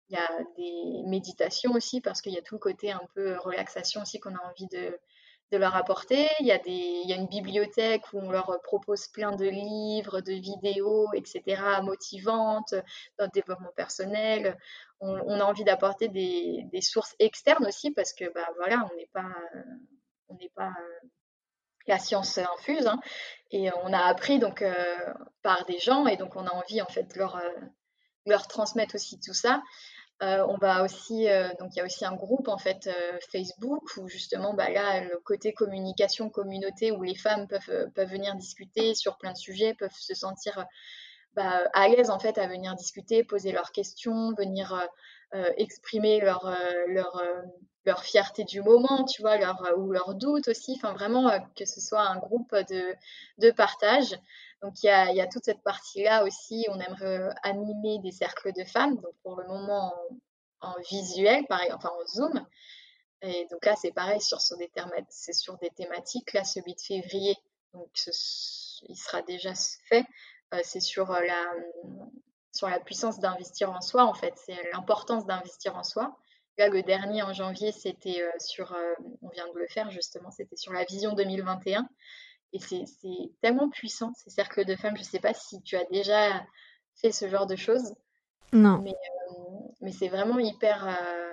[0.09, 3.37] il y a des méditations aussi parce qu'il y a tout le côté un peu
[3.37, 4.99] relaxation aussi qu'on a envie de,
[5.51, 6.27] leur apporter.
[6.39, 9.45] Il y, a des, il y a une bibliothèque où on leur propose plein de
[9.45, 12.73] livres, de vidéos, etc., motivantes,
[13.19, 14.57] dans le développement personnel.
[14.99, 19.29] On, a envie d'apporter des, sources externes aussi parce que, bah, voilà, on n'est pas,
[20.27, 20.73] on n'est pas
[21.87, 22.87] la science infuse.
[22.87, 22.99] Hein.
[23.51, 24.73] et on a appris donc euh,
[25.41, 27.49] par des gens et donc on a envie en fait de leur, euh,
[28.25, 29.61] leur transmettre aussi tout ça.
[30.21, 33.17] Euh, on va aussi, euh, donc il y a aussi un groupe en fait euh,
[33.31, 38.35] Facebook où justement bah, là le côté communication communauté où les femmes peuvent, peuvent venir
[38.35, 40.65] discuter sur plein de sujets, peuvent se sentir
[41.35, 44.87] bah, à l'aise en fait à venir discuter, poser leurs questions, venir
[45.57, 46.55] exprimer leur,
[46.87, 47.23] leur,
[47.85, 51.81] leur fierté du moment, tu vois, leur, ou leurs doutes aussi, enfin vraiment que ce
[51.81, 52.95] soit un groupe de,
[53.39, 54.15] de partage.
[54.63, 56.65] Donc il y a, toute cette partie-là aussi.
[56.69, 59.93] On aimerait animer des cercles de femmes, donc pour le moment
[60.61, 62.45] en, visuel, pareil, enfin en Zoom.
[63.21, 64.71] Et donc là, c'est pareil sur, sur des
[65.09, 66.31] c'est sur des thématiques.
[66.31, 67.35] Là, celui de février,
[67.73, 67.89] donc
[68.87, 69.53] il sera déjà
[69.89, 70.05] fait.
[70.53, 71.53] Euh, c'est sur la
[72.53, 74.05] sur la puissance d'investir en soi.
[74.05, 76.15] En fait, c'est l'importance d'investir en soi.
[76.57, 78.93] Là, le dernier en janvier, c'était euh, sur, euh,
[79.23, 81.87] on vient de le faire justement, c'était sur la vision 2021.
[82.55, 82.85] Et c'est
[83.41, 84.95] tellement puissant, ces cercles de femmes.
[84.95, 86.45] Je ne sais pas si tu as déjà
[87.01, 87.95] fait ce genre de choses.
[88.51, 88.79] Non.
[88.83, 88.93] Mais,
[89.81, 90.87] euh, c'est vraiment hyper.
[90.87, 91.31] Euh,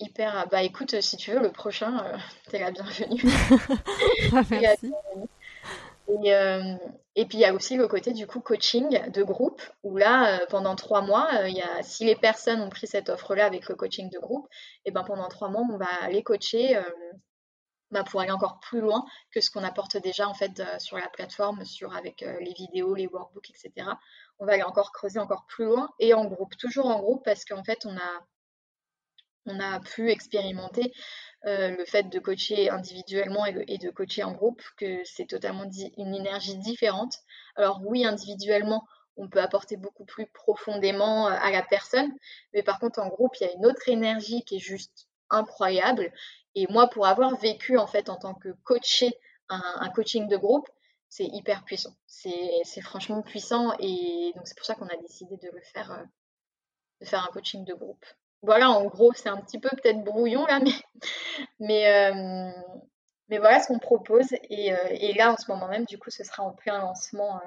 [0.00, 0.38] hyper.
[0.38, 2.04] Euh, bah écoute, si tu veux, le prochain,
[2.50, 3.22] t'es la bienvenue.
[4.34, 4.92] Ah, merci.
[6.08, 6.30] Et,
[7.16, 10.44] et, puis il y a aussi le côté du coup coaching de groupe où là
[10.50, 13.74] pendant trois mois, il y a, si les personnes ont pris cette offre-là avec le
[13.74, 14.46] coaching de groupe,
[14.84, 16.78] et ben pendant trois mois on va les coacher
[17.94, 21.08] bah, pour aller encore plus loin que ce qu'on apporte déjà en fait sur la
[21.08, 23.88] plateforme, sur avec euh, les vidéos, les workbooks, etc.
[24.40, 27.44] On va aller encore creuser encore plus loin et en groupe, toujours en groupe parce
[27.44, 28.26] qu'en fait on a
[29.46, 30.92] on a pu expérimenter
[31.46, 35.68] euh, le fait de coacher individuellement et de, coacher en groupe, que c'est totalement
[35.98, 37.18] une énergie différente.
[37.56, 42.12] Alors oui, individuellement, on peut apporter beaucoup plus profondément euh, à la personne,
[42.52, 46.12] mais par contre en groupe, il y a une autre énergie qui est juste incroyable
[46.54, 49.12] et moi, pour avoir vécu en fait en tant que coaché
[49.48, 50.68] un, coaching de groupe,
[51.08, 51.94] c'est hyper puissant.
[52.06, 56.04] C'est franchement puissant et donc c'est pour ça qu'on a décidé de le faire, euh,
[57.00, 58.04] de faire un coaching de groupe.
[58.44, 60.72] Voilà, en gros, c'est un petit peu peut-être brouillon là, mais,
[61.60, 62.50] mais, euh,
[63.28, 64.26] mais voilà ce qu'on propose.
[64.50, 67.40] Et, euh, et, là, en ce moment même, du coup, ce sera en plein lancement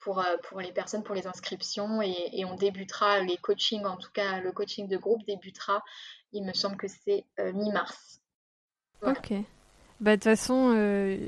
[0.00, 2.02] pour, pour les personnes, pour les inscriptions.
[2.02, 5.82] Et, on débutera les coachings, en tout cas le coaching de groupe débutera
[6.32, 8.20] il me semble que c'est euh, mi-mars.
[9.02, 9.32] Ok.
[10.00, 11.18] Bah, de toute façon, euh,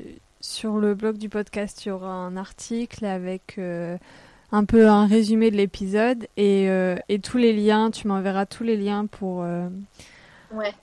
[0.41, 3.97] sur le blog du podcast, il y aura un article avec euh,
[4.55, 6.67] un peu un résumé de l'épisode et,
[7.09, 9.45] et tous les liens, tu m'enverras tous les liens pour,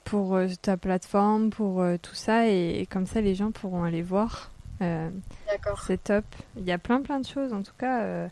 [0.03, 4.51] pour ta plateforme, pour tout ça et, comme ça les gens pourront aller voir.
[4.79, 5.81] D'accord.
[5.87, 6.25] C'est top.
[6.57, 8.27] Il y a plein plein de choses en tout cas.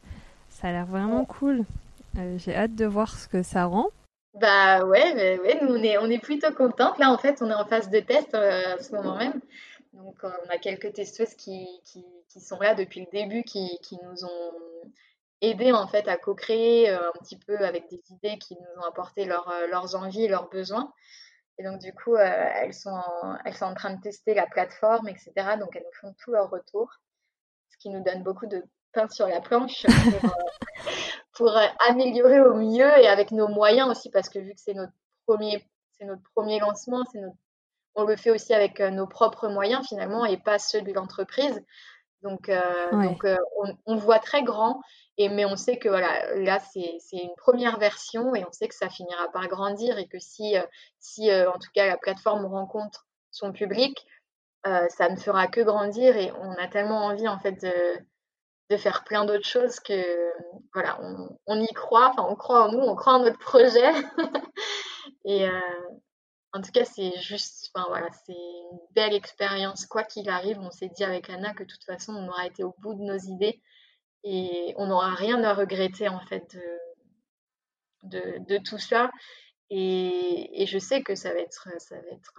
[0.49, 1.63] ça a l'air vraiment cool.
[2.37, 3.87] J'ai hâte de voir ce que ça rend.
[4.39, 6.99] Bah ouais, ouais, nous on est, on est plutôt contentes.
[6.99, 9.41] Là en fait, on est en phase de test à ce moment même.
[9.93, 13.97] Donc, on a quelques testeuses qui, qui, qui, sont là depuis le début, qui, qui
[13.97, 14.53] nous ont
[15.41, 18.85] aidé en fait à co-créer euh, un petit peu avec des idées qui nous ont
[18.85, 20.93] apporté leur, euh, leurs envies, leurs besoins.
[21.57, 24.47] Et donc, du coup, euh, elles, sont en, elles sont en train de tester la
[24.47, 25.31] plateforme, etc.
[25.59, 26.89] Donc, elles nous font tout leur retour,
[27.69, 28.63] ce qui nous donne beaucoup de
[28.93, 30.31] pain sur la planche pour,
[31.33, 31.57] pour
[31.87, 34.93] améliorer au mieux et avec nos moyens aussi, parce que vu que c'est notre
[35.27, 37.35] premier, c'est notre premier lancement, c'est notre
[37.93, 41.61] on le fait aussi avec nos propres moyens finalement et pas ceux de l'entreprise.
[42.21, 43.37] Donc, euh, donc euh,
[43.85, 44.81] on, voit très grand,
[45.17, 48.75] et, mais on sait que voilà, là, c'est une première version et on sait que
[48.75, 50.55] ça finira par grandir et que si,
[50.99, 54.05] si en tout cas, la plateforme rencontre son public,
[54.63, 57.73] ça ne fera que grandir et on a tellement envie en fait de,
[58.69, 60.03] de faire plein d'autres choses que
[60.73, 63.91] voilà, on, on, y croit, enfin on croit en nous, on croit en notre projet.
[65.25, 65.47] Et,
[66.53, 69.85] en tout cas, c'est juste, enfin voilà, c'est une belle expérience.
[69.85, 72.63] Quoi qu'il arrive, on s'est dit avec Anna que de toute façon, on aura été
[72.63, 73.61] au bout de nos idées
[74.23, 76.57] et on n'aura rien à regretter en fait
[78.03, 79.09] de, de, tout ça.
[79.69, 82.33] Et, et, je sais que ça va être, ça va être,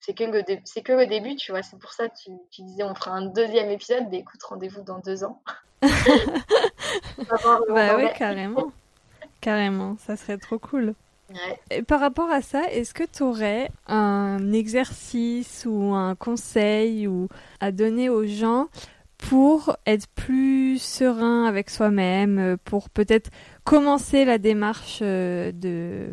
[0.00, 1.62] c'est que le, c'est que le début, tu vois.
[1.62, 4.04] C'est pour ça que tu, tu, disais on fera un deuxième épisode.
[4.10, 5.42] Mais écoute, rendez-vous dans deux ans.
[5.82, 5.88] bah
[7.96, 8.72] oui, carrément,
[9.40, 10.94] carrément, ça serait trop cool.
[11.70, 17.28] Et par rapport à ça, est-ce que tu aurais un exercice ou un conseil ou
[17.60, 18.68] à donner aux gens
[19.18, 23.30] pour être plus serein avec soi-même, pour peut-être
[23.64, 26.10] commencer la démarche euh, de,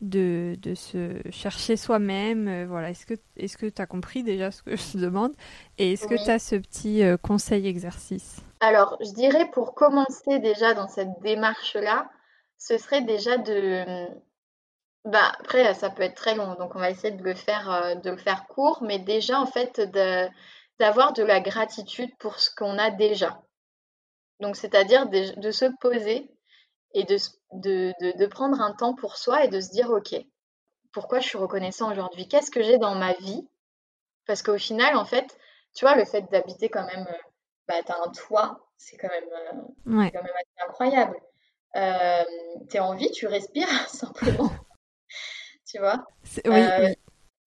[0.00, 4.50] de, de se chercher soi-même euh, Voilà, est-ce que est-ce que tu as compris déjà
[4.50, 5.32] ce que je te demande?
[5.78, 8.40] Et est-ce que tu as ce petit euh, conseil exercice?
[8.60, 12.10] Alors, je dirais pour commencer déjà dans cette démarche-là,
[12.58, 14.06] ce serait déjà de
[15.04, 17.94] bah, après, ça peut être très long, donc on va essayer de le faire, euh,
[17.94, 19.80] de le faire court, mais déjà, en fait,
[20.78, 23.42] d'avoir de la gratitude pour ce qu'on a déjà.
[24.40, 26.30] Donc, c'est-à-dire de, de se poser
[26.92, 27.16] et de,
[27.52, 30.14] de, de, de, prendre un temps pour soi et de se dire, OK,
[30.92, 32.28] pourquoi je suis reconnaissant aujourd'hui?
[32.28, 33.48] Qu'est-ce que j'ai dans ma vie?
[34.26, 35.38] Parce qu'au final, en fait,
[35.74, 37.18] tu vois, le fait d'habiter quand même, euh,
[37.68, 40.32] bah, t'as un toit, c'est quand même, euh, quand même
[40.66, 41.16] incroyable.
[41.76, 42.24] Euh,
[42.68, 44.50] t'es en vie, tu respires simplement
[45.70, 46.06] tu vois.
[46.46, 46.94] Euh,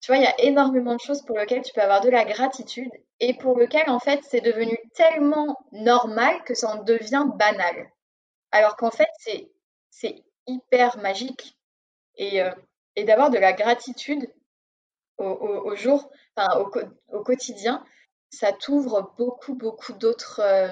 [0.00, 2.24] tu vois, il y a énormément de choses pour lesquelles tu peux avoir de la
[2.24, 2.90] gratitude
[3.20, 7.90] et pour lesquelles, en fait, c'est devenu tellement normal que ça en devient banal.
[8.50, 11.56] Alors qu'en fait, c'est, hyper magique.
[12.16, 12.50] Et, euh,
[12.96, 14.30] et d'avoir de la gratitude
[15.18, 16.70] au, au, jour, enfin, au,
[17.16, 17.84] au, quotidien,
[18.30, 20.68] ça t'ouvre beaucoup, beaucoup d'autres, euh,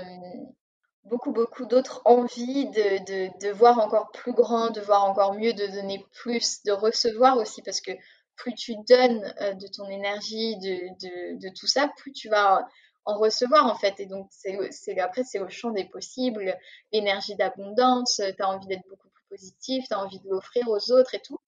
[1.04, 5.66] beaucoup, beaucoup d'autres envies de, de, voir encore plus grand, de voir encore mieux, de
[5.66, 7.92] donner plus, de recevoir aussi, parce que
[8.36, 12.66] plus tu donnes euh, de ton énergie, de, de, tout ça, plus tu vas
[13.04, 13.98] en recevoir en fait.
[14.00, 16.56] Et donc, c'est, après, c'est au champ des possibles,
[16.92, 20.92] l'énergie d'abondance, tu as envie d'être beaucoup plus positif, tu as envie de l'offrir aux
[20.92, 21.38] autres et tout.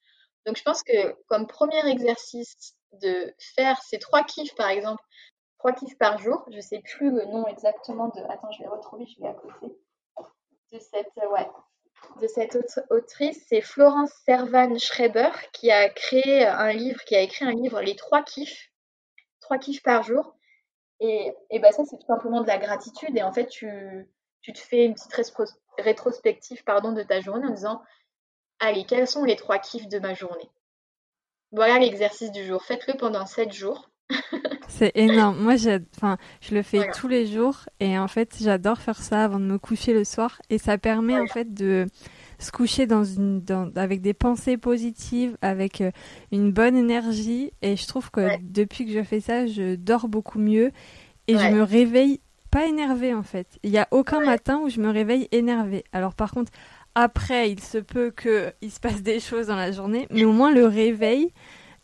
[0.47, 5.03] Donc, je pense que comme premier exercice de faire ces trois kiffs, par exemple,
[5.65, 6.45] trois kiffs par jour.
[6.51, 8.21] Je sais plus le nom exactement de.
[8.29, 9.75] Attends, je vais retrouver, je vais à côté.
[10.73, 11.49] De cette, euh, ouais,
[12.21, 12.59] de cette
[12.91, 17.81] autrice, c'est Florence Servan Schreiber qui a créé un livre, qui a écrit un livre,
[17.81, 18.73] Les trois kiffs,
[19.41, 20.37] trois kiffs par jour.
[21.01, 23.17] Et, et ben ça, c'est tout simplement de la gratitude.
[23.17, 24.07] Et en fait, tu,
[24.43, 25.15] tu te fais une petite
[25.79, 27.83] rétrospective pardon, de ta journée en disant
[28.59, 30.51] Allez, quels sont les trois kiffs de ma journée?
[31.53, 32.63] Voilà l'exercice du jour.
[32.63, 33.89] Faites-le pendant sept jours.
[34.77, 35.39] C'est énorme.
[35.39, 35.55] Moi,
[35.97, 39.45] enfin, je le fais tous les jours et en fait, j'adore faire ça avant de
[39.45, 41.87] me coucher le soir et ça permet en fait de
[42.41, 43.45] se coucher dans une,
[43.77, 45.93] avec des pensées positives, avec euh,
[46.33, 50.41] une bonne énergie et je trouve que depuis que je fais ça, je dors beaucoup
[50.41, 50.73] mieux
[51.29, 52.21] et je me réveille
[52.51, 53.47] pas énervée en fait.
[53.63, 55.85] Il y a aucun matin où je me réveille énervée.
[55.93, 56.51] Alors par contre,
[56.97, 60.33] après, il se peut que il se passe des choses dans la journée, mais au
[60.33, 61.33] moins le réveil,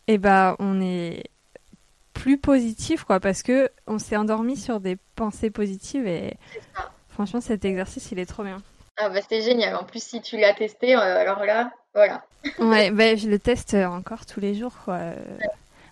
[0.07, 1.23] eh ben, on est
[2.13, 6.37] plus positif, quoi, parce que on s'est endormi sur des pensées positives et
[7.09, 8.61] franchement, cet exercice, il est trop bien.
[8.97, 9.75] Ah bah c'est génial.
[9.75, 12.23] En plus, si tu l'as testé, euh, alors là, voilà.
[12.59, 14.99] ouais, bah, je le teste encore tous les jours, quoi.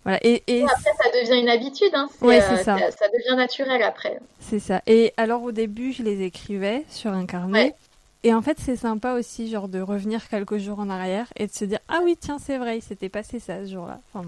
[0.03, 0.19] Voilà.
[0.23, 0.63] Et, et...
[0.63, 1.91] après, ça devient une habitude.
[1.93, 2.09] Hein.
[2.21, 2.77] Ouais, c'est euh, ça.
[2.91, 3.07] ça.
[3.09, 4.19] devient naturel après.
[4.39, 4.81] C'est ça.
[4.87, 7.75] Et alors, au début, je les écrivais sur un carnet.
[8.23, 11.51] Et en fait, c'est sympa aussi, genre, de revenir quelques jours en arrière et de
[11.51, 13.99] se dire Ah oui, tiens, c'est vrai, il s'était passé ça ce jour-là.
[14.13, 14.27] Enfin,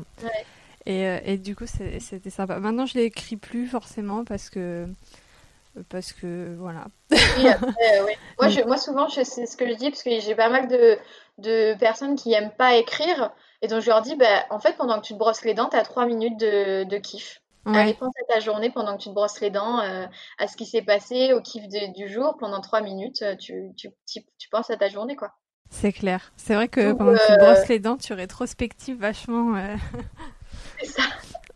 [0.85, 2.59] et, euh, et, du coup, c'était sympa.
[2.59, 4.87] Maintenant, je l'écris plus forcément parce que.
[5.87, 6.87] Parce que voilà.
[7.11, 7.71] Oui, après,
[8.05, 8.11] oui.
[8.37, 10.97] moi, je, moi, souvent, c'est ce que je dis parce que j'ai pas mal de,
[11.37, 13.31] de personnes qui aiment pas écrire.
[13.61, 15.69] Et donc, je leur dis bah, En fait, pendant que tu te brosses les dents,
[15.69, 17.41] tu as trois minutes de, de kiff.
[17.65, 17.77] Ouais.
[17.77, 20.07] Allez, pense à ta journée pendant que tu te brosses les dents, euh,
[20.39, 22.35] à ce qui s'est passé, au kiff de, du jour.
[22.39, 25.31] Pendant trois minutes, euh, tu, tu, tu, tu, penses à ta journée, quoi.
[25.69, 26.33] C'est clair.
[26.35, 29.55] C'est vrai que pendant que tu te brosses les dents, tu rétrospectives vachement.
[29.55, 29.75] Euh...
[30.81, 31.03] C'est ça.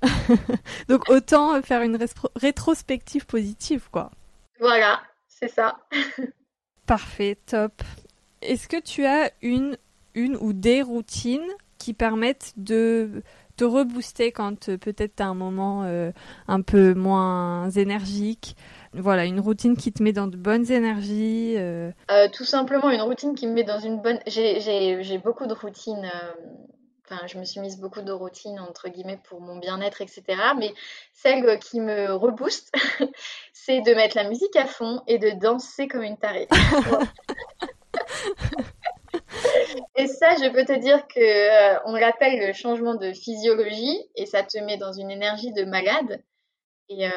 [0.87, 1.97] Donc autant faire une
[2.35, 4.11] rétrospective positive, quoi.
[4.59, 5.77] Voilà, c'est ça.
[6.85, 7.81] Parfait, top.
[8.41, 9.77] Est-ce que tu as une,
[10.13, 11.49] une ou des routines
[11.79, 13.23] qui permettent de
[13.57, 16.11] te rebooster quand euh, peut-être tu as un moment euh,
[16.47, 18.55] un peu moins énergique?
[18.93, 21.91] Voilà, une routine qui te met dans de bonnes énergies euh...
[22.11, 24.19] Euh, Tout simplement, une routine qui me met dans une bonne...
[24.27, 26.09] J'ai beaucoup de routines
[27.07, 30.23] Enfin, je me suis mise beaucoup de routines, entre guillemets, pour mon bien-être, etc.
[30.57, 30.73] Mais
[31.13, 32.73] celle qui me rebooste,
[33.53, 36.47] c'est de mettre la musique à fond et de danser comme une tarée.
[39.95, 44.25] et ça, je peux te dire que euh, on l'appelle le changement de physiologie et
[44.25, 46.23] ça te met dans une énergie de malade.
[46.89, 47.09] Et, euh,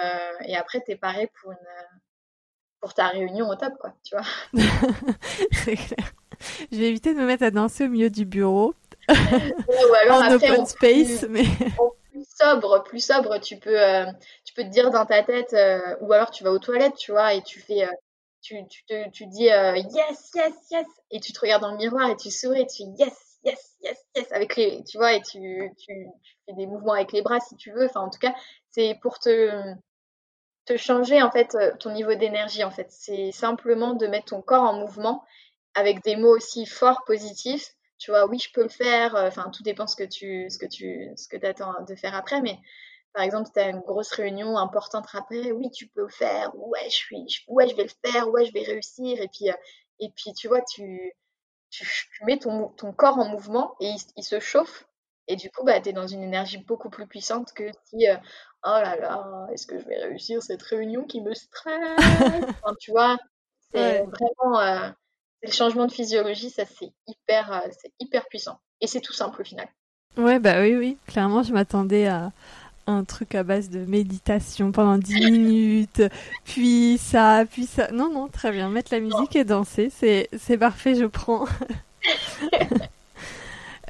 [0.44, 1.56] et après, t'es paré pour, une,
[2.80, 4.26] pour ta réunion au top, quoi, tu vois.
[5.52, 6.12] c'est clair.
[6.70, 8.74] Je vais éviter de me mettre à danser au milieu du bureau
[9.08, 11.44] ou alors en après, open space, plus, mais
[11.78, 14.06] en plus sobre, plus sobre, tu peux, euh,
[14.44, 17.12] tu peux te dire dans ta tête, euh, ou alors tu vas aux toilettes, tu
[17.12, 17.92] vois, et tu fais, euh,
[18.42, 22.10] tu, tu te, tu dis yes, yes, yes, et tu te regardes dans le miroir
[22.10, 25.22] et tu souris et tu fais yes, yes, yes, yes, avec les, tu vois, et
[25.22, 25.38] tu,
[25.78, 27.86] tu, tu fais des mouvements avec les bras si tu veux.
[27.86, 28.34] Enfin, en tout cas,
[28.70, 29.50] c'est pour te,
[30.66, 32.62] te changer en fait ton niveau d'énergie.
[32.62, 35.24] En fait, c'est simplement de mettre ton corps en mouvement
[35.74, 37.74] avec des mots aussi forts, positifs.
[37.98, 39.14] Tu vois, oui, je peux le faire.
[39.16, 42.14] euh, Enfin, tout dépend ce que tu, ce que tu, ce que attends de faire
[42.14, 42.40] après.
[42.42, 42.58] Mais
[43.14, 45.52] par exemple, tu as une grosse réunion importante après.
[45.52, 46.52] Oui, tu peux le faire.
[46.56, 48.28] Ouais, je suis, ouais, je vais le faire.
[48.30, 49.20] Ouais, je vais réussir.
[49.22, 49.54] Et puis, euh,
[50.00, 51.12] et puis, tu vois, tu,
[51.70, 54.86] tu, tu mets ton, ton corps en mouvement et il, il se chauffe.
[55.28, 58.16] Et du coup, bah, tu es dans une énergie beaucoup plus puissante que si, euh,
[58.64, 61.72] oh là là, est-ce que je vais réussir cette réunion qui me stresse
[62.62, 63.18] Enfin, Tu vois,
[63.72, 64.06] c'est Ouais.
[64.06, 64.90] vraiment euh,
[65.42, 68.58] le changement de physiologie, ça c'est hyper, euh, c'est hyper puissant.
[68.80, 69.68] Et c'est tout simple au final.
[70.16, 70.96] ouais, bah oui, oui.
[71.06, 72.32] Clairement, je m'attendais à
[72.86, 76.02] un truc à base de méditation pendant 10 minutes,
[76.44, 77.90] puis ça, puis ça.
[77.92, 78.68] Non, non, très bien.
[78.70, 81.44] Mettre la musique et danser, c'est, c'est parfait, je prends.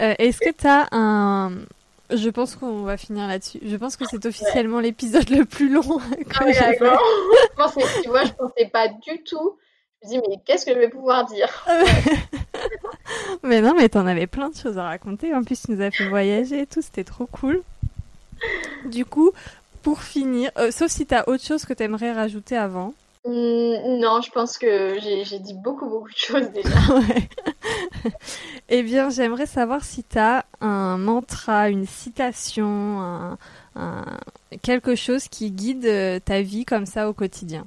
[0.01, 1.51] Euh, est-ce que tu as un.
[2.11, 3.59] Je pense qu'on va finir là-dessus.
[3.65, 5.83] Je pense que c'est officiellement l'épisode le plus long
[6.29, 6.79] que Ah j'ai fait.
[6.79, 7.03] d'accord.
[7.51, 9.59] Je pensais- tu vois, je pensais pas du tout.
[10.03, 11.49] Je me dis, mais qu'est-ce que je vais pouvoir dire?
[13.43, 15.35] Mais non, mais t'en avais plein de choses à raconter.
[15.35, 17.63] En plus, tu nous as fait voyager et tout, c'était trop cool.
[18.85, 19.31] Du coup,
[19.83, 22.93] pour finir, euh, sauf si t'as autre chose que t'aimerais rajouter avant.
[23.25, 23.35] Hum,
[24.01, 26.69] Non, je pense que j'ai dit beaucoup, beaucoup de choses déjà.
[26.95, 27.29] Ouais.
[28.69, 33.39] eh bien, j'aimerais savoir si t'as un mantra, une citation, un,
[33.77, 34.05] un-
[34.63, 37.67] quelque chose qui guide euh, ta vie comme ça au quotidien.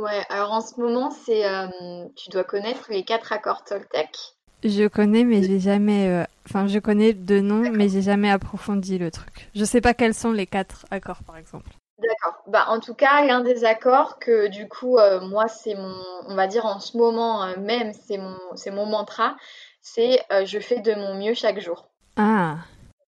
[0.00, 1.68] Ouais, alors en ce moment, c'est, euh,
[2.16, 4.16] tu dois connaître les quatre accords Toltec.
[4.64, 6.08] Je connais, mais j'ai jamais.
[6.08, 9.48] euh, Enfin, je connais de nom, mais j'ai jamais approfondi le truc.
[9.54, 11.70] Je sais pas quels sont les quatre accords, par exemple.
[11.98, 12.42] D'accord.
[12.46, 15.94] Bah, en tout cas, l'un des accords que du coup, euh, moi, c'est mon,
[16.26, 19.36] on va dire en ce moment même, c'est mon, c'est mon mantra,
[19.82, 21.90] c'est je fais de mon mieux chaque jour.
[22.16, 22.64] Ah,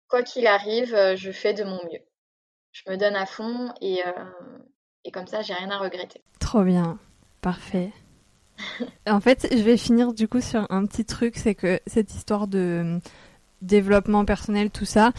[0.09, 2.03] Quoi qu'il arrive, je fais de mon mieux.
[2.73, 4.03] Je me donne à fond et,
[5.05, 6.21] et comme ça, j'ai rien à regretter.
[6.39, 6.99] trop bien.
[7.41, 7.91] Parfait.
[9.09, 12.47] En fait, je vais finir du coup sur un petit truc, c'est que cette histoire
[12.47, 12.99] de euh,
[13.63, 15.13] développement personnel, tout ça,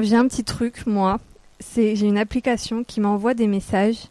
[0.00, 1.18] j'ai un petit truc, moi,
[1.60, 4.08] c'est j'ai une application qui m'envoie des messages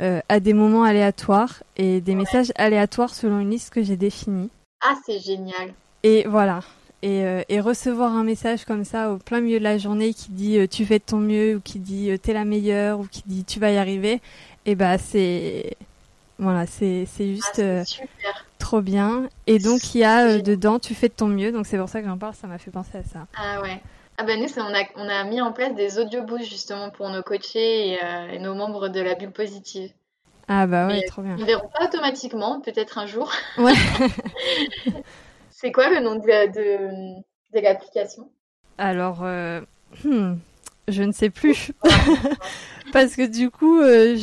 [0.00, 4.50] euh, à des moments aléatoires et des messages aléatoires selon une liste que j'ai définie.
[4.80, 5.74] Ah, c'est génial.
[6.02, 6.60] Et voilà.
[7.02, 10.30] Et, euh, et recevoir un message comme ça au plein milieu de la journée qui
[10.30, 13.22] dit euh, tu fais de ton mieux ou qui dit t'es la meilleure ou qui
[13.26, 14.20] dit tu vas y arriver,
[14.66, 15.76] et bah c'est
[16.38, 17.84] voilà c'est c'est Ah, juste euh,
[18.58, 19.28] trop bien.
[19.46, 21.88] Et donc il y a euh, dedans tu fais de ton mieux, donc c'est pour
[21.88, 23.26] ça que j'en parle, ça m'a fait penser à ça.
[23.34, 23.80] Ah ouais.
[24.18, 27.22] Ah ben nous, on a, on a mis en place des audioboosts justement pour nos
[27.22, 29.92] coachés et, euh, et nos membres de la bulle positive.
[30.48, 31.36] Ah bah ouais trop bien.
[31.36, 33.32] Ils ne verront pas automatiquement, peut-être un jour.
[33.58, 33.74] Ouais.
[35.50, 36.20] C'est quoi le nom de,
[36.52, 37.20] de,
[37.54, 38.30] de l'application?
[38.78, 39.60] Alors euh,
[40.04, 40.34] hmm,
[40.88, 41.72] je ne sais plus.
[42.92, 44.16] Parce que du coup, euh,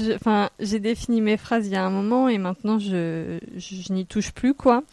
[0.60, 4.32] j'ai défini mes phrases il y a un moment et maintenant je, je, n'y touche
[4.32, 4.84] plus quoi.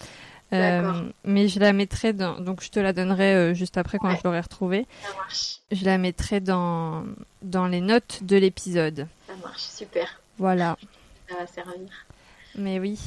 [0.53, 2.39] Euh, mais je la mettrai dans.
[2.39, 4.86] Donc je te la donnerai euh, juste après quand je l'aurai retrouvée.
[5.03, 5.61] Ça marche.
[5.70, 7.05] Je la mettrai dans
[7.40, 9.09] dans les notes de l'épisode.
[9.27, 10.20] Ça marche, super.
[10.39, 10.77] Voilà.
[11.28, 12.07] Ça va servir.
[12.55, 12.99] Mais oui.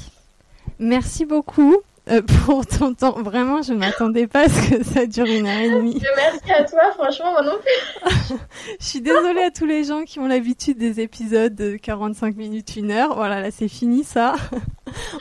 [0.79, 1.83] Merci beaucoup.
[2.09, 3.21] Euh, pour ton temps.
[3.21, 6.01] Vraiment, je m'attendais pas à ce que ça dure une heure et demie.
[6.15, 8.37] Merci à toi, franchement, moi non plus.
[8.79, 12.75] je suis désolée à tous les gens qui ont l'habitude des épisodes de 45 minutes,
[12.75, 13.15] une heure.
[13.15, 14.35] Voilà, là c'est fini ça.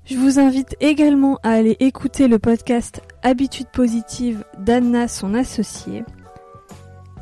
[0.07, 6.05] Je vous invite également à aller écouter le podcast Habitude positive d'Anna, son associée.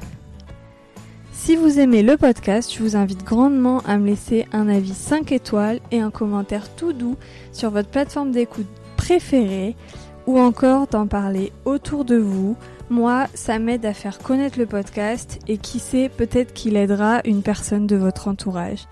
[1.42, 5.32] Si vous aimez le podcast, je vous invite grandement à me laisser un avis 5
[5.32, 7.16] étoiles et un commentaire tout doux
[7.50, 8.68] sur votre plateforme d'écoute
[8.98, 9.74] préférée
[10.26, 12.58] ou encore d'en parler autour de vous.
[12.90, 17.42] Moi, ça m'aide à faire connaître le podcast et qui sait, peut-être qu'il aidera une
[17.42, 18.86] personne de votre entourage.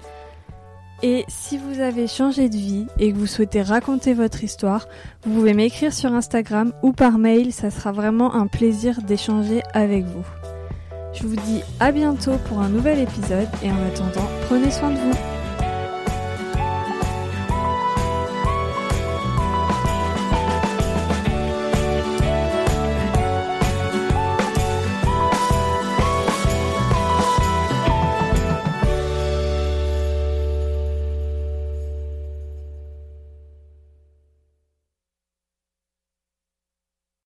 [1.02, 4.88] Et si vous avez changé de vie et que vous souhaitez raconter votre histoire,
[5.22, 10.06] vous pouvez m'écrire sur Instagram ou par mail, ça sera vraiment un plaisir d'échanger avec
[10.06, 10.24] vous.
[11.12, 14.96] Je vous dis à bientôt pour un nouvel épisode et en attendant, prenez soin de
[14.98, 15.37] vous.